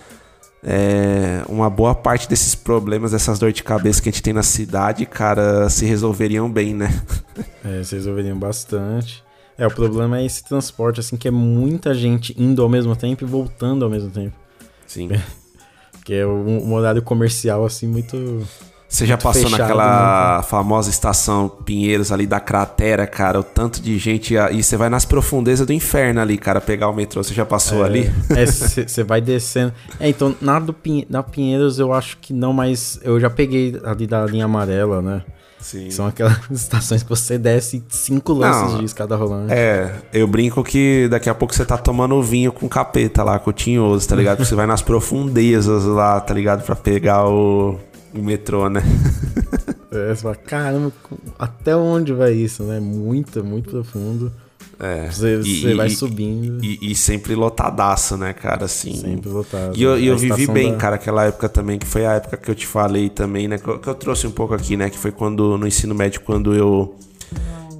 [0.63, 4.43] é, uma boa parte desses problemas, dessas dores de cabeça que a gente tem na
[4.43, 6.89] cidade, cara, se resolveriam bem, né?
[7.63, 9.23] É, se resolveriam bastante.
[9.57, 13.23] É, o problema é esse transporte, assim, que é muita gente indo ao mesmo tempo
[13.23, 14.35] e voltando ao mesmo tempo.
[14.87, 15.09] Sim.
[16.05, 18.17] Que é um, um horário comercial, assim, muito.
[18.89, 23.39] Você já passou fechado, naquela famosa estação Pinheiros ali da cratera, cara?
[23.39, 24.33] O tanto de gente.
[24.35, 27.23] E você vai nas profundezas do inferno ali, cara, pegar o metrô.
[27.23, 28.11] Você já passou ali?
[28.35, 29.71] É, você vai descendo.
[29.99, 33.79] É, então, na do Pinhe- da Pinheiros eu acho que não, mas eu já peguei
[33.85, 35.21] ali da linha amarela, né?
[35.59, 35.91] Sim.
[35.91, 39.53] São aquelas estações que você desce cinco lances Não, de escada rolante.
[39.53, 43.49] É, eu brinco que daqui a pouco você tá tomando vinho com capeta lá, com
[43.49, 44.37] o tinhoso, tá ligado?
[44.37, 46.63] Porque você vai nas profundezas lá, tá ligado?
[46.63, 47.77] Pra pegar o,
[48.13, 48.81] o metrô, né?
[49.91, 50.93] É, você fala, caramba,
[51.39, 52.79] até onde vai isso, né?
[52.79, 54.31] Muito, muito profundo.
[54.79, 55.09] É.
[55.09, 58.65] Você, E- você vai e- subindo, E, e sempre lotadaço, né, cara?
[58.65, 58.93] Assim.
[58.95, 59.75] sempre lotado.
[59.75, 62.37] E eu, e eu vivi bem, da- cara, aquela época também, que foi a época
[62.37, 63.57] que eu te falei também, né?
[63.57, 64.91] Que eu, que eu trouxe um pouco aqui, né?
[64.91, 66.95] Que foi quando, no ensino médio, quando eu.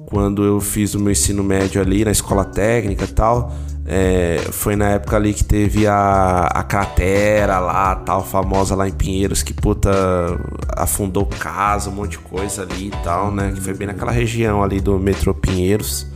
[0.06, 3.54] Quando eu fiz o meu ensino médio ali na escola técnica e tal.
[3.92, 8.92] É, foi na época ali que teve a, a cratera lá, tal, famosa lá em
[8.92, 9.90] Pinheiros, que puta
[10.76, 13.50] afundou casa, um monte de coisa ali e tal, né?
[13.52, 16.06] Que foi bem naquela região ali do metrô Pinheiros,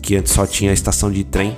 [0.00, 1.56] que antes só tinha a estação de trem.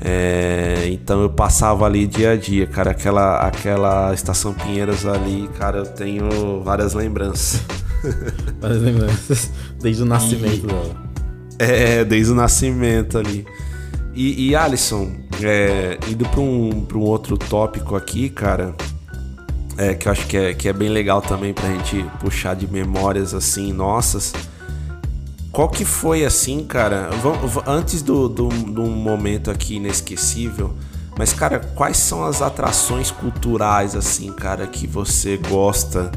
[0.00, 2.92] É, então eu passava ali dia a dia, cara.
[2.92, 7.60] Aquela, aquela estação Pinheiros ali, cara, eu tenho várias lembranças.
[8.60, 9.50] Várias lembranças
[9.80, 10.96] desde o nascimento dela.
[11.58, 13.44] É, desde o nascimento ali.
[14.14, 15.10] E, e Alisson,
[15.42, 18.74] é, indo para um, um outro tópico aqui, cara,
[19.78, 22.70] é, que eu acho que é, que é bem legal também pra gente puxar de
[22.70, 24.32] memórias assim, nossas.
[25.50, 27.10] Qual que foi assim, cara?
[27.66, 30.74] antes do, do, do momento aqui inesquecível,
[31.18, 36.10] mas, cara, quais são as atrações culturais, assim, cara, que você gosta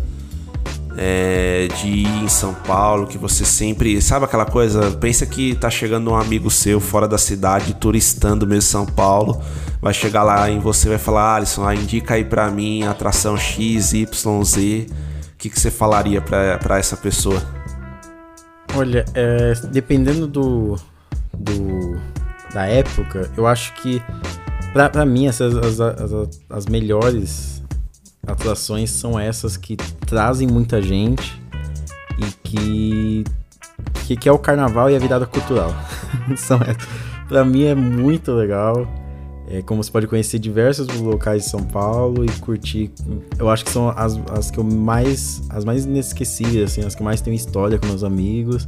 [0.98, 4.02] é, de ir em São Paulo, que você sempre.
[4.02, 4.92] Sabe aquela coisa?
[4.92, 9.42] Pensa que tá chegando um amigo seu fora da cidade, turistando mesmo São Paulo.
[9.82, 13.38] Vai chegar lá em você e vai falar, Alisson, ah, indica aí pra mim atração
[13.38, 14.88] X, Y, Z.
[15.34, 17.42] O que, que você falaria pra, pra essa pessoa?
[18.76, 20.76] Olha, é, dependendo do,
[21.34, 22.00] do
[22.54, 24.02] da época, eu acho que
[24.74, 27.55] pra, pra mim essas as, as, as melhores
[28.28, 31.42] atrações são essas que trazem muita gente
[32.18, 33.24] e que
[34.06, 35.74] que, que é o carnaval e a virada cultural.
[36.38, 36.60] são.
[37.28, 38.88] Pra mim é muito legal.
[39.48, 42.92] É, como você pode conhecer diversos locais de São Paulo e curtir.
[43.38, 45.42] Eu acho que são as, as que eu mais.
[45.50, 48.68] as mais inesquecíveis, assim, as que mais tenho história com meus amigos.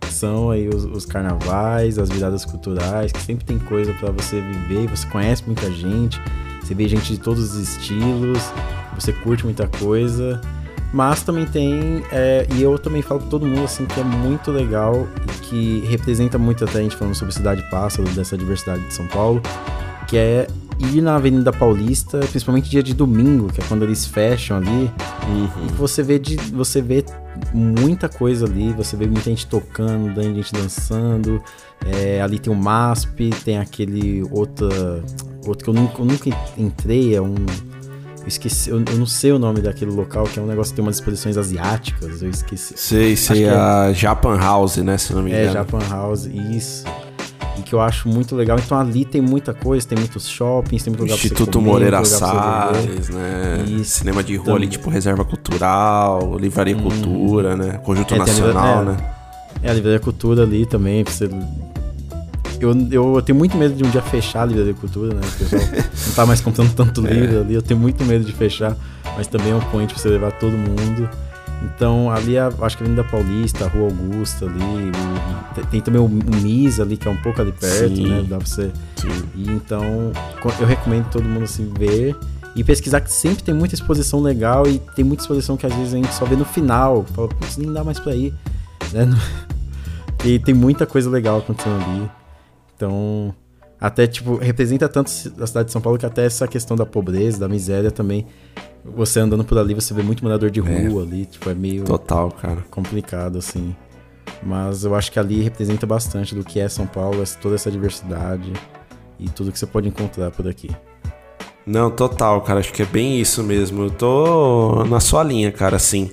[0.00, 4.40] Que são aí os, os carnavais, as viradas culturais, que sempre tem coisa pra você
[4.40, 6.20] viver, você conhece muita gente,
[6.62, 8.40] você vê gente de todos os estilos,
[8.98, 10.40] você curte muita coisa.
[10.92, 14.50] Mas também tem, é, e eu também falo pra todo mundo assim que é muito
[14.50, 18.94] legal e que representa muito até a gente falando sobre Cidade Pássaro, dessa diversidade de
[18.94, 19.42] São Paulo,
[20.06, 20.46] que é
[20.78, 24.90] ir na Avenida Paulista, principalmente dia de domingo, que é quando eles fecham ali,
[25.28, 27.04] e você vê de, você vê
[27.52, 31.42] muita coisa ali, você vê muita gente tocando, dan- gente dançando,
[31.84, 35.02] é, ali tem o MASP, tem aquele outra,
[35.46, 37.34] outro que eu nunca, eu nunca entrei, é um
[38.28, 40.84] esqueci, eu, eu não sei o nome daquele local, que é um negócio que tem
[40.84, 42.74] umas exposições asiáticas, eu esqueci.
[42.76, 44.98] Sei, sei, é- a Japan House, né?
[44.98, 45.52] Se não me É, engano.
[45.52, 46.84] Japan House, isso.
[47.58, 48.58] E que eu acho muito legal.
[48.58, 52.04] Então ali tem muita coisa, tem muitos shoppings, tem muito lugar Instituto comer, Moreira.
[52.04, 53.64] Salles, né?
[53.66, 53.98] Isso.
[53.98, 57.78] Cinema de rua ali, tipo Reserva Cultural, Livraria Cultura, né?
[57.82, 59.12] Conjunto É, tem a Nacional, livra- né?
[59.62, 61.30] É, a Livraria Cultura ali também, pra você...
[62.60, 65.20] Eu, eu tenho muito medo de um dia fechar a Livraria Cultura, né?
[65.22, 65.62] O pessoal
[66.06, 67.10] não tá mais comprando tanto É.
[67.12, 68.76] livro ali, eu tenho muito medo de fechar,
[69.16, 71.08] mas também é um point pra você levar todo mundo.
[71.62, 75.80] Então, ali, a, acho que a Avenida Paulista, a Rua Augusta ali, o, tem, tem,
[75.80, 78.08] também o, o MIS ali, que é um pouco ali perto, Sim.
[78.08, 78.24] né?
[78.28, 78.70] Dá pra você
[79.34, 79.50] ir.
[79.50, 80.12] Então,
[80.60, 82.14] eu recomendo todo mundo, assim, ver
[82.54, 85.92] e pesquisar que sempre tem muita exposição legal e tem muita exposição que às vezes
[85.92, 87.04] a gente só vê no final.
[87.14, 88.32] Fala, putz, nem dá mais pra ir.
[88.92, 89.08] Né?
[90.24, 92.10] E tem muita coisa legal acontecendo ali.
[92.76, 93.34] Então,
[93.80, 97.40] até, tipo, representa tanto a cidade de São Paulo que até essa questão da pobreza,
[97.40, 98.26] da miséria também.
[98.84, 100.62] Você andando por ali, você vê muito morador de é.
[100.62, 101.06] rua é.
[101.06, 101.84] ali, tipo, é meio.
[101.84, 102.64] Total, cara.
[102.70, 103.74] Complicado, assim.
[104.42, 108.52] Mas eu acho que ali representa bastante do que é São Paulo, toda essa diversidade
[109.18, 110.70] e tudo que você pode encontrar por aqui.
[111.66, 112.60] Não, total, cara.
[112.60, 113.84] Acho que é bem isso mesmo.
[113.84, 116.10] Eu tô na sua linha, cara, assim.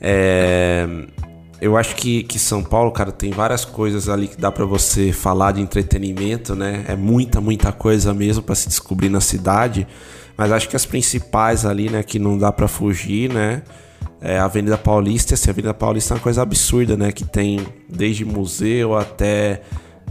[0.00, 0.86] É
[1.62, 5.12] eu acho que, que São Paulo, cara, tem várias coisas ali que dá para você
[5.12, 6.84] falar de entretenimento, né?
[6.88, 9.86] É muita, muita coisa mesmo para se descobrir na cidade.
[10.36, 13.62] Mas acho que as principais ali, né, que não dá para fugir, né?
[14.20, 15.34] É a Avenida Paulista.
[15.34, 17.12] Assim, a Avenida Paulista é uma coisa absurda, né?
[17.12, 19.62] Que tem desde museu até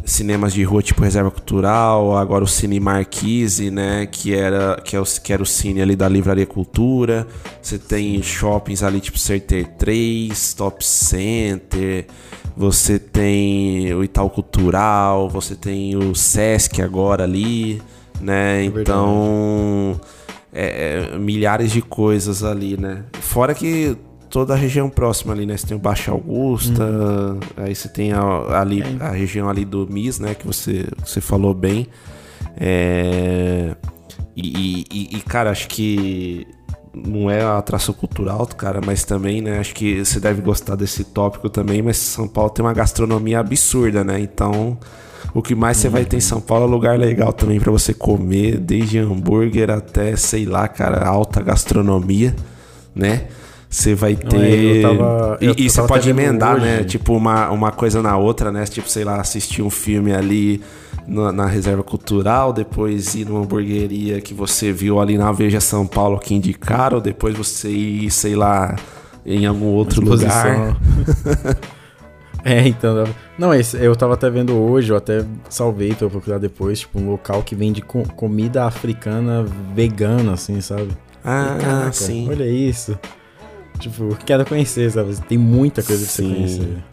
[0.03, 4.99] cinemas de rua tipo Reserva Cultural, agora o Cine Marquise, né, que era que, é
[4.99, 7.27] o, que era o cine ali da Livraria Cultura.
[7.61, 12.05] Você tem shoppings ali tipo Center 3, Top Center,
[12.55, 17.81] você tem o Itaú Cultural, você tem o Sesc agora ali,
[18.19, 18.61] né?
[18.61, 19.99] É então,
[20.53, 23.05] é, é, milhares de coisas ali, né?
[23.13, 23.95] Fora que
[24.31, 25.57] toda a região próxima ali, né?
[25.57, 27.39] Você tem o Baixa Augusta, uhum.
[27.57, 30.33] aí você tem a, ali, a região ali do MIS, né?
[30.33, 31.87] Que você, você falou bem.
[32.57, 33.75] É...
[34.35, 36.47] E, e, e, cara, acho que
[36.93, 39.59] não é a atração cultural, cara, mas também, né?
[39.59, 44.03] Acho que você deve gostar desse tópico também, mas São Paulo tem uma gastronomia absurda,
[44.03, 44.19] né?
[44.21, 44.79] Então,
[45.33, 47.93] o que mais você vai ter em São Paulo é lugar legal também para você
[47.93, 52.33] comer, desde hambúrguer até, sei lá, cara, alta gastronomia,
[52.95, 53.27] né?
[53.71, 54.83] Você vai ter.
[54.83, 56.77] Não, tava, e, você pode emendar, né, hoje.
[56.79, 56.83] né?
[56.83, 58.65] Tipo, uma, uma coisa na outra, né?
[58.65, 60.61] Tipo, sei lá, assistir um filme ali
[61.07, 65.87] na, na, reserva cultural, depois ir numa hamburgueria que você viu ali na Veja São
[65.87, 68.75] Paulo que indicaram, depois você ir, sei lá,
[69.25, 70.77] em algum outro lugar.
[72.43, 73.05] é, então.
[73.39, 77.41] Não, eu tava até vendo hoje, eu até salvei pra procurar depois, tipo, um local
[77.41, 80.89] que vende comida africana vegana, assim, sabe?
[81.23, 82.27] Ah, e, caraca, sim.
[82.29, 82.99] Olha isso.
[83.81, 85.15] Tipo, quero conhecer, sabe?
[85.27, 86.83] Tem muita coisa pra você conhecer.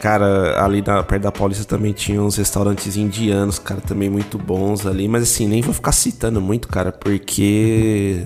[0.00, 4.84] Cara, ali na, perto da Paulista também tinha uns restaurantes indianos, cara, também muito bons
[4.84, 5.06] ali.
[5.06, 8.24] Mas assim, nem vou ficar citando muito, cara, porque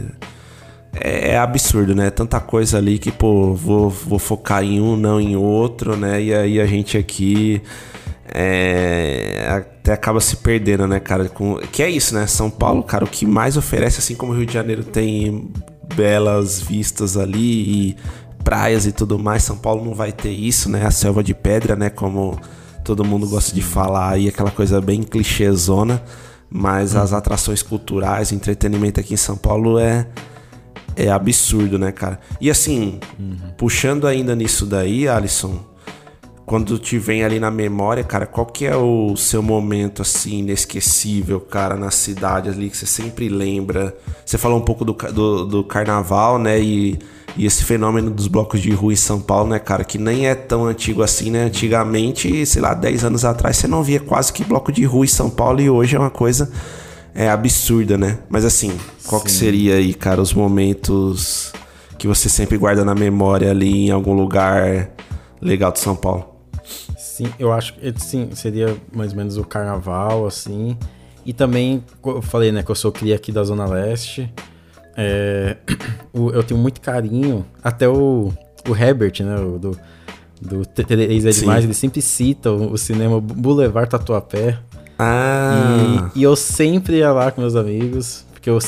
[0.94, 2.08] é, é, absurdo, né?
[2.08, 6.22] Tanta coisa ali que, pô, vou, vou focar em um, não em outro, né?
[6.22, 7.60] E aí a gente aqui
[8.32, 11.28] é, até acaba se perdendo, né, cara?
[11.28, 12.26] Com, que é isso, né?
[12.26, 15.50] São Paulo, cara, o que mais oferece, assim como o Rio de Janeiro tem
[15.94, 17.96] belas vistas ali e
[18.42, 19.42] praias e tudo mais.
[19.42, 20.86] São Paulo não vai ter isso, né?
[20.86, 21.90] A selva de pedra, né?
[21.90, 22.38] Como
[22.84, 26.02] todo mundo gosta de falar aí, aquela coisa bem clichêzona.
[26.48, 30.06] Mas as atrações culturais, entretenimento aqui em São Paulo é
[30.96, 32.18] é absurdo, né, cara?
[32.40, 33.36] E assim, uhum.
[33.58, 35.60] puxando ainda nisso daí, Alisson,
[36.46, 41.40] quando te vem ali na memória, cara, qual que é o seu momento assim inesquecível,
[41.40, 43.92] cara, na cidade ali que você sempre lembra?
[44.24, 46.60] Você falou um pouco do, do, do, carnaval, né?
[46.60, 47.00] E,
[47.36, 50.36] e esse fenômeno dos blocos de rua em São Paulo, né, cara, que nem é
[50.36, 51.46] tão antigo assim, né?
[51.46, 55.08] Antigamente, sei lá, 10 anos atrás, você não via quase que bloco de rua em
[55.08, 56.50] São Paulo e hoje é uma coisa
[57.12, 58.18] é absurda, né?
[58.28, 58.72] Mas assim,
[59.06, 59.26] qual Sim.
[59.26, 61.52] que seria aí, cara, os momentos
[61.98, 64.90] que você sempre guarda na memória ali em algum lugar
[65.40, 66.35] legal de São Paulo?
[67.16, 70.76] Sim, eu acho que sim, seria mais ou menos o carnaval, assim.
[71.24, 74.30] E também, eu falei, né, que eu sou cria aqui da Zona Leste.
[74.98, 75.58] É,
[76.14, 78.32] eu tenho muito carinho, até o,
[78.66, 79.78] o Herbert, né, o, do,
[80.40, 84.58] do Três é Demais, ele sempre cita o, o cinema Boulevard Tatuapé.
[84.98, 86.10] Ah!
[86.14, 88.58] E, e, eu sempre ia lá com meus amigos, porque eu,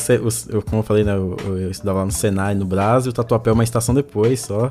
[0.50, 3.48] eu como eu falei, né, eu, eu estudava lá no Senai, no Brasil, o Tatuapé
[3.48, 4.70] é uma estação depois só.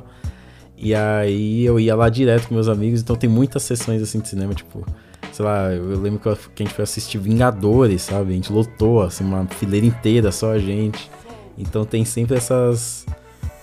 [0.78, 4.30] E aí eu ia lá direto com meus amigos, então tem muitas sessões assim de
[4.30, 4.86] cinema, tipo,
[5.32, 8.32] sei lá, eu lembro que, a gente foi assistir Vingadores, sabe?
[8.32, 11.10] A gente lotou, assim, uma fileira inteira, só a gente.
[11.58, 13.06] Então tem sempre essas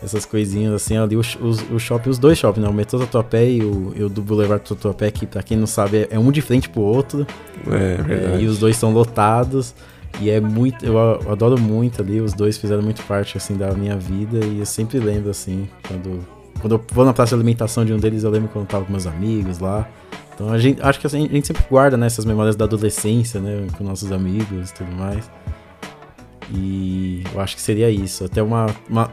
[0.02, 2.70] essas coisinhas assim ali, os, os, o shopping, os dois shoppings, né?
[2.70, 6.06] O metrô Tatuapé e o, e o do Boulevard Tatuapé, que pra quem não sabe
[6.10, 7.26] é um de frente pro outro.
[7.66, 8.34] É, verdade.
[8.34, 9.74] É, e os dois são lotados.
[10.20, 13.96] E é muito, eu adoro muito ali, os dois fizeram muito parte assim da minha
[13.96, 16.24] vida e eu sempre lembro assim, quando
[16.60, 18.84] quando eu vou na praça de alimentação de um deles, eu lembro quando eu tava
[18.84, 19.88] com meus amigos lá.
[20.34, 23.40] Então a gente, acho que assim, a gente sempre guarda né, essas memórias da adolescência,
[23.40, 23.66] né?
[23.78, 25.30] Com nossos amigos e tudo mais.
[26.52, 28.24] E eu acho que seria isso.
[28.24, 29.10] Até uma, uma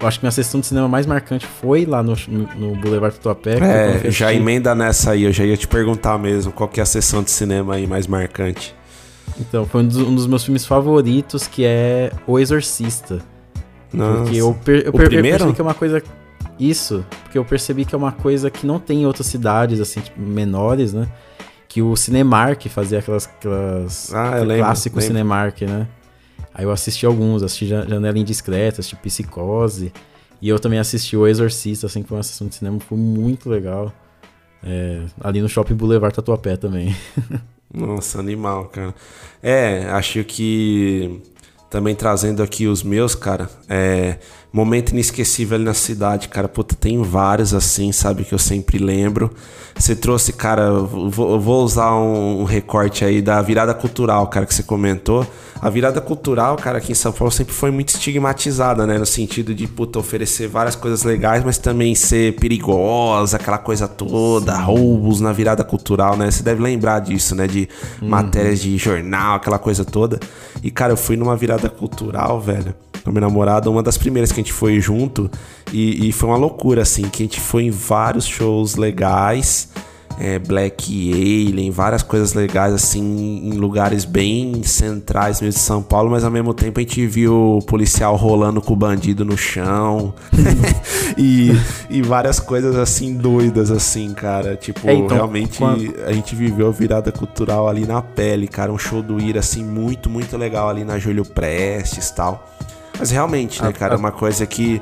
[0.00, 2.14] eu acho que minha sessão de cinema mais marcante foi lá no,
[2.56, 3.58] no, Boulevard Tatuapé.
[3.58, 6.86] É, já emenda nessa aí, eu já ia te perguntar mesmo, qual que é a
[6.86, 8.74] sessão de cinema aí mais marcante?
[9.40, 13.20] Então, foi um dos, um dos meus filmes favoritos, que é O Exorcista.
[13.92, 14.22] Nossa.
[14.22, 16.02] Porque eu, per, eu, per, eu percebi que é uma coisa...
[16.58, 20.00] Isso, porque eu percebi que é uma coisa que não tem em outras cidades, assim,
[20.00, 21.08] tipo, menores, né?
[21.68, 23.26] Que o Cinemark fazia aquelas...
[23.26, 25.08] aquelas ah, eu lembro, clássico lembro.
[25.08, 25.88] Cinemark, né?
[26.54, 29.92] Aí eu assisti alguns, assisti Janela Indiscreta, assisti Psicose.
[30.40, 33.48] E eu também assisti O Exorcista, assim, que foi uma sessão de cinema, foi muito
[33.50, 33.92] legal.
[34.62, 36.94] É, ali no Shopping Boulevard Tatuapé também.
[37.74, 38.94] Nossa, animal, cara.
[39.42, 41.20] É, acho que
[41.68, 44.18] também trazendo aqui os meus, cara, é
[44.54, 46.48] momento inesquecível ali na cidade, cara.
[46.48, 49.34] Puta, tem vários assim, sabe, que eu sempre lembro.
[49.76, 54.62] Você trouxe, cara, vou, vou usar um, recorte aí da virada cultural, cara, que você
[54.62, 55.26] comentou.
[55.60, 58.96] A virada cultural, cara, aqui em São Paulo sempre foi muito estigmatizada, né?
[58.96, 64.56] No sentido de, puta, oferecer várias coisas legais, mas também ser perigosa, aquela coisa toda,
[64.56, 66.30] roubos na virada cultural, né?
[66.30, 67.48] Você deve lembrar disso, né?
[67.48, 67.68] De
[68.00, 68.08] uhum.
[68.08, 70.20] matérias de jornal, aquela coisa toda.
[70.62, 72.72] E, cara, eu fui numa virada cultural, velho
[73.04, 75.30] com a minha namorada, uma das primeiras que a gente foi junto.
[75.70, 79.68] E, e foi uma loucura, assim, que a gente foi em vários shows legais.
[80.16, 86.08] É, Black Alien, várias coisas legais assim, em lugares bem centrais mesmo de São Paulo,
[86.08, 90.14] mas ao mesmo tempo a gente viu o policial rolando com o bandido no chão
[91.18, 91.50] e,
[91.90, 94.54] e várias coisas assim doidas, assim, cara.
[94.54, 95.92] Tipo, é, então, realmente quando...
[96.06, 98.72] a gente viveu a virada cultural ali na pele, cara.
[98.72, 102.48] Um show do Ira, assim, muito, muito legal ali na Júlio Prestes tal.
[102.98, 104.80] Mas realmente, né, cara, é uma coisa que,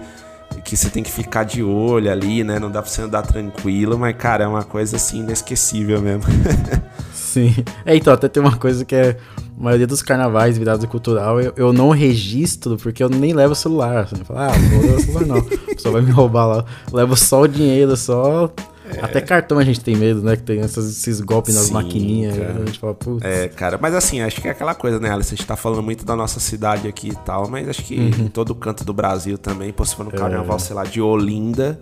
[0.64, 2.58] que você tem que ficar de olho ali, né?
[2.58, 6.24] Não dá pra você andar tranquilo, mas, cara, é uma coisa assim inesquecível mesmo.
[7.12, 7.54] Sim.
[7.84, 9.16] É, então, até tem uma coisa que é.
[9.58, 13.56] A maioria dos carnavais virados cultural, eu, eu não registro porque eu nem levo o
[13.56, 14.08] celular.
[14.08, 15.46] Você fala, ah, não vou levar o celular não.
[15.78, 16.64] Só vai me roubar lá.
[16.90, 18.52] Eu levo só o dinheiro, só
[18.96, 19.04] é.
[19.04, 20.36] Até cartão a gente tem medo, né?
[20.36, 22.38] Que tem esses, esses golpes nas Sim, maquininhas.
[22.38, 23.24] A gente fala, putz.
[23.24, 25.32] É, cara, mas assim, acho que é aquela coisa, né, Alice?
[25.32, 28.26] A gente tá falando muito da nossa cidade aqui e tal, mas acho que uhum.
[28.26, 30.60] em todo canto do Brasil também, pô, se for no carnaval, é.
[30.60, 31.80] sei lá, de Olinda.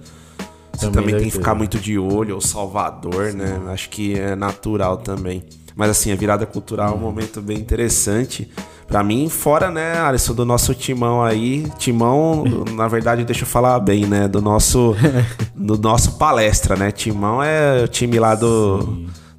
[0.73, 3.39] Você também, também tem que ficar muito de olho, ou Salvador, Sim.
[3.39, 3.61] né?
[3.69, 5.45] Acho que é natural também.
[5.75, 7.01] Mas assim, a virada cultural é um uhum.
[7.01, 8.51] momento bem interessante.
[8.91, 11.65] Pra mim, fora, né, Alisson, do nosso timão aí.
[11.79, 12.43] Timão,
[12.75, 14.27] na verdade, deixa eu falar bem, né?
[14.27, 14.97] Do nosso,
[15.55, 16.91] do nosso palestra, né?
[16.91, 18.79] Timão é o time lá do,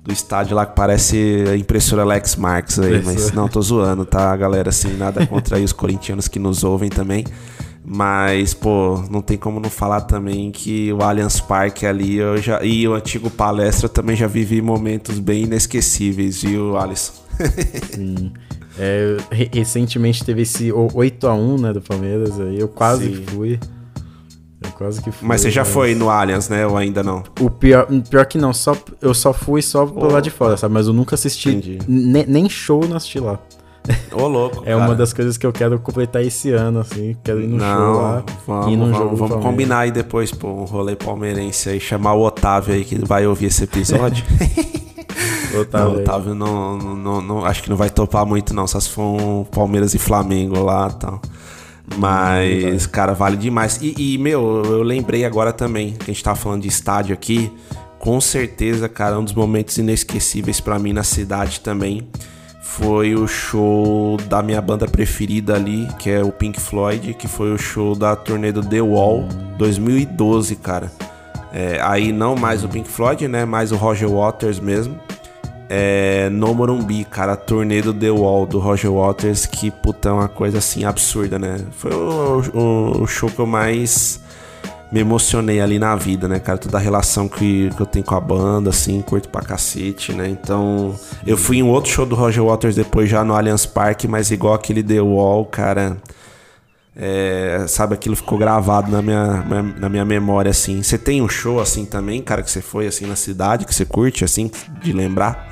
[0.02, 3.04] do estádio lá que parece a impressora Alex Marques aí.
[3.04, 4.70] Mas não, tô zoando, tá, galera?
[4.70, 7.26] Assim, nada contra aí os corintianos que nos ouvem também.
[7.84, 12.64] Mas, pô, não tem como não falar também que o Allianz Parque ali eu já,
[12.64, 17.14] e o antigo palestra também já vivi momentos bem inesquecíveis, viu, Alisson?
[17.94, 18.32] Sim.
[18.78, 19.18] É,
[19.52, 23.24] recentemente teve esse 8x1, né, do Palmeiras, aí eu quase Sim.
[23.28, 23.60] fui.
[24.64, 25.28] Eu quase que fui.
[25.28, 25.74] Mas você já mas...
[25.74, 26.68] foi no Allianz, né?
[26.68, 27.24] Ou ainda não?
[27.40, 30.56] O pior, pior que não, só, eu só fui só pelo oh, lado de fora,
[30.56, 30.74] sabe?
[30.74, 31.80] Mas eu nunca assisti.
[31.88, 33.40] Nem show eu não assisti lá.
[34.12, 34.62] Ô, louco.
[34.66, 34.78] é cara.
[34.78, 37.18] uma das coisas que eu quero completar esse ano, assim.
[37.24, 38.24] Quero ir no não, show lá.
[38.46, 42.76] Vamos, vamos, jogo vamos combinar aí depois, pô, um rolê palmeirense aí, chamar o Otávio
[42.76, 44.24] aí que vai ouvir esse episódio.
[45.60, 48.68] Otávio, não, Otávio não, não, não, acho que não vai topar muito, não.
[48.68, 51.22] Só se for um Palmeiras e Flamengo lá e tal.
[51.98, 53.80] Mas, cara, vale demais.
[53.82, 57.52] E, e, meu, eu lembrei agora também que a gente tava falando de estádio aqui.
[58.00, 62.08] Com certeza, cara, um dos momentos inesquecíveis para mim na cidade também
[62.62, 67.52] foi o show da minha banda preferida ali, que é o Pink Floyd, que foi
[67.54, 70.92] o show da turnê do The Wall 2012, cara.
[71.54, 73.46] É, aí não mais o Pink Floyd, né?
[73.46, 74.98] Mais o Roger Waters mesmo
[75.74, 80.12] é, no Morumbi, cara, a turnê do The Wall do Roger Waters, que puta, é
[80.12, 81.62] uma coisa assim absurda, né?
[81.72, 84.20] Foi o, o, o, show que eu mais
[84.92, 86.58] me emocionei ali na vida, né, cara?
[86.58, 90.28] Toda a relação que, que eu tenho com a banda, assim, curto pra cacete, né?
[90.28, 90.94] Então,
[91.26, 94.54] eu fui em outro show do Roger Waters depois já no Allianz Parque, mas igual
[94.54, 95.96] aquele The Wall, cara.
[96.96, 99.44] É, sabe, aquilo ficou gravado na minha,
[99.80, 100.84] na minha memória, assim.
[100.84, 103.86] Você tem um show assim também, cara, que você foi assim na cidade, que você
[103.86, 104.52] curte, assim,
[104.82, 105.50] de lembrar?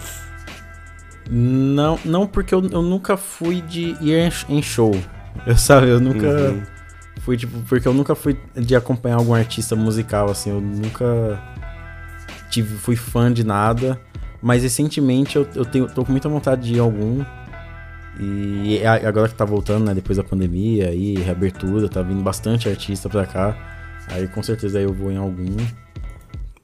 [1.29, 4.91] Não, não porque eu, eu nunca fui de ir em show.
[5.45, 6.61] Eu sabe, eu nunca uhum.
[7.21, 11.41] fui, tipo, porque eu nunca fui de acompanhar algum artista musical, assim, eu nunca
[12.49, 13.99] tive, fui fã de nada.
[14.41, 17.23] Mas recentemente eu, eu tenho, tô com muita vontade de ir algum.
[18.19, 23.07] E agora que tá voltando, né, depois da pandemia e reabertura, tá vindo bastante artista
[23.07, 23.57] pra cá.
[24.09, 25.55] Aí com certeza eu vou em algum.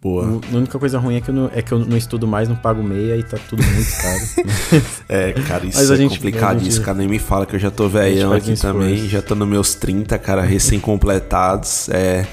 [0.01, 0.41] Boa.
[0.51, 2.55] A única coisa ruim é que, eu não, é que eu não estudo mais, não
[2.55, 4.83] pago meia e tá tudo muito caro.
[5.09, 6.97] é, cara, isso Mas é gente, complicadíssimo, gente, cara.
[6.97, 9.07] Nem me fala que eu já tô velhão aqui também.
[9.07, 11.89] Já tô nos meus 30, cara, recém-completados.
[11.89, 12.25] É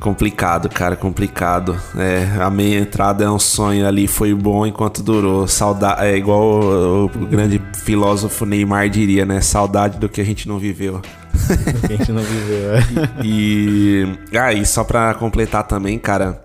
[0.00, 1.80] complicado, cara, complicado.
[1.96, 5.46] É, a meia entrada é um sonho ali, foi bom enquanto durou.
[5.46, 9.40] Saudade, é igual o, o grande filósofo Neymar diria, né?
[9.40, 11.00] Saudade do que a gente não viveu.
[11.00, 12.80] Do que a gente não viveu, é.
[13.24, 16.44] E, e ah, e só pra completar também, cara,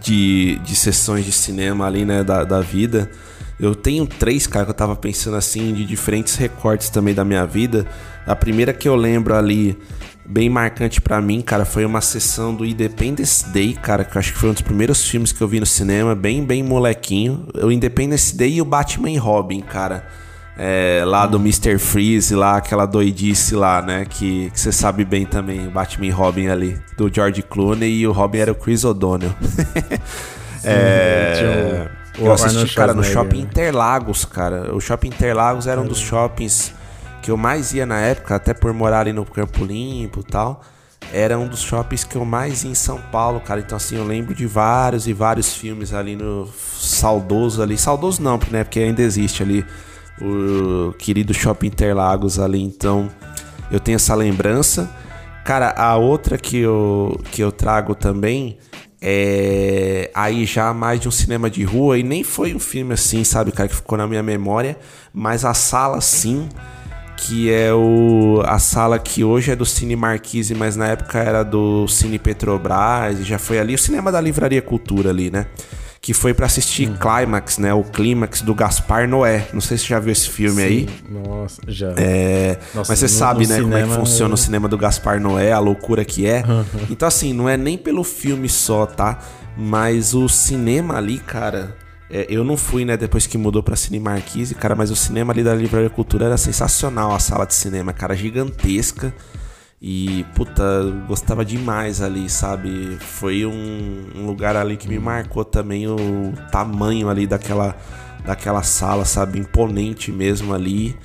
[0.00, 3.10] de, de sessões de cinema ali, né, da, da vida.
[3.60, 7.44] Eu tenho três, cara, que eu tava pensando assim, de diferentes recortes também da minha
[7.44, 7.86] vida.
[8.24, 9.76] A primeira que eu lembro ali,
[10.28, 14.32] bem marcante para mim, cara, foi uma sessão do Independence Day, cara, que eu acho
[14.32, 17.48] que foi um dos primeiros filmes que eu vi no cinema, bem, bem molequinho.
[17.62, 20.06] O Independence Day e o Batman e Robin, cara
[20.58, 21.78] é, lá do Mr.
[21.78, 24.04] Freeze, lá, aquela doidice lá, né?
[24.04, 28.38] Que você sabe bem também, Batman e Robin ali, do George Clooney e o Robin
[28.38, 29.32] era o Chris O'Donnell.
[30.64, 31.88] é,
[32.18, 33.42] eu assisti, cara, no Shopping né?
[33.44, 34.74] Interlagos, cara.
[34.74, 36.74] O Shopping Interlagos era um dos shoppings
[37.28, 40.62] que eu mais ia na época, até por morar ali no Campo Limpo e tal.
[41.12, 43.60] Era um dos shoppings que eu mais ia em São Paulo, cara.
[43.60, 47.76] Então, assim, eu lembro de vários e vários filmes ali no saudoso ali.
[47.76, 48.64] Saudoso não, né?
[48.64, 49.62] Porque ainda existe ali
[50.22, 53.10] o querido Shopping Interlagos ali, então
[53.70, 54.90] eu tenho essa lembrança.
[55.44, 58.56] Cara, a outra que eu, que eu trago também
[59.02, 63.22] é aí já mais de um cinema de rua e nem foi um filme assim,
[63.22, 64.78] sabe, cara, que ficou na minha memória,
[65.12, 66.48] mas a sala sim,
[67.18, 71.42] que é o a sala que hoje é do Cine Marquise, mas na época era
[71.42, 75.46] do Cine Petrobras, e já foi ali o cinema da Livraria Cultura ali, né?
[76.00, 76.96] que foi para assistir hum.
[76.96, 77.74] Climax, né?
[77.74, 79.48] O Clímax do Gaspar Noé.
[79.52, 80.68] Não sei se você já viu esse filme Sim.
[80.68, 80.88] aí.
[81.10, 81.92] Nossa, já.
[81.96, 82.56] É...
[82.74, 83.70] Nossa, Mas você no, sabe, no né, cinema...
[83.70, 86.44] como é que funciona o cinema do Gaspar Noé, a loucura que é.
[86.88, 89.18] então, assim, não é nem pelo filme só, tá?
[89.56, 91.76] Mas o cinema ali, cara.
[92.10, 95.32] É, eu não fui, né, depois que mudou pra Cine Marquise, cara, mas o cinema
[95.32, 99.12] ali da Livraria Cultura era sensacional, a sala de cinema, cara, gigantesca.
[99.80, 100.62] E, puta,
[101.06, 102.96] gostava demais ali, sabe?
[103.00, 107.76] Foi um, um, lugar ali que me marcou também o tamanho ali daquela,
[108.24, 109.38] daquela sala, sabe?
[109.38, 110.96] Imponente mesmo ali.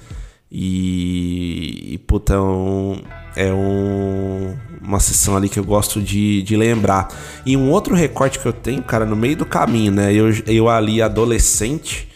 [0.56, 3.02] E, e puta, é, um,
[3.36, 7.08] é um, uma sessão ali que eu gosto de, de lembrar.
[7.44, 10.14] E um outro recorte que eu tenho, cara, no meio do caminho, né?
[10.14, 12.08] Eu, eu ali adolescente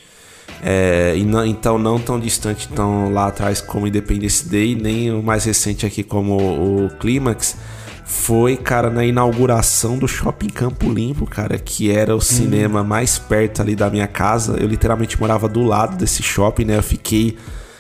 [0.62, 5.22] é, e não, então não tão distante tão lá atrás como Independence Day, nem o
[5.22, 7.58] mais recente aqui como o, Clímax,
[8.06, 12.22] foi, cara, na inauguração do Shopping Campo Limpo, cara, que era o hum.
[12.22, 14.58] cinema mais perto ali da minha casa.
[14.60, 16.78] Eu literalmente morava do lado desse shopping, né?
[16.78, 17.38] Eu fiquei.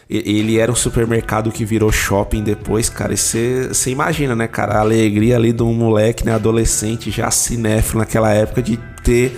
[0.10, 3.14] Ele era um supermercado que virou shopping depois, cara.
[3.14, 4.76] E você imagina, né, cara?
[4.76, 9.38] A alegria ali de um moleque, né, adolescente, já cinéfilo naquela época, de ter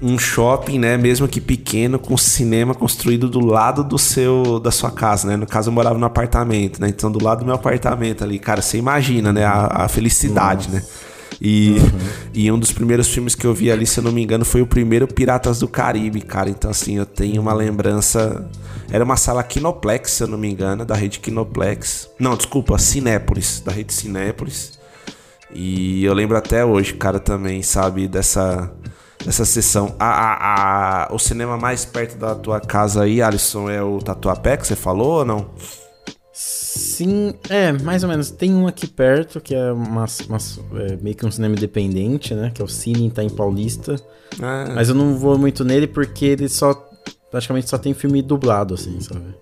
[0.00, 4.90] um shopping, né, mesmo que pequeno, com cinema construído do lado do seu da sua
[4.90, 5.36] casa, né?
[5.36, 6.88] No caso eu morava no apartamento, né?
[6.88, 10.80] Então do lado do meu apartamento ali, cara, você imagina, né, a, a felicidade, Nossa.
[10.80, 10.92] né?
[11.40, 12.00] E, uhum.
[12.32, 14.62] e um dos primeiros filmes que eu vi ali, se eu não me engano, foi
[14.62, 16.48] o primeiro Piratas do Caribe, cara.
[16.48, 18.48] Então, assim, eu tenho uma lembrança.
[18.90, 22.08] Era uma sala Kinoplex, se eu não me engano, da rede Kinoplex.
[22.18, 24.78] Não, desculpa, Cinépolis, da rede Cinépolis.
[25.52, 28.72] E eu lembro até hoje, cara, também, sabe, dessa
[29.24, 29.94] dessa sessão.
[29.98, 34.56] A, a, a, o cinema mais perto da tua casa aí, Alisson, é o Tatuapé
[34.56, 35.50] que você falou ou não?
[36.38, 38.30] Sim, é, mais ou menos.
[38.30, 40.38] Tem um aqui perto, que é, uma, uma
[40.82, 42.50] é meio que um cinema independente, né?
[42.54, 43.96] Que é o Cine tá em Paulista.
[44.38, 44.70] Ah.
[44.74, 46.74] Mas eu não vou muito nele porque ele só.
[47.30, 49.34] Praticamente só tem filme dublado, assim, sabe?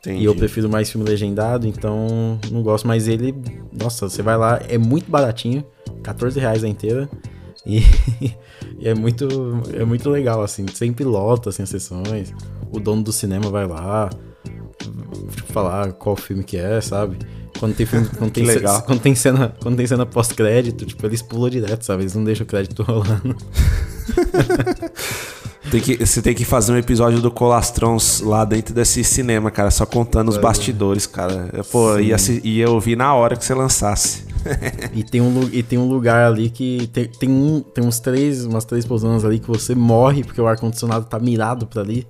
[0.00, 0.22] Entendi.
[0.22, 2.88] E eu prefiro mais filme legendado, então não gosto.
[2.88, 3.34] Mas ele,
[3.70, 5.62] nossa, você vai lá, é muito baratinho,
[6.02, 7.06] 14 reais a inteira.
[7.66, 7.80] E,
[8.80, 9.28] e, é muito
[9.74, 10.64] é muito legal, assim.
[10.72, 12.32] Sempre lota assim, as sessões.
[12.72, 14.08] O dono do cinema vai lá
[15.34, 17.18] tipo, falar qual filme que é, sabe?
[17.58, 18.82] Quando tem filme, quando tem, legal.
[18.82, 22.02] quando tem cena, quando tem cena pós-crédito, tipo, eles pulam direto, sabe?
[22.02, 23.36] Eles não deixam o crédito rolando.
[25.70, 29.70] Tem que, você tem que fazer um episódio do Colastrons lá dentro desse cinema, cara,
[29.70, 31.50] só contando os bastidores, cara.
[31.70, 34.33] Pô, ia, ia ouvir na hora que você lançasse.
[34.94, 38.44] E, tem um, e tem um lugar ali que tem, tem, um, tem uns três,
[38.44, 42.06] umas três pousadas ali que você morre porque o ar-condicionado tá mirado pra ali.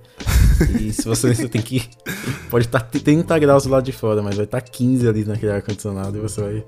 [0.79, 1.83] E se você, você tem que.
[2.49, 5.51] Pode estar tá 30 graus lado de fora, mas vai estar tá 15 ali naquele
[5.51, 6.63] ar-condicionado e você vai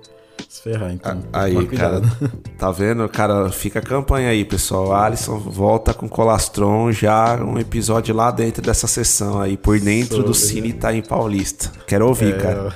[0.49, 1.23] se ferrar, então.
[1.33, 2.01] Aí, cara,
[2.57, 3.07] tá vendo?
[3.09, 4.93] Cara, fica a campanha aí, pessoal.
[4.93, 10.27] Alisson volta com Colastron já um episódio lá dentro dessa sessão aí, por dentro Sobre.
[10.27, 11.71] do Cine tá em Paulista.
[11.85, 12.37] Quero ouvir, é...
[12.37, 12.73] cara.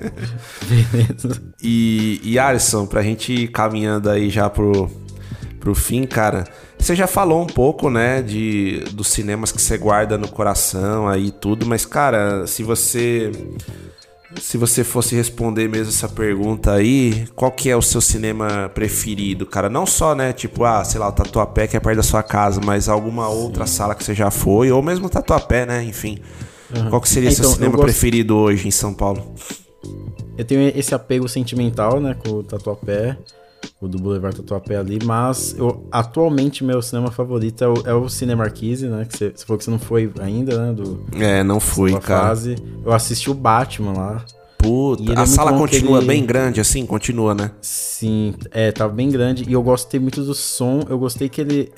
[0.68, 1.42] Beleza.
[1.62, 4.90] E, e Alisson, pra gente ir caminhando aí já pro,
[5.60, 6.44] pro fim, cara.
[6.78, 11.30] Você já falou um pouco, né, de dos cinemas que você guarda no coração aí
[11.30, 13.32] tudo, mas cara, se você
[14.40, 19.46] se você fosse responder mesmo essa pergunta aí, qual que é o seu cinema preferido,
[19.46, 19.68] cara?
[19.68, 22.60] Não só, né, tipo, ah, sei lá, o Tatuapé que é perto da sua casa,
[22.64, 23.34] mas alguma Sim.
[23.34, 26.18] outra sala que você já foi, ou mesmo o Tatuapé, né, enfim.
[26.74, 26.90] Uhum.
[26.90, 27.84] Qual que seria é, então, seu cinema gosto...
[27.84, 29.34] preferido hoje em São Paulo?
[30.36, 33.16] Eu tenho esse apego sentimental, né, com o Tatuapé
[33.80, 38.04] o do Boulevard Tatuapé ali, mas eu, atualmente meu cinema favorito é o, é o
[38.04, 39.04] né?
[39.04, 40.72] Que você, você falou que você não foi ainda, né?
[40.72, 42.28] Do, é, não fui, cara.
[42.28, 42.56] Fase.
[42.84, 44.24] Eu assisti o Batman lá.
[44.58, 46.06] Puta, a é sala continua ele...
[46.06, 46.86] bem grande assim?
[46.86, 47.50] Continua, né?
[47.60, 49.44] Sim, é, tava bem grande.
[49.46, 50.80] E eu gostei muito do som.
[50.88, 51.72] Eu gostei que ele.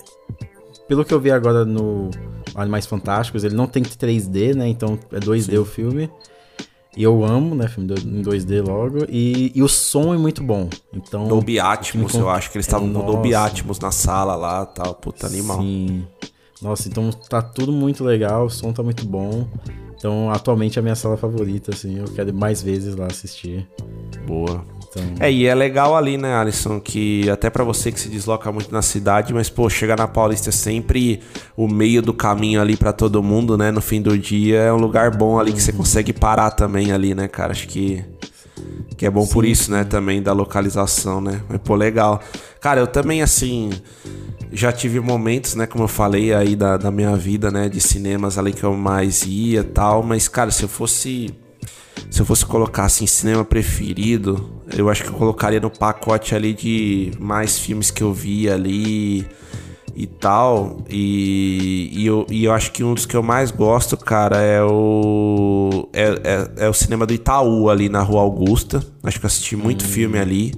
[0.87, 2.11] Pelo que eu vi agora no
[2.55, 4.69] Animais Fantásticos, ele não tem 3D, né?
[4.69, 5.59] Então é 2D Sim.
[5.59, 6.09] o filme.
[6.97, 7.69] E eu amo, né?
[7.69, 9.05] Filme em 2D logo.
[9.09, 10.69] E, e o som é muito bom.
[10.95, 11.29] Então.
[11.29, 14.95] Dolby Atmos, eu acho que eles estavam é, com Dolby Atmos na sala lá tal.
[14.95, 15.61] Puta animal.
[15.61, 16.07] Sim.
[16.63, 19.47] Nossa, então tá tudo muito legal, o som tá muito bom.
[19.95, 21.99] Então, atualmente é a minha sala favorita, assim.
[21.99, 23.69] Eu quero mais vezes lá assistir.
[24.27, 24.65] Boa.
[24.97, 25.27] Então...
[25.27, 28.73] É, e é legal ali, né, Alisson, que até para você que se desloca muito
[28.73, 31.21] na cidade, mas, pô, chegar na Paulista é sempre
[31.57, 33.71] o meio do caminho ali para todo mundo, né?
[33.71, 35.79] No fim do dia é um lugar bom ali que você uhum.
[35.79, 37.53] consegue parar também ali, né, cara?
[37.53, 38.05] Acho que
[38.97, 39.33] que é bom Sim.
[39.33, 41.43] por isso, né, também da localização, né?
[41.49, 42.21] Mas, pô, legal.
[42.61, 43.71] Cara, eu também, assim,
[44.51, 48.39] já tive momentos, né, como eu falei aí da, da minha vida, né, de cinemas
[48.39, 51.35] ali que eu mais ia tal, mas, cara, se eu fosse
[52.11, 56.53] se eu fosse colocar assim cinema preferido, eu acho que eu colocaria no pacote ali
[56.55, 59.27] de mais filmes que eu vi ali
[59.95, 60.85] e tal.
[60.89, 64.63] E, e, eu, e eu acho que um dos que eu mais gosto, cara, é
[64.63, 65.89] o.
[65.93, 68.85] É, é, é o cinema do Itaú ali na Rua Augusta.
[69.03, 69.89] Acho que eu assisti muito hum.
[69.89, 70.55] filme ali.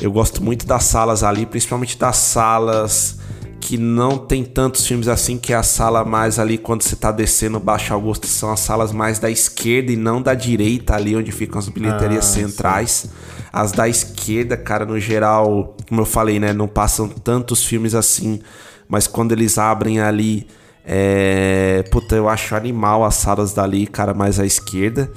[0.00, 3.18] Eu gosto muito das salas ali, principalmente das salas
[3.62, 7.12] que não tem tantos filmes assim, que é a sala mais ali quando você tá
[7.12, 11.30] descendo Baixo Augusto, são as salas mais da esquerda e não da direita, ali onde
[11.30, 12.90] ficam as bilheterias ah, centrais.
[12.90, 13.10] Sim.
[13.52, 18.40] As da esquerda, cara, no geral, como eu falei, né, não passam tantos filmes assim,
[18.88, 20.48] mas quando eles abrem ali,
[20.84, 21.84] é...
[21.92, 25.08] Puta, eu acho animal as salas dali, cara, mais à esquerda.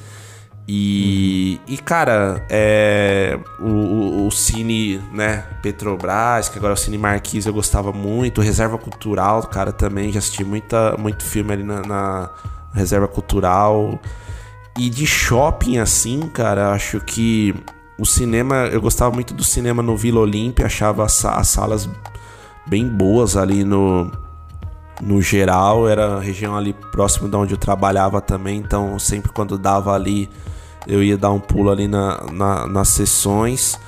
[0.67, 6.97] E, e cara, é, o, o, o, Cine né, Petrobras, que agora é o Cine
[6.97, 8.41] Marquise, eu gostava muito.
[8.41, 12.29] Reserva Cultural, cara, também já assisti muita, muito filme ali na, na
[12.73, 13.99] Reserva Cultural.
[14.77, 17.53] E de shopping, assim, cara, acho que
[17.97, 21.87] o cinema, eu gostava muito do cinema no Vila Olímpia, achava as, as salas
[22.65, 24.11] bem boas ali no,
[24.99, 25.87] no geral.
[25.87, 30.27] Era a região ali próximo de onde eu trabalhava também, então sempre quando dava ali
[30.87, 33.79] eu ia dar um pulo ali na, na nas sessões.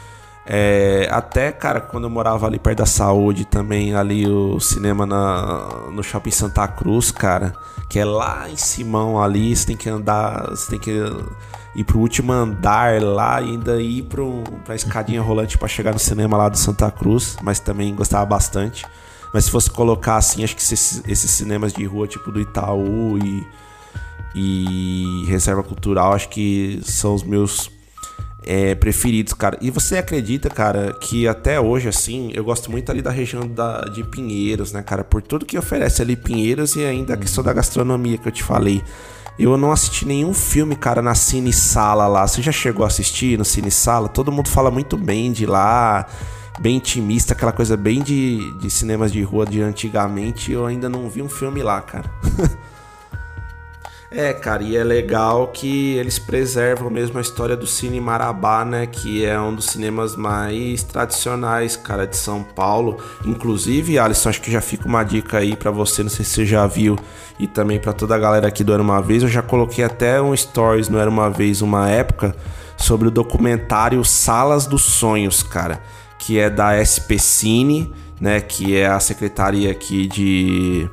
[0.50, 5.90] É, até, cara, quando eu morava ali perto da saúde também, ali o cinema na,
[5.92, 7.54] no shopping Santa Cruz, cara,
[7.90, 11.04] que é lá em Simão ali, você tem que andar, você tem que
[11.76, 16.00] ir pro último andar lá e ainda ir pro, pra escadinha rolante para chegar no
[16.00, 18.86] cinema lá do Santa Cruz, mas também gostava bastante.
[19.34, 23.18] Mas se fosse colocar assim, acho que esses, esses cinemas de rua, tipo do Itaú
[23.18, 23.46] e
[24.36, 27.72] e reserva cultural, acho que são os meus
[28.48, 29.58] é, preferidos, cara.
[29.62, 33.82] E você acredita, cara, que até hoje, assim, eu gosto muito ali da região da,
[33.82, 35.04] de Pinheiros, né, cara?
[35.04, 38.42] Por tudo que oferece ali Pinheiros e ainda a questão da gastronomia que eu te
[38.42, 38.82] falei.
[39.38, 42.26] Eu não assisti nenhum filme, cara, na Cine Sala lá.
[42.26, 44.08] Você já chegou a assistir no Cine Sala?
[44.08, 46.08] Todo mundo fala muito bem de lá,
[46.60, 50.52] bem intimista, aquela coisa bem de, de cinemas de rua de antigamente.
[50.52, 52.10] Eu ainda não vi um filme lá, cara.
[54.10, 58.88] É, cara, e é legal que eles preservam mesmo a história do Cine Marabá, né?
[58.88, 62.98] Que é um dos cinemas mais tradicionais, cara, de São Paulo.
[63.26, 66.46] Inclusive, Alisson, acho que já fica uma dica aí para você, não sei se você
[66.46, 66.96] já viu,
[67.38, 69.24] e também para toda a galera aqui do Era Uma Vez.
[69.24, 72.34] Eu já coloquei até um stories no Era Uma Vez, uma época,
[72.78, 75.82] sobre o documentário Salas dos Sonhos, cara,
[76.18, 78.40] que é da SP Cine, né?
[78.40, 80.90] Que é a secretaria aqui de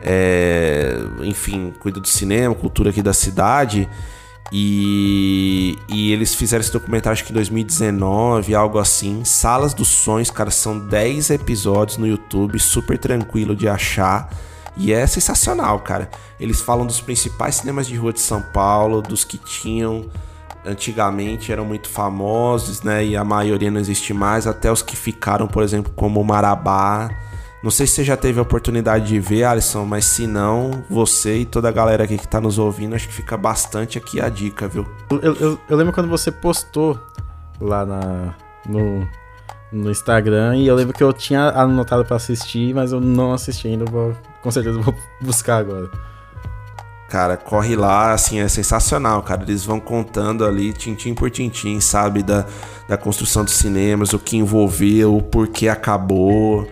[0.00, 3.88] é, enfim, cuida do cinema, cultura aqui da cidade.
[4.50, 9.24] E, e eles fizeram esse documentário acho que em 2019, algo assim.
[9.24, 14.30] Salas dos Sonhos, cara, são 10 episódios no YouTube, super tranquilo de achar.
[14.76, 16.08] E é sensacional, cara.
[16.38, 20.08] Eles falam dos principais cinemas de rua de São Paulo, dos que tinham
[20.64, 23.04] antigamente eram muito famosos, né?
[23.04, 27.10] E a maioria não existe mais, até os que ficaram, por exemplo, como o Marabá
[27.62, 31.38] não sei se você já teve a oportunidade de ver, Alisson, mas se não, você
[31.38, 34.28] e toda a galera aqui que tá nos ouvindo, acho que fica bastante aqui a
[34.28, 34.86] dica, viu?
[35.10, 36.98] Eu, eu, eu lembro quando você postou
[37.60, 38.34] lá na,
[38.68, 39.08] no,
[39.72, 43.66] no Instagram e eu lembro que eu tinha anotado para assistir, mas eu não assisti
[43.66, 45.90] ainda, vou, com certeza vou buscar agora.
[47.08, 49.42] Cara, corre lá, assim, é sensacional, cara.
[49.42, 52.22] Eles vão contando ali, tintim por tintim, sabe?
[52.22, 52.44] Da,
[52.86, 56.68] da construção dos cinemas, o que envolveu, o porquê acabou.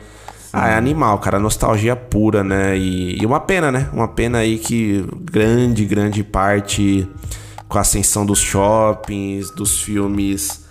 [0.59, 1.39] Ah, é animal, cara.
[1.39, 2.78] Nostalgia pura, né?
[2.78, 3.91] E, e uma pena, né?
[3.93, 7.07] Uma pena aí que grande, grande parte
[7.69, 10.65] com a ascensão dos shoppings, dos filmes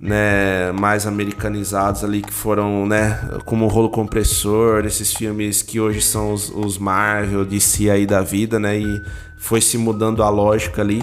[0.00, 6.00] né, mais americanizados ali que foram, né, como o rolo compressor, esses filmes que hoje
[6.00, 9.02] são os, os Marvel, DC aí da vida, né, e
[9.36, 11.02] foi se mudando a lógica ali,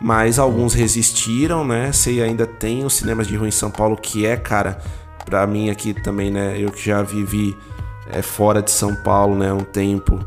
[0.00, 4.26] mas alguns resistiram, né, você ainda tem os cinemas de rua em São Paulo que
[4.26, 4.78] é, cara,
[5.24, 7.56] para mim aqui também, né, eu que já vivi
[8.10, 10.20] é, fora de São Paulo, né, um tempo,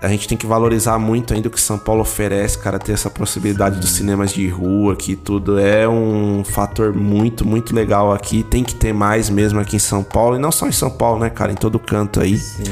[0.00, 3.10] a gente tem que valorizar muito ainda o que São Paulo oferece, cara, ter essa
[3.10, 8.44] possibilidade dos cinemas de rua aqui, tudo é um fator muito, muito legal aqui.
[8.44, 11.20] Tem que ter mais mesmo aqui em São Paulo, e não só em São Paulo,
[11.20, 12.38] né, cara, em todo canto aí.
[12.38, 12.62] Sim.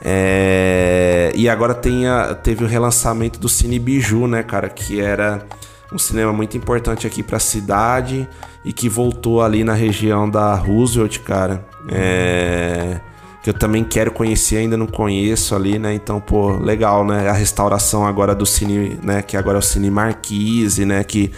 [0.00, 1.32] É...
[1.34, 2.32] E agora tem a...
[2.34, 5.44] teve o relançamento do Cine Biju, né, cara, que era
[5.92, 8.28] um cinema muito importante aqui para a cidade
[8.64, 11.64] e que voltou ali na região da Roosevelt, cara.
[11.88, 13.00] É
[13.42, 15.92] que eu também quero conhecer, ainda não conheço ali, né?
[15.92, 17.28] Então, pô, legal, né?
[17.28, 19.20] A restauração agora do Cine, né?
[19.20, 21.02] Que agora é o Cine Marquise, né?
[21.02, 21.32] Que,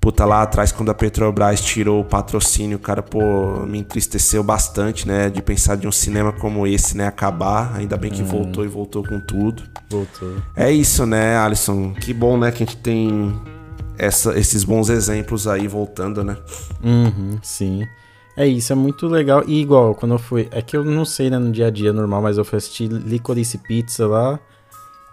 [0.00, 5.30] puta, lá atrás, quando a Petrobras tirou o patrocínio, cara, pô, me entristeceu bastante, né?
[5.30, 7.06] De pensar de um cinema como esse, né?
[7.06, 7.72] Acabar.
[7.76, 8.26] Ainda bem que hum.
[8.26, 9.62] voltou e voltou com tudo.
[9.88, 10.38] Voltou.
[10.56, 11.92] É isso, né, Alisson?
[11.92, 12.50] Que bom, né?
[12.50, 13.32] Que a gente tem
[13.98, 16.36] essa, esses bons exemplos aí voltando, né?
[16.82, 17.86] Uhum, sim.
[18.36, 19.42] É isso, é muito legal.
[19.46, 20.48] E igual, quando eu fui.
[20.52, 22.86] É que eu não sei, né, no dia a dia normal, mas eu fui assistir
[22.86, 24.38] Licorice Pizza lá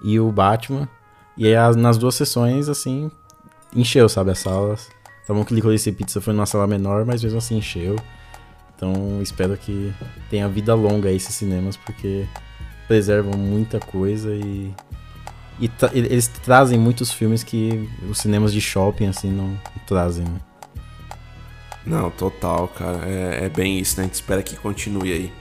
[0.03, 0.88] e o Batman.
[1.36, 3.12] E aí nas duas sessões, assim,
[3.76, 4.88] encheu, sabe, as salas.
[5.26, 7.95] Tá bom que Licorice Pizza foi numa sala menor, mas mesmo assim encheu.
[8.76, 9.91] Então espero que
[10.30, 12.28] tenha vida longa aí esses cinemas, porque
[12.88, 14.72] preservam muita coisa e.
[15.60, 19.57] E tra eles trazem muitos filmes que os cinemas de shopping, assim, não
[19.88, 20.40] trazem, né?
[21.86, 22.99] Não, total, cara.
[23.06, 24.03] É, é, bem isso, né?
[24.03, 25.32] A gente espera que continue aí.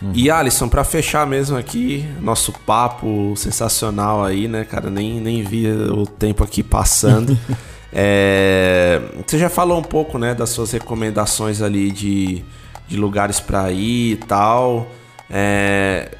[0.00, 0.12] Uhum.
[0.14, 4.88] E Alisson, para fechar mesmo aqui, nosso papo sensacional aí, né, cara?
[4.88, 7.36] Nem, nem vi o tempo aqui passando.
[7.92, 12.44] é, você já falou um pouco, né, das suas recomendações ali de,
[12.86, 14.88] de lugares para ir e tal.
[15.28, 16.10] É,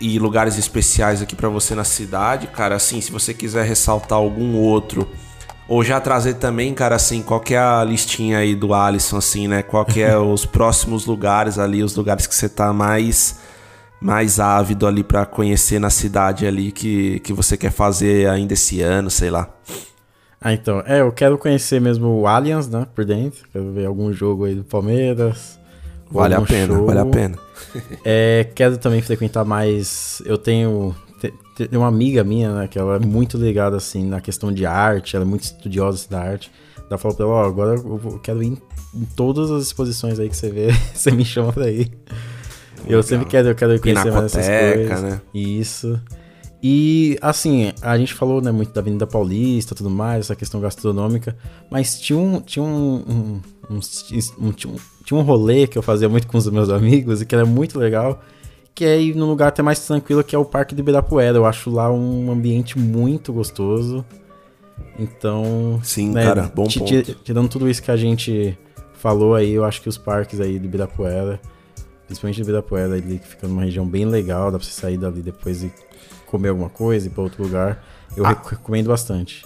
[0.00, 2.74] e lugares especiais aqui para você na cidade, cara.
[2.74, 5.08] Assim, se você quiser ressaltar algum outro
[5.68, 9.46] ou já trazer também, cara, assim, qual que é a listinha aí do Alisson, assim,
[9.46, 9.62] né?
[9.62, 13.38] Qual que é os próximos lugares ali, os lugares que você tá mais
[14.00, 18.80] mais ávido ali para conhecer na cidade ali que, que você quer fazer ainda esse
[18.80, 19.50] ano, sei lá.
[20.40, 24.10] Ah, então, é, eu quero conhecer mesmo o Allianz, né, por dentro, quero ver algum
[24.10, 25.59] jogo aí do Palmeiras.
[26.10, 26.86] Vale a pena, show.
[26.86, 27.38] vale a pena.
[28.04, 30.94] é, quero também frequentar mais, eu tenho
[31.68, 35.16] tem uma amiga minha, né, que ela é muito ligada, assim, na questão de arte,
[35.16, 36.50] ela é muito estudiosa assim, da arte.
[36.88, 38.58] Ela falou pra ela, ó, oh, agora eu quero ir em,
[38.94, 41.90] em, todas as exposições aí que você vê, você me chama pra ir.
[42.78, 42.88] Legal.
[42.88, 45.02] Eu sempre quero, eu quero conhecer mais essas coisas.
[45.02, 45.20] Né?
[45.34, 46.00] Isso.
[46.62, 51.36] E, assim, a gente falou, né, muito da Avenida Paulista, tudo mais, essa questão gastronômica,
[51.70, 53.40] mas tinha um, tinha um, um,
[53.70, 53.78] um,
[54.46, 57.46] um tinha um, rolê que eu fazia muito com os meus amigos e que era
[57.46, 58.20] muito legal,
[58.74, 61.38] que é ir num lugar até mais tranquilo, que é o Parque do Ibirapuera.
[61.38, 64.04] Eu acho lá um ambiente muito gostoso.
[64.98, 65.80] Então.
[65.82, 67.14] Sim, né, cara, bom ponto.
[67.22, 68.58] Tirando tudo isso que a gente
[68.94, 71.40] falou aí, eu acho que os parques aí do Ibirapuera,
[72.06, 75.22] principalmente do Ibirapuera, ali, que fica numa região bem legal, dá pra você sair dali
[75.22, 75.72] depois e
[76.26, 77.84] comer alguma coisa e ir pra outro lugar.
[78.16, 78.30] Eu ah.
[78.30, 79.44] recomendo bastante.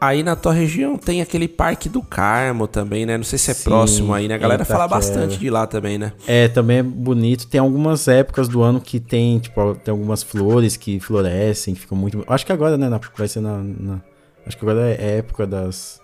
[0.00, 3.16] Aí na tua região tem aquele Parque do Carmo também, né?
[3.16, 4.36] Não sei se é Sim, próximo aí, né?
[4.36, 6.12] A galera fala bastante de lá também, né?
[6.26, 7.48] É, também é bonito.
[7.48, 11.98] Tem algumas épocas do ano que tem, tipo, tem algumas flores que florescem, que ficam
[11.98, 12.24] muito.
[12.28, 12.88] Acho que agora, né?
[13.16, 14.00] vai ser na, na,
[14.46, 16.00] Acho que agora é época das.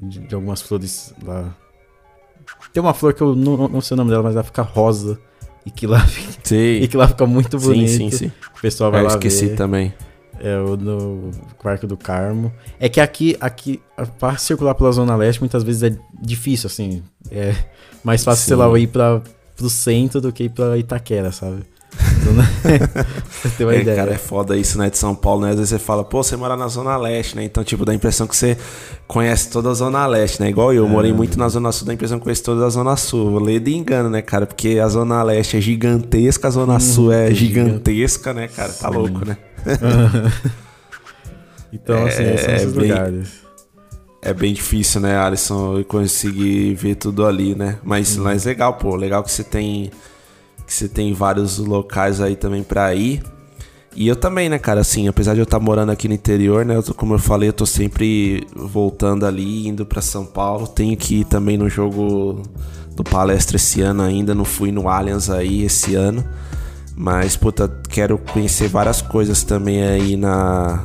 [0.00, 1.52] De, de, algumas flores lá.
[2.72, 5.18] Tem uma flor que eu não, não sei o nome dela, mas ela fica rosa.
[5.66, 6.06] E que lá,
[6.44, 6.80] sim.
[6.80, 7.90] e que lá fica muito bonito.
[7.90, 8.32] Sim, sim, sim.
[8.56, 9.56] O pessoal vai eu lá esqueci ver.
[9.56, 9.92] também.
[10.40, 11.30] É o no
[11.62, 12.52] Parque do Carmo.
[12.78, 13.80] É que aqui, aqui
[14.18, 17.02] para circular pela Zona Leste muitas vezes é difícil, assim.
[17.30, 17.54] É
[18.02, 18.48] mais fácil, Sim.
[18.48, 19.22] sei lá, ir para
[19.56, 21.62] pro centro do que ir pra Itaquera, sabe?
[22.20, 22.44] Então, né?
[23.30, 23.96] você tem uma é, ideia.
[23.96, 25.50] Cara, é foda isso, né, de São Paulo, né?
[25.50, 27.44] Às vezes você fala, pô, você mora na Zona Leste, né?
[27.44, 28.56] Então, tipo, dá a impressão que você
[29.06, 30.50] conhece toda a Zona Leste, né?
[30.50, 30.88] Igual eu, é.
[30.88, 33.38] morei muito na Zona Sul, dá a impressão que conheço toda a Zona Sul.
[33.38, 34.46] Lê de engano, né, cara?
[34.46, 38.72] Porque a Zona Leste é gigantesca, a Zona hum, Sul é gigantesca, né, cara?
[38.72, 38.94] Tá Sim.
[38.94, 39.36] louco, né?
[41.72, 42.88] Então, assim, é, são esses bem...
[42.88, 43.28] lugares.
[44.22, 47.78] é bem difícil, né, Alisson, conseguir ver tudo ali, né?
[47.82, 48.24] Mas, uhum.
[48.24, 49.90] mas legal, pô, legal que você tem
[50.70, 53.20] que você tem vários locais aí também para ir.
[53.96, 56.64] E eu também, né, cara, assim, apesar de eu estar tá morando aqui no interior,
[56.64, 60.68] né, eu tô, como eu falei, eu tô sempre voltando ali, indo para São Paulo.
[60.68, 62.40] Tenho que ir também no jogo
[62.94, 66.24] do Palestra esse ano ainda, não fui no Allianz aí esse ano.
[66.96, 70.84] Mas, puta, quero conhecer várias coisas também aí na,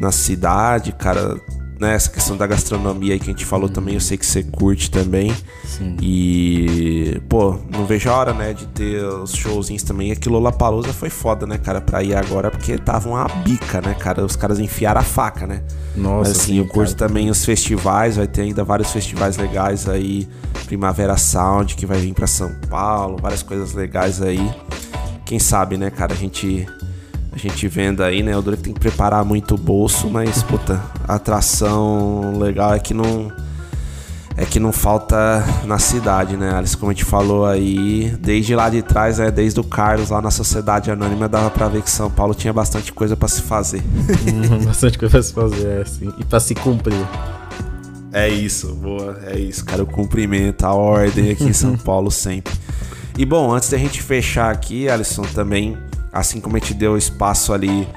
[0.00, 1.40] na cidade, cara
[1.78, 4.42] né, essa questão da gastronomia aí que a gente falou também, eu sei que você
[4.42, 5.34] curte também.
[5.64, 5.96] Sim.
[6.00, 10.10] E, pô, não vejo a hora, né, de ter os showzinhos também.
[10.10, 14.24] Aquilo Lollapalooza foi foda, né, cara, pra ir agora, porque tava uma bica, né, cara?
[14.24, 15.62] Os caras enfiaram a faca, né?
[15.94, 17.08] Nossa, Mas, assim, sim, eu curto cara.
[17.08, 20.28] também os festivais, vai ter ainda vários festivais legais aí.
[20.66, 24.50] Primavera Sound, que vai vir pra São Paulo, várias coisas legais aí.
[25.24, 26.66] Quem sabe, né, cara, a gente
[27.36, 28.34] a gente vendo aí, né?
[28.34, 32.94] O Drake tem que preparar muito o bolso, mas, puta, a atração legal é que
[32.94, 33.30] não.
[34.38, 36.76] É que não falta na cidade, né, Alice?
[36.76, 40.30] Como a gente falou aí, desde lá de trás, né, desde o Carlos lá na
[40.30, 43.82] Sociedade Anônima, dava pra ver que São Paulo tinha bastante coisa para se fazer.
[44.26, 46.12] Uhum, bastante coisa pra se fazer, é, sim.
[46.18, 47.06] E pra se cumprir.
[48.12, 49.82] É isso, boa, é isso, cara.
[49.82, 52.52] O cumprimento, a ordem aqui em São Paulo sempre.
[53.16, 55.78] E bom, antes da gente fechar aqui, Alisson, também
[56.16, 57.88] assim como a gente deu espaço ali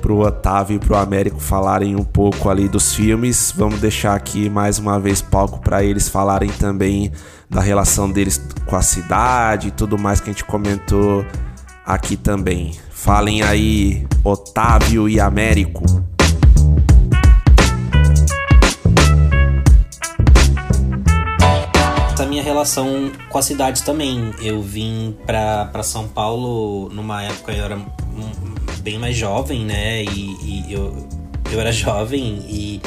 [0.00, 4.78] pro Otávio e pro Américo falarem um pouco ali dos filmes, vamos deixar aqui mais
[4.78, 7.12] uma vez palco para eles falarem também
[7.48, 11.24] da relação deles com a cidade e tudo mais que a gente comentou
[11.84, 12.72] aqui também.
[12.90, 15.84] Falem aí, Otávio e Américo.
[22.30, 24.32] Minha relação com a cidade também.
[24.40, 27.78] Eu vim para São Paulo numa época eu era
[28.82, 30.04] bem mais jovem, né?
[30.04, 31.08] E, e eu,
[31.50, 32.80] eu era jovem e,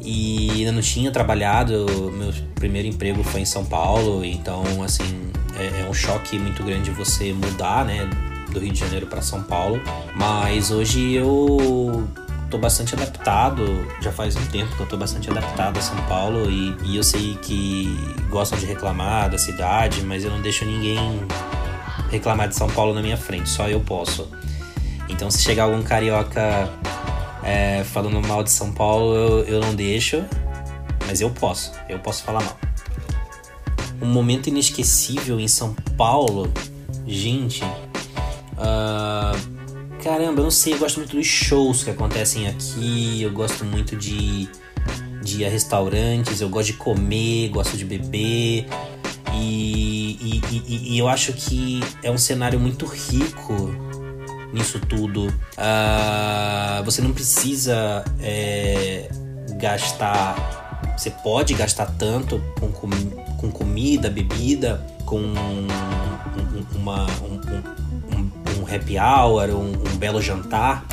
[0.00, 1.86] e ainda não tinha trabalhado.
[2.16, 6.90] Meu primeiro emprego foi em São Paulo, então, assim, é, é um choque muito grande
[6.90, 8.08] você mudar, né?
[8.50, 9.82] Do Rio de Janeiro para São Paulo.
[10.14, 12.08] Mas hoje eu
[12.50, 16.50] tô bastante adaptado, já faz um tempo que eu tô bastante adaptado a São Paulo
[16.50, 17.96] e, e eu sei que
[18.28, 21.20] gostam de reclamar da cidade, mas eu não deixo ninguém
[22.10, 24.30] reclamar de São Paulo na minha frente, só eu posso.
[25.08, 26.70] Então se chegar algum carioca
[27.42, 30.24] é, falando mal de São Paulo, eu, eu não deixo,
[31.06, 32.56] mas eu posso, eu posso falar mal.
[34.00, 36.52] Um momento inesquecível em São Paulo,
[37.06, 37.64] gente.
[38.58, 39.55] Uh,
[40.06, 43.96] Caramba, eu não sei, eu gosto muito dos shows que acontecem aqui, eu gosto muito
[43.96, 44.48] de,
[45.20, 48.68] de ir a restaurantes, eu gosto de comer, gosto de beber.
[49.34, 53.74] E, e, e, e eu acho que é um cenário muito rico
[54.52, 55.26] nisso tudo.
[55.26, 59.08] Uh, você não precisa é,
[59.58, 60.94] gastar.
[60.96, 62.90] Você pode gastar tanto com, com,
[63.38, 65.18] com comida, bebida, com
[66.76, 67.85] uma, um,
[68.72, 70.84] happy hour, um, um belo jantar.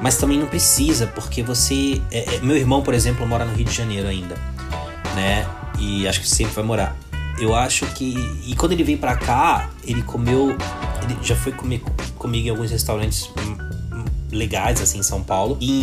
[0.00, 2.02] Mas também não precisa, porque você.
[2.10, 4.34] É, é, meu irmão, por exemplo, mora no Rio de Janeiro ainda,
[5.14, 5.46] né?
[5.78, 6.96] E acho que sempre vai morar.
[7.38, 8.16] Eu acho que.
[8.44, 10.56] E quando ele veio para cá, ele comeu.
[11.02, 11.82] Ele já foi comer
[12.18, 13.30] comigo em alguns restaurantes
[14.32, 15.56] legais, assim, em São Paulo.
[15.60, 15.82] E,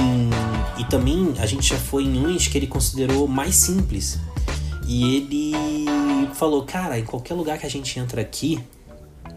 [0.78, 4.20] e também a gente já foi em uns que ele considerou mais simples.
[4.86, 5.54] E ele
[6.34, 8.60] falou: Cara, em qualquer lugar que a gente entra aqui,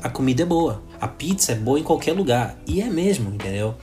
[0.02, 0.82] a comida é boa.
[1.02, 2.56] A pizza é boa em qualquer lugar.
[2.64, 3.74] E é mesmo, entendeu?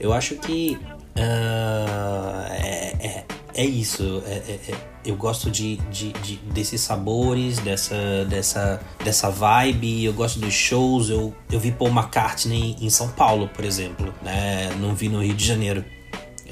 [0.00, 0.78] Eu acho que
[1.14, 3.24] uh, é, é,
[3.54, 4.22] é, isso.
[4.24, 4.74] É, é, é,
[5.04, 10.06] eu gosto de, de, de, desses sabores, dessa, dessa, dessa vibe.
[10.06, 11.10] Eu gosto dos shows.
[11.10, 14.14] Eu, eu vi Paul McCartney em São Paulo, por exemplo.
[14.22, 14.74] Né?
[14.80, 15.84] Não vi no Rio de Janeiro.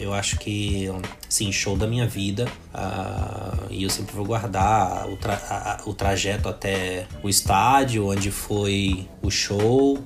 [0.03, 0.89] Eu acho que,
[1.29, 2.49] sim, show da minha vida.
[2.75, 8.29] Uh, e eu sempre vou guardar o, tra a, o trajeto até o estádio, onde
[8.33, 10.03] foi o show.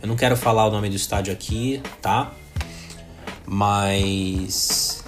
[0.00, 2.30] Eu não quero falar o nome do estádio aqui, tá?
[3.44, 5.02] Mas.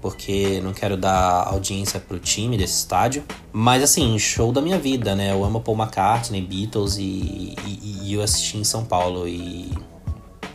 [0.00, 3.24] Porque não quero dar audiência pro time desse estádio.
[3.52, 5.32] Mas assim, show da minha vida, né?
[5.32, 9.26] Eu amo Paul McCartney, Beatles e, e, e eu assisti em São Paulo.
[9.26, 9.72] E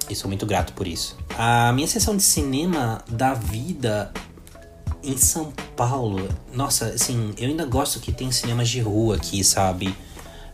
[0.10, 1.18] e sou muito grato por isso.
[1.38, 4.12] A minha sessão de cinema da vida
[5.04, 9.96] em São Paulo, nossa, assim, eu ainda gosto que tem cinemas de rua aqui, sabe?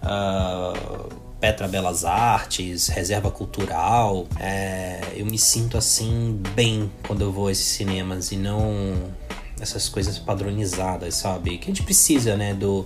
[0.04, 4.28] Uh, Petra Belas Artes, Reserva Cultural.
[4.40, 8.94] É, eu me sinto assim bem quando eu vou a esses cinemas e não
[9.60, 11.58] essas coisas padronizadas, sabe?
[11.58, 12.54] Que a gente precisa, né?
[12.54, 12.86] Do,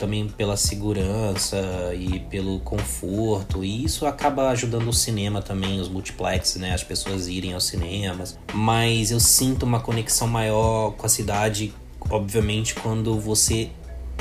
[0.00, 1.58] também pela segurança
[1.94, 6.72] e pelo conforto, e isso acaba ajudando o cinema também, os multiplex, né?
[6.72, 8.38] As pessoas irem aos cinemas.
[8.54, 11.74] Mas eu sinto uma conexão maior com a cidade,
[12.08, 13.70] obviamente, quando você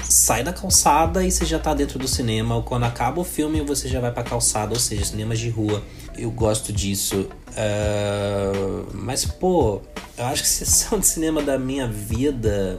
[0.04, 3.62] sai da calçada e você já tá dentro do cinema, ou quando acaba o filme
[3.62, 5.82] você já vai pra calçada, ou seja, cinemas de rua.
[6.18, 7.30] Eu gosto disso.
[7.52, 9.82] Uh, mas, pô,
[10.18, 12.78] eu acho que sessão de cinema da minha vida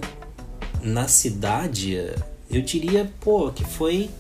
[0.83, 1.99] na cidade,
[2.51, 4.11] eu diria, pô, que foi.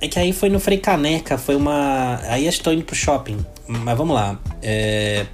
[0.00, 2.20] É que aí foi no Frei Caneca, foi uma.
[2.24, 3.38] Aí estou indo pro shopping.
[3.66, 4.38] Mas vamos lá.
[4.62, 5.26] É...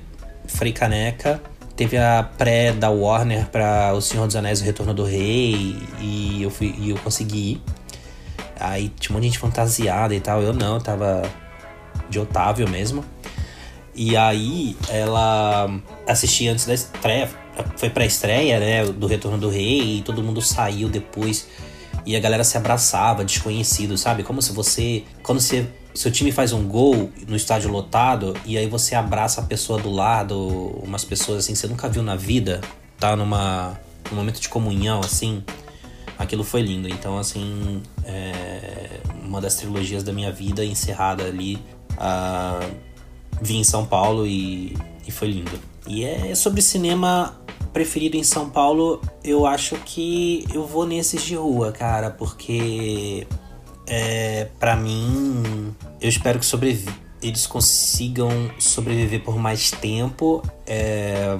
[0.46, 1.40] Frei Caneca.
[1.74, 5.76] Teve a pré da Warner para O Senhor dos Anéis e o Retorno do Rei.
[6.00, 7.62] E eu, fui, e eu consegui ir.
[8.60, 10.42] Aí tinha um monte de gente fantasiada e tal.
[10.42, 11.22] Eu não, eu tava
[12.08, 13.04] de Otávio mesmo.
[13.94, 15.70] E aí ela
[16.06, 17.28] assistia antes da estreia,
[17.76, 21.48] foi pra estreia, né, do Retorno do Rei, e todo mundo saiu depois.
[22.04, 24.22] E a galera se abraçava, desconhecido, sabe?
[24.22, 25.04] Como se você.
[25.22, 29.44] Quando você, seu time faz um gol no estádio lotado, e aí você abraça a
[29.44, 30.38] pessoa do lado,
[30.82, 32.60] umas pessoas assim, você nunca viu na vida,
[32.98, 33.78] tá numa.
[34.10, 35.44] num momento de comunhão, assim.
[36.18, 36.88] Aquilo foi lindo.
[36.88, 37.82] Então, assim.
[38.04, 41.56] É, uma das trilogias da minha vida encerrada ali.
[41.92, 42.92] Uh,
[43.40, 44.76] vim em São Paulo e,
[45.06, 45.58] e foi lindo.
[45.86, 47.40] E é sobre cinema
[47.72, 53.26] preferido em São Paulo, eu acho que eu vou nesses de rua, cara, porque
[53.86, 56.46] é, para mim, eu espero que
[57.22, 60.42] eles consigam sobreviver por mais tempo.
[60.66, 61.36] É,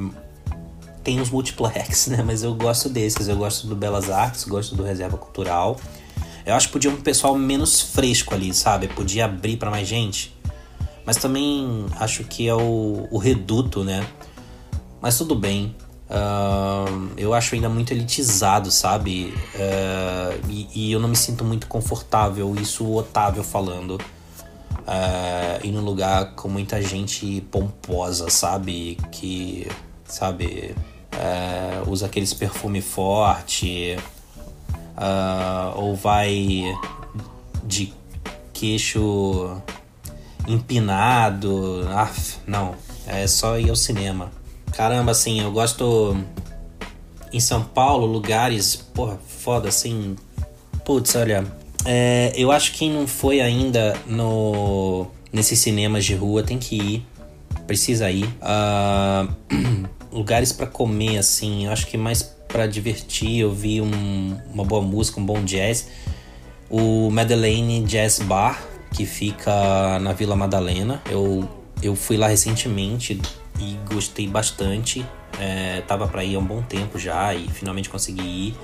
[1.03, 2.23] tem os multiplex, né?
[2.25, 3.29] Mas eu gosto desses.
[3.29, 5.79] Eu gosto do Belas Artes, gosto do Reserva Cultural.
[6.45, 8.89] Eu acho que podia um pessoal menos fresco ali, sabe?
[8.89, 10.35] Podia abrir para mais gente.
[11.05, 14.07] Mas também acho que é o, o reduto, né?
[15.01, 15.75] Mas tudo bem.
[17.17, 19.33] Eu acho ainda muito elitizado, sabe?
[19.55, 23.93] Uh, e, e, eu não me sinto muito confortável, isso o Otávio falando.
[23.93, 28.99] Uh, ir num lugar com muita gente pomposa, sabe?
[29.11, 29.67] Que,
[30.05, 30.75] sabe,
[31.15, 33.97] uh, usa aqueles perfume forte.
[35.77, 36.77] ou vai
[37.65, 37.95] de
[38.53, 39.57] queixo
[40.47, 41.87] empinado.
[41.89, 42.11] Ah,
[42.47, 42.75] não.
[43.07, 44.42] É só ir ao cinema.
[44.73, 46.17] Caramba, assim, eu gosto.
[47.33, 50.17] Em São Paulo, lugares, porra, foda assim.
[50.85, 51.45] Putz, olha.
[51.85, 56.77] É, eu acho que quem não foi ainda no nesses cinemas de rua tem que
[56.77, 57.07] ir.
[57.67, 58.27] Precisa ir.
[58.43, 61.67] Uh, lugares para comer, assim.
[61.67, 65.89] Eu acho que mais para divertir, ouvir um, uma boa música, um bom jazz.
[66.69, 71.03] O Madeleine Jazz Bar que fica na Vila Madalena.
[71.11, 71.49] Eu,
[71.83, 73.21] eu fui lá recentemente
[73.63, 75.05] e gostei bastante.
[75.39, 78.57] É, tava para ir há um bom tempo já e finalmente consegui ir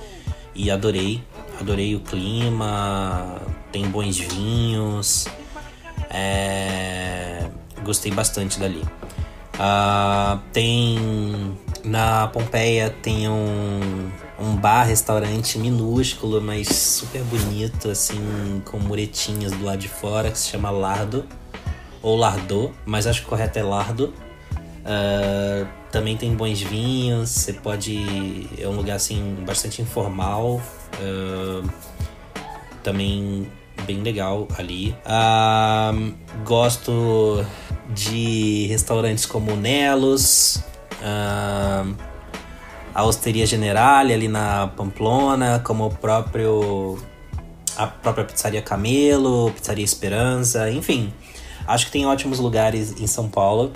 [0.53, 1.23] e adorei.
[1.59, 5.27] Adorei o clima, tem bons vinhos.
[6.09, 7.49] É,
[7.83, 8.83] gostei bastante dali.
[9.55, 14.09] Uh, tem na Pompeia tem um
[14.39, 20.37] um bar, restaurante minúsculo, mas super bonito, assim, com muretinhas do lado de fora, que
[20.37, 21.25] se chama Lardo,
[22.01, 24.13] ou Lardô, mas acho que correto é Lardo.
[24.79, 28.47] Uh, também tem bons vinhos, você pode.
[28.57, 30.61] É um lugar assim bastante informal.
[30.99, 31.69] Uh,
[32.83, 33.47] também
[33.85, 34.95] bem legal ali.
[35.05, 36.13] Uh,
[36.45, 37.45] gosto
[37.89, 40.63] de restaurantes como Nelos.
[42.93, 46.99] A Osteria Generale ali na Pamplona, como o próprio
[47.77, 51.13] a própria Pizzaria Camelo, Pizzaria Esperança, enfim.
[51.65, 53.71] Acho que tem ótimos lugares em São Paulo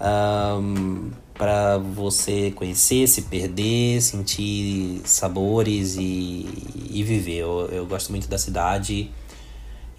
[0.00, 6.46] um, para você conhecer, se perder, sentir sabores e,
[6.90, 7.38] e viver.
[7.38, 9.10] Eu, eu, gosto muito da cidade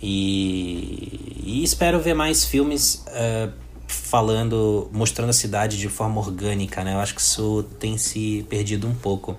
[0.01, 3.05] e, e espero ver mais filmes.
[3.07, 6.93] Uh, falando, mostrando a cidade de forma orgânica, né?
[6.93, 9.35] Eu acho que isso tem se perdido um pouco.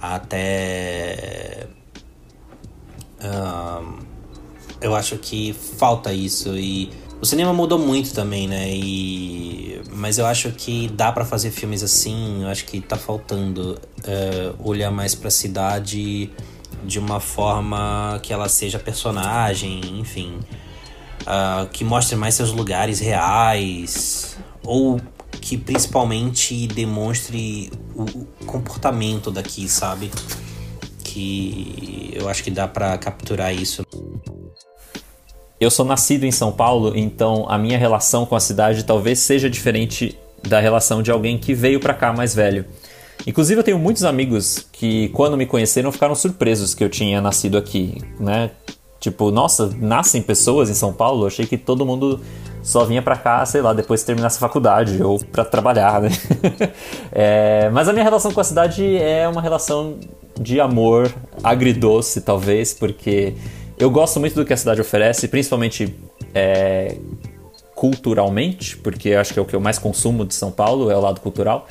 [0.00, 1.66] Até.
[4.80, 8.68] eu acho que falta isso e o cinema mudou muito também, né?
[8.70, 12.42] E, mas eu acho que dá para fazer filmes assim.
[12.42, 16.30] Eu acho que tá faltando uh, olhar mais para a cidade
[16.84, 20.38] de uma forma que ela seja personagem, enfim
[21.26, 25.00] uh, que mostre mais seus lugares reais ou
[25.40, 28.04] que principalmente demonstre o
[28.46, 30.10] comportamento daqui, sabe?
[31.04, 33.84] Que eu acho que dá para capturar isso.
[35.58, 39.48] Eu sou nascido em São Paulo, então a minha relação com a cidade talvez seja
[39.48, 42.66] diferente da relação de alguém que veio para cá mais velho.
[43.26, 47.56] Inclusive, eu tenho muitos amigos que, quando me conheceram, ficaram surpresos que eu tinha nascido
[47.56, 48.50] aqui, né?
[49.00, 51.22] Tipo, nossa, nascem pessoas em São Paulo?
[51.22, 52.20] Eu achei que todo mundo
[52.62, 56.10] só vinha para cá, sei lá, depois de terminar essa faculdade ou para trabalhar, né?
[57.10, 59.98] é, mas a minha relação com a cidade é uma relação
[60.38, 61.10] de amor
[61.42, 63.34] agridoce, talvez, porque
[63.78, 65.94] eu gosto muito do que a cidade oferece, principalmente
[66.34, 66.96] é,
[67.74, 71.00] culturalmente, porque acho que é o que eu mais consumo de São Paulo, é o
[71.00, 71.66] lado cultural.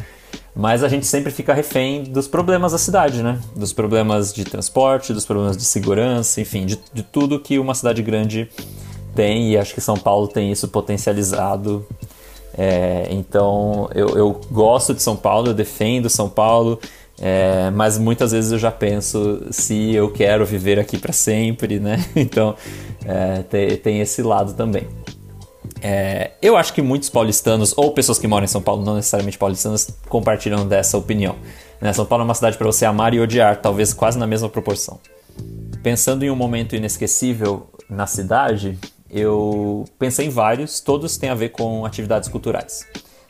[0.56, 3.42] Mas a gente sempre fica refém dos problemas da cidade, né?
[3.56, 8.02] Dos problemas de transporte, dos problemas de segurança, enfim, de, de tudo que uma cidade
[8.02, 8.50] grande
[9.14, 11.86] tem, e acho que São Paulo tem isso potencializado.
[12.58, 16.80] É, então eu, eu, gosto de São Paulo, eu defendo São Paulo,
[17.20, 22.04] é, mas muitas vezes eu já penso se eu quero viver aqui para sempre, né?
[22.16, 22.56] Então
[23.06, 24.88] é, tem, tem esse lado também.
[25.82, 29.38] É, eu acho que muitos paulistanos, ou pessoas que moram em São Paulo, não necessariamente
[29.38, 31.36] paulistanas, compartilham dessa opinião.
[31.80, 31.94] Né?
[31.94, 35.00] São Paulo é uma cidade para você amar e odiar, talvez quase na mesma proporção.
[35.84, 38.80] Pensando em um momento inesquecível na cidade,
[39.10, 42.86] eu pensei em vários, todos têm a ver com atividades culturais.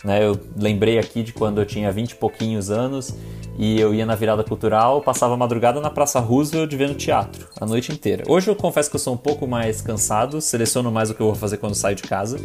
[0.05, 0.23] Né?
[0.23, 3.15] Eu lembrei aqui de quando eu tinha 20 e pouquinhos anos
[3.57, 7.65] e eu ia na virada cultural, passava a madrugada na Praça Roosevelt vendo teatro, a
[7.65, 8.23] noite inteira.
[8.27, 11.27] Hoje eu confesso que eu sou um pouco mais cansado, seleciono mais o que eu
[11.27, 12.39] vou fazer quando saio de casa.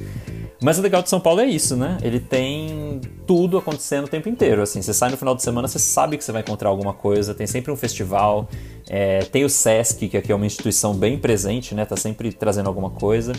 [0.63, 1.99] Mas o legal de São Paulo é isso, né?
[2.03, 4.63] Ele tem tudo acontecendo o tempo inteiro.
[4.63, 7.35] Assim, você sai no final de semana, você sabe que você vai encontrar alguma coisa,
[7.35, 8.49] tem sempre um festival,
[8.89, 11.85] é, tem o Sesc, que aqui é uma instituição bem presente, né?
[11.85, 13.33] Tá sempre trazendo alguma coisa.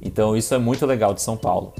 [0.00, 1.74] Então isso é muito legal de São Paulo.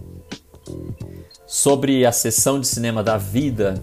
[1.52, 3.74] Sobre a sessão de cinema da vida,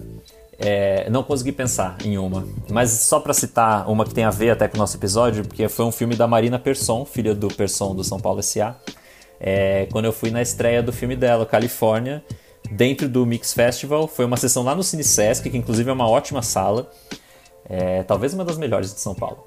[0.58, 4.50] é, não consegui pensar em uma, mas só para citar uma que tem a ver
[4.50, 7.94] até com o nosso episódio, porque foi um filme da Marina Persson, filha do Persson
[7.94, 8.74] do São Paulo S.A.
[9.38, 12.24] É, quando eu fui na estreia do filme dela, Califórnia,
[12.72, 16.10] dentro do Mix Festival, foi uma sessão lá no Cine Sesc, que inclusive é uma
[16.10, 16.90] ótima sala,
[17.68, 19.46] é, talvez uma das melhores de São Paulo.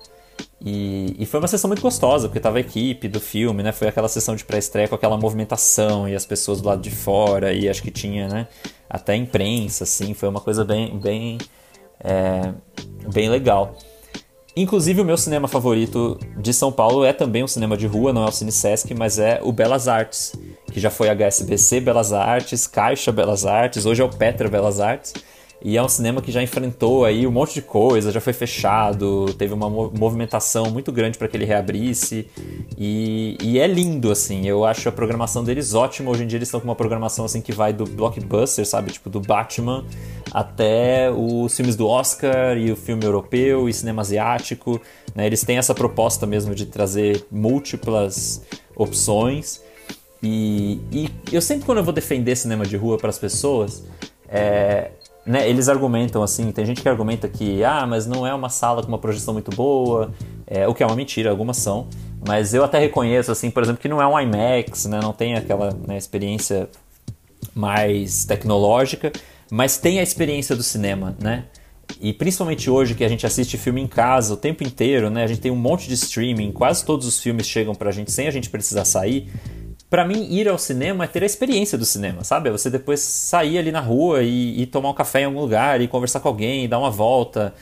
[0.66, 3.74] E, e, foi uma sessão muito gostosa, porque tava a equipe do filme, né?
[3.74, 7.52] Foi aquela sessão de pré-estreia com aquela movimentação e as pessoas do lado de fora,
[7.52, 8.48] e acho que tinha, né?
[8.90, 11.38] Até imprensa, assim, foi uma coisa bem, bem,
[12.00, 12.54] é,
[13.12, 13.76] bem legal.
[14.56, 18.24] Inclusive, o meu cinema favorito de São Paulo é também um cinema de rua, não
[18.24, 20.34] é o Cine Sesc, mas é o Belas Artes,
[20.72, 25.14] que já foi HSBC Belas Artes, Caixa Belas Artes, hoje é o Petra Belas Artes.
[25.64, 29.34] E é um cinema que já enfrentou aí um monte de coisa, já foi fechado,
[29.38, 32.28] teve uma movimentação muito grande para que ele reabrisse.
[32.78, 34.46] E, e, é lindo, assim.
[34.46, 36.12] Eu acho a programação deles ótima.
[36.12, 38.92] Hoje em dia eles estão com uma programação assim que vai do blockbuster, sabe?
[38.92, 39.86] Tipo, do Batman
[40.34, 44.82] até os filmes do Oscar e o filme europeu e cinema asiático.
[45.16, 45.28] Né?
[45.28, 48.42] Eles têm essa proposta mesmo de trazer múltiplas
[48.76, 49.62] opções.
[50.22, 53.84] E, e eu sempre, quando eu vou defender cinema de rua para as pessoas,
[54.28, 54.92] é,
[55.26, 58.82] né, eles argumentam assim, tem gente que argumenta que ah, mas não é uma sala
[58.82, 60.12] com uma projeção muito boa,
[60.46, 61.88] é, o que é uma mentira, algumas são,
[62.28, 65.36] mas eu até reconheço assim, por exemplo, que não é um IMAX, né, não tem
[65.36, 66.70] aquela né, experiência
[67.56, 69.12] mais tecnológica,
[69.52, 71.46] mas tem a experiência do cinema, né?
[72.02, 75.24] E principalmente hoje que a gente assiste filme em casa o tempo inteiro, né?
[75.24, 78.28] A gente tem um monte de streaming, quase todos os filmes chegam pra gente sem
[78.28, 79.30] a gente precisar sair
[79.94, 82.50] para mim, ir ao cinema é ter a experiência do cinema, sabe?
[82.50, 85.82] É você depois sair ali na rua e, e, tomar um café em algum lugar
[85.82, 87.54] e conversar com alguém, dar uma volta.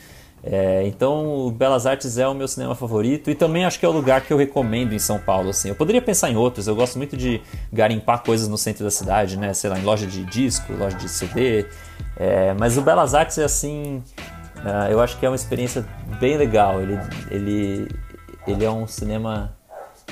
[0.42, 3.92] É, então, Belas Artes é o meu cinema favorito e também acho que é o
[3.92, 5.50] lugar que eu recomendo em São Paulo.
[5.50, 5.68] Assim.
[5.68, 9.36] Eu poderia pensar em outros, eu gosto muito de garimpar coisas no centro da cidade,
[9.36, 9.54] né?
[9.54, 11.66] Sei lá, em loja de disco, loja de CD.
[12.16, 14.02] É, mas o Belas Artes é assim.
[14.56, 15.86] Uh, eu acho que é uma experiência
[16.18, 16.82] bem legal.
[16.82, 16.98] Ele,
[17.30, 17.90] ele,
[18.48, 19.54] ele é um cinema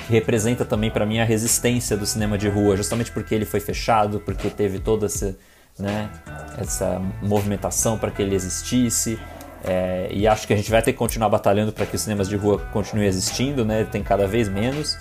[0.06, 3.60] que representa também para mim a resistência do cinema de rua, justamente porque ele foi
[3.60, 5.36] fechado, porque teve toda essa,
[5.78, 6.10] né,
[6.58, 9.18] essa movimentação para que ele existisse.
[9.62, 12.28] É, e acho que a gente vai ter que continuar batalhando para que os cinemas
[12.28, 13.84] de rua continuem existindo, né?
[13.84, 14.96] Tem cada vez menos,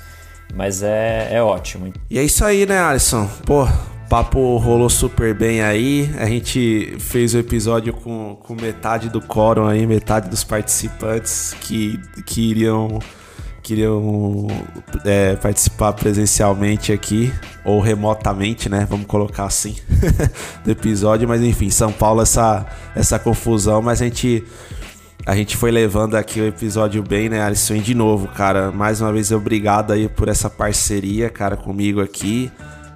[0.53, 1.93] mas é, é ótimo.
[2.09, 3.25] E é isso aí, né, Alisson?
[3.45, 3.65] Pô,
[4.09, 6.09] papo rolou super bem aí.
[6.17, 11.97] A gente fez o episódio com, com metade do quórum aí, metade dos participantes que,
[12.25, 12.99] que iriam
[13.69, 14.47] queriam
[15.05, 17.31] é, participar presencialmente aqui,
[17.63, 18.87] ou remotamente, né?
[18.89, 19.75] Vamos colocar assim,
[20.65, 21.27] do episódio.
[21.27, 22.65] Mas enfim, São Paulo, essa,
[22.95, 24.43] essa confusão, mas a gente.
[25.25, 27.77] A gente foi levando aqui o episódio bem, né, Alisson?
[27.77, 32.51] De novo, cara, mais uma vez obrigado aí por essa parceria, cara, comigo aqui.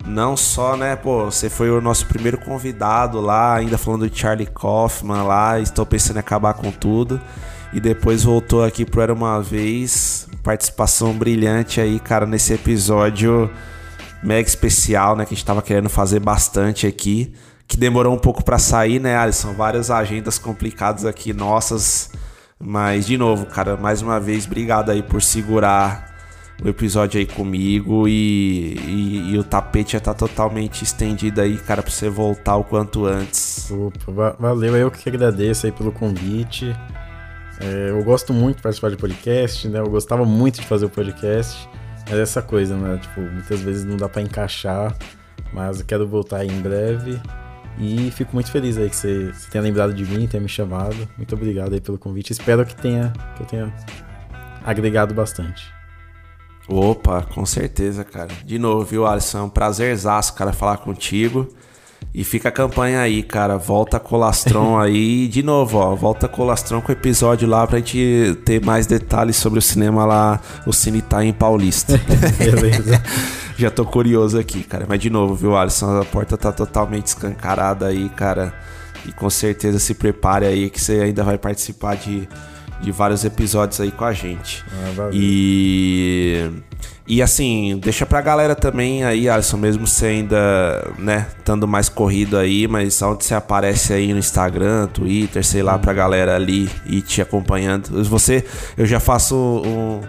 [0.07, 4.47] Não só, né, pô, você foi o nosso primeiro convidado lá, ainda falando de Charlie
[4.47, 7.21] Kaufman lá, estou pensando em acabar com tudo.
[7.71, 13.49] E depois voltou aqui pro Era Uma Vez participação brilhante aí, cara, nesse episódio
[14.21, 15.25] mega especial, né?
[15.25, 17.33] Que a gente tava querendo fazer bastante aqui.
[17.67, 19.53] que demorou um pouco para sair, né, Alisson?
[19.53, 22.11] Várias agendas complicadas aqui nossas.
[22.59, 26.13] Mas, de novo, cara, mais uma vez, obrigado aí por segurar
[26.63, 31.81] o episódio aí comigo e, e, e, o tapete já tá totalmente estendido aí, cara,
[31.81, 33.69] pra você voltar o quanto antes.
[33.71, 36.73] Opa, valeu, eu que agradeço aí pelo convite.
[37.59, 39.79] É, eu gosto muito de participar de podcast, né?
[39.79, 41.69] Eu gostava muito de fazer o podcast.
[42.09, 42.97] Mas essa coisa, né?
[42.97, 44.95] Tipo, muitas vezes não dá para encaixar,
[45.53, 47.21] mas eu quero voltar em breve.
[47.79, 51.07] E fico muito feliz aí que você, você tenha lembrado de mim, tenha me chamado.
[51.17, 52.31] Muito obrigado aí pelo convite.
[52.31, 53.73] Espero que tenha que eu tenha
[54.63, 55.71] agregado bastante.
[56.67, 58.29] Opa, com certeza, cara.
[58.45, 59.47] De novo, viu, Alisson?
[59.47, 61.47] É prazerzaço, cara, falar contigo.
[62.13, 63.57] E fica a campanha aí, cara.
[63.57, 65.27] Volta Colastron aí.
[65.27, 65.95] De novo, ó.
[65.95, 70.39] Volta Colastron com o episódio lá pra gente ter mais detalhes sobre o cinema lá.
[70.67, 71.99] O Cine tá em Paulista.
[72.37, 73.01] Beleza.
[73.57, 74.85] Já tô curioso aqui, cara.
[74.87, 76.01] Mas de novo, viu, Alisson?
[76.01, 78.53] A porta tá totalmente escancarada aí, cara.
[79.07, 82.27] E com certeza se prepare aí que você ainda vai participar de
[82.83, 84.63] de vários episódios aí com a gente.
[84.71, 86.51] Ah, e.
[87.05, 92.37] E assim, deixa pra galera também aí, Alisson, mesmo você ainda, né, estando mais corrido
[92.37, 97.01] aí, mas onde você aparece aí no Instagram, Twitter, sei lá, pra galera ali e
[97.01, 98.01] te acompanhando.
[98.05, 98.45] Você,
[98.77, 99.99] eu já faço um,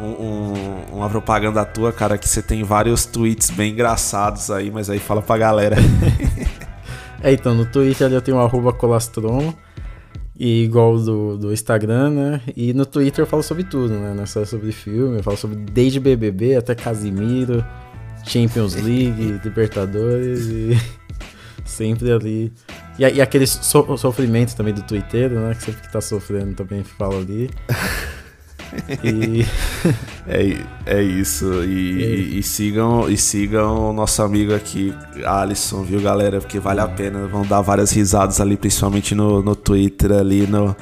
[0.00, 0.52] um,
[0.92, 5.20] uma propaganda tua, cara, que você tem vários tweets bem engraçados aí, mas aí fala
[5.20, 5.74] pra galera.
[7.24, 9.52] é, então, no Twitter eu tenho o arroba colastron,
[10.38, 12.40] e igual do, do Instagram, né?
[12.56, 14.12] E no Twitter eu falo sobre tudo, né?
[14.14, 17.64] Não é só sobre filme, eu falo sobre desde BBB até Casimiro,
[18.24, 20.76] Champions League, Libertadores e
[21.64, 22.52] sempre ali.
[22.98, 25.54] E, e aquele so, sofrimento também do Twitter, né?
[25.54, 27.50] Que sempre que tá sofrendo também fala ali.
[29.02, 29.44] E...
[30.26, 30.56] é,
[30.86, 31.64] é isso.
[31.64, 34.94] E, e, e, sigam e sigam o nosso amigo aqui,
[35.24, 36.40] Alisson, viu, galera?
[36.40, 37.26] Porque vale a pena.
[37.26, 40.74] Vão dar várias risadas ali, principalmente no, no Twitter, ali no,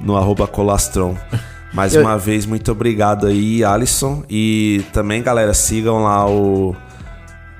[0.00, 1.16] no arroba Colastron.
[1.72, 2.02] Mais Eu...
[2.02, 4.22] uma vez, muito obrigado aí, Alisson.
[4.30, 6.74] E também, galera, sigam lá o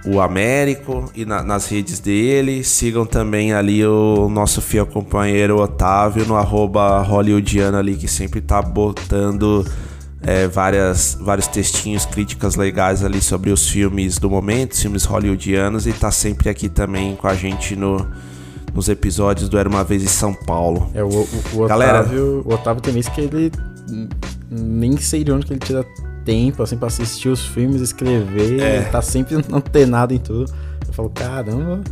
[0.04, 2.62] o Américo e na, nas redes dele.
[2.62, 8.60] Sigam também ali o nosso fiel companheiro Otávio no arroba hollywoodiano ali, que sempre tá
[8.60, 9.64] botando
[10.22, 15.92] é, várias, vários textinhos, críticas legais ali sobre os filmes do momento, filmes hollywoodianos, e
[15.92, 18.06] tá sempre aqui também com a gente no,
[18.74, 20.90] nos episódios do Era Uma Vez em São Paulo.
[20.94, 23.52] É, o, o, o Galera, Otávio, o Otávio tem isso que ele
[24.50, 25.84] nem sei de onde que ele tira
[26.24, 28.82] tempo, assim, pra assistir os filmes, escrever, é.
[28.82, 30.52] tá sempre antenado em tudo.
[30.86, 31.82] Eu falo, caramba.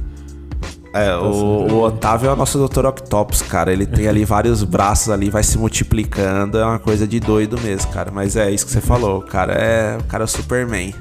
[0.95, 2.85] É, tá o, o, Otávio é o nosso Dr.
[2.87, 3.73] Octopus, cara.
[3.73, 6.59] Ele tem ali vários braços ali, vai se multiplicando.
[6.59, 8.11] É uma coisa de doido mesmo, cara.
[8.11, 9.21] Mas é isso que você falou.
[9.21, 10.95] O cara é o cara é o Superman.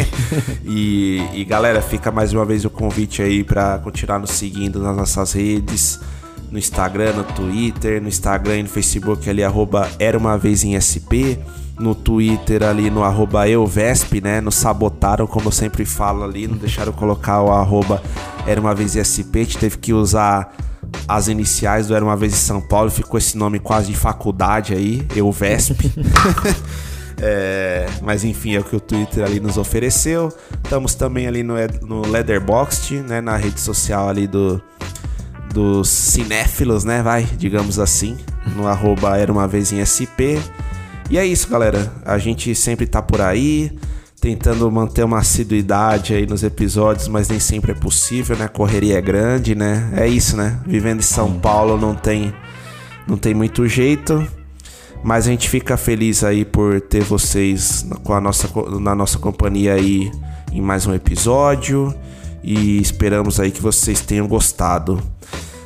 [0.64, 4.96] e, e galera, fica mais uma vez o convite aí para continuar nos seguindo nas
[4.96, 5.98] nossas redes.
[6.50, 10.78] No Instagram, no Twitter, no Instagram e no Facebook ali, arroba Era Uma Vez em
[10.78, 11.40] SP
[11.78, 14.40] no Twitter ali no arroba euvesp, né?
[14.40, 18.02] Nos sabotaram, como eu sempre falo ali, não deixaram colocar o arroba
[18.46, 20.54] Era Uma Vez SP, a gente teve que usar
[21.08, 24.74] as iniciais do Era Uma Vez em São Paulo, ficou esse nome quase de faculdade
[24.74, 25.80] aí, euvesp.
[27.20, 30.32] é, mas enfim, é o que o Twitter ali nos ofereceu.
[30.62, 33.20] Estamos também ali no, no Leatherboxd, né?
[33.20, 34.62] Na rede social ali do
[35.52, 37.02] dos cinéfilos, né?
[37.02, 38.16] Vai, digamos assim,
[38.56, 40.40] no arroba Era Uma Vez em SP.
[41.10, 41.92] E é isso, galera.
[42.04, 43.70] A gente sempre tá por aí,
[44.20, 48.48] tentando manter uma assiduidade aí nos episódios, mas nem sempre é possível, né?
[48.48, 49.92] Correria é grande, né?
[49.96, 50.58] É isso, né?
[50.66, 52.32] Vivendo em São Paulo não tem
[53.06, 54.26] não tem muito jeito.
[55.02, 58.48] Mas a gente fica feliz aí por ter vocês com a nossa,
[58.80, 60.10] na nossa companhia aí
[60.52, 61.92] em mais um episódio.
[62.44, 65.02] E esperamos aí que vocês tenham gostado.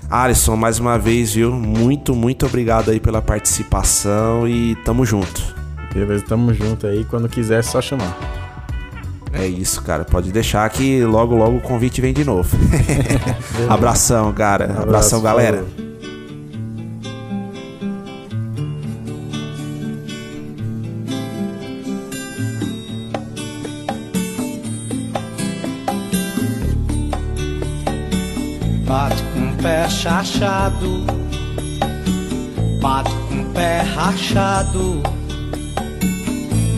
[0.08, 1.52] Alisson, mais uma vez, viu?
[1.52, 5.54] Muito, muito obrigado aí pela participação e tamo junto.
[5.92, 7.04] Beleza, tamo junto aí.
[7.04, 8.16] Quando quiser, é só chamar.
[9.32, 10.04] É isso, cara.
[10.04, 12.56] Pode deixar que logo, logo o convite vem de novo.
[13.68, 14.74] Abração, cara.
[14.78, 15.64] Um Abração, galera.
[28.86, 29.25] Falou.
[29.66, 31.04] Pé chachado,
[32.80, 35.02] bate com pé rachado,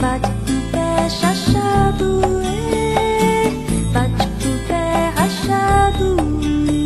[0.01, 3.51] bate com pé chachado, é,
[3.93, 6.17] bate com o pé rachado.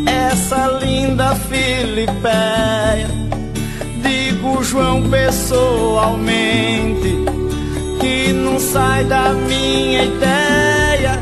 [0.05, 3.07] Essa linda Filipeia,
[4.03, 7.15] digo João pessoalmente,
[8.01, 11.21] que não sai da minha ideia,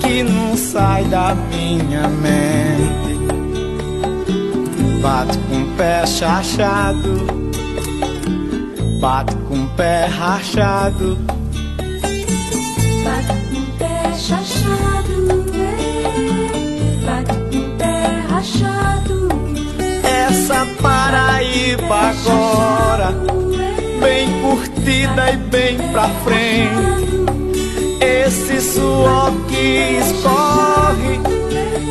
[0.00, 2.69] que não sai da minha mente
[5.00, 7.26] bate com o pé chachado,
[9.00, 11.18] bate com o pé rachado.
[13.04, 17.06] Bate com o pé chachado, é.
[17.06, 19.28] bate com o pé rachado.
[20.04, 23.14] Essa Paraíba agora,
[24.00, 27.00] bem curtida e bem pra frente.
[28.00, 31.39] Esse suor que escorre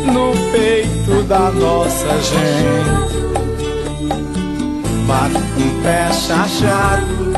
[0.06, 3.20] no peito da nossa gente.
[5.08, 7.34] Bate com o pé chachado,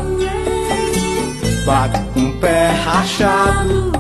[1.66, 3.92] bate com o pé rachado.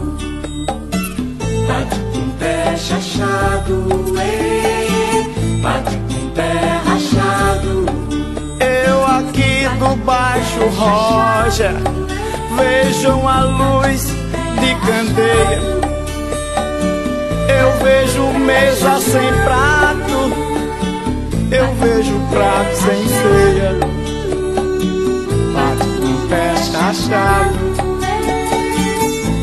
[1.67, 7.85] Bate com o pé chachado, ei, bate com o pé rachado.
[8.59, 11.73] Eu aqui do Baixo Roja
[12.57, 14.03] vejo uma luz
[14.59, 15.80] de candeia.
[17.83, 20.31] Vejo mesa sem prato,
[21.51, 23.79] eu vejo prato sem ceia.
[25.53, 27.59] Bate com o pé chachado,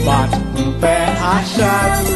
[0.04, 2.06] bate com o pé rachado.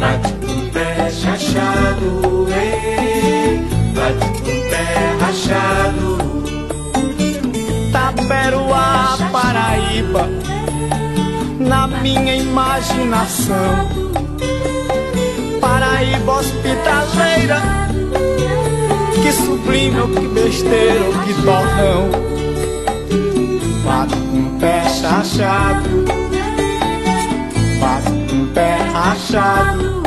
[0.00, 3.62] Bate com o pé chachado, ei,
[3.94, 4.84] bate com o pé
[5.20, 6.08] rachado.
[7.92, 10.28] Taperoá, Paraíba,
[11.60, 14.03] na minha imaginação.
[15.94, 17.62] Paraíba hospitaleira,
[19.22, 22.10] que sublime ou que besteira ou que torrão.
[23.84, 26.04] Bate com o pé chachado,
[27.78, 30.02] bate com o pé rachado.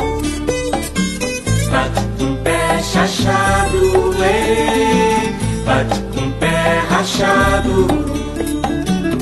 [1.70, 5.34] Bate com o pé chachado, ei,
[5.64, 7.86] bate com o pé rachado.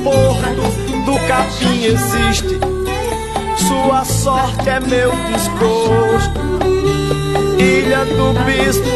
[0.03, 2.76] Porto do capim existe,
[3.67, 6.41] sua sorte é meu desgosto.
[7.59, 8.89] Ilha do bispo,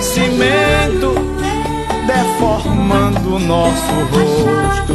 [0.00, 1.14] cimento,
[2.06, 4.94] deformando nosso rosto.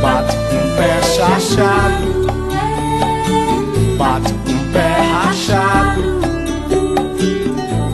[0.00, 2.08] Bate com o pé chachado,
[3.96, 6.02] bate com o pé rachado.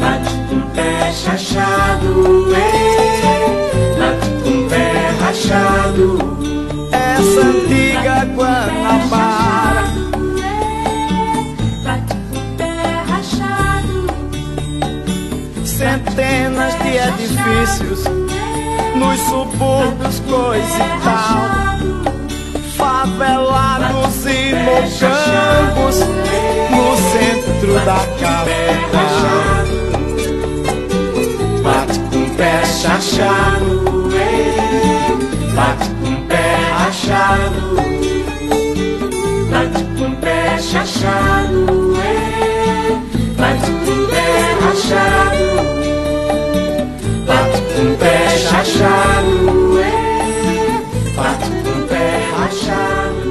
[0.00, 2.10] Bate com o pé chachado,
[2.54, 4.86] ei, bate com o pé
[5.20, 6.06] rachado.
[6.92, 9.27] Essa antiga Guanabara
[16.18, 18.02] centenas de edifícios
[18.96, 21.48] nos subúrbios, coisa e tal.
[22.76, 26.00] Favelados e mocambos
[26.70, 28.98] no centro da capital.
[31.62, 34.10] Bate com o pé chachado,
[35.54, 37.62] bate com o pé rachado.
[39.50, 41.94] Bate com o pé chachado,
[43.36, 44.26] bate com o pé
[44.60, 45.97] rachado.
[47.98, 49.74] פשע שלו,
[51.16, 53.27] בת אה, ופשע שלו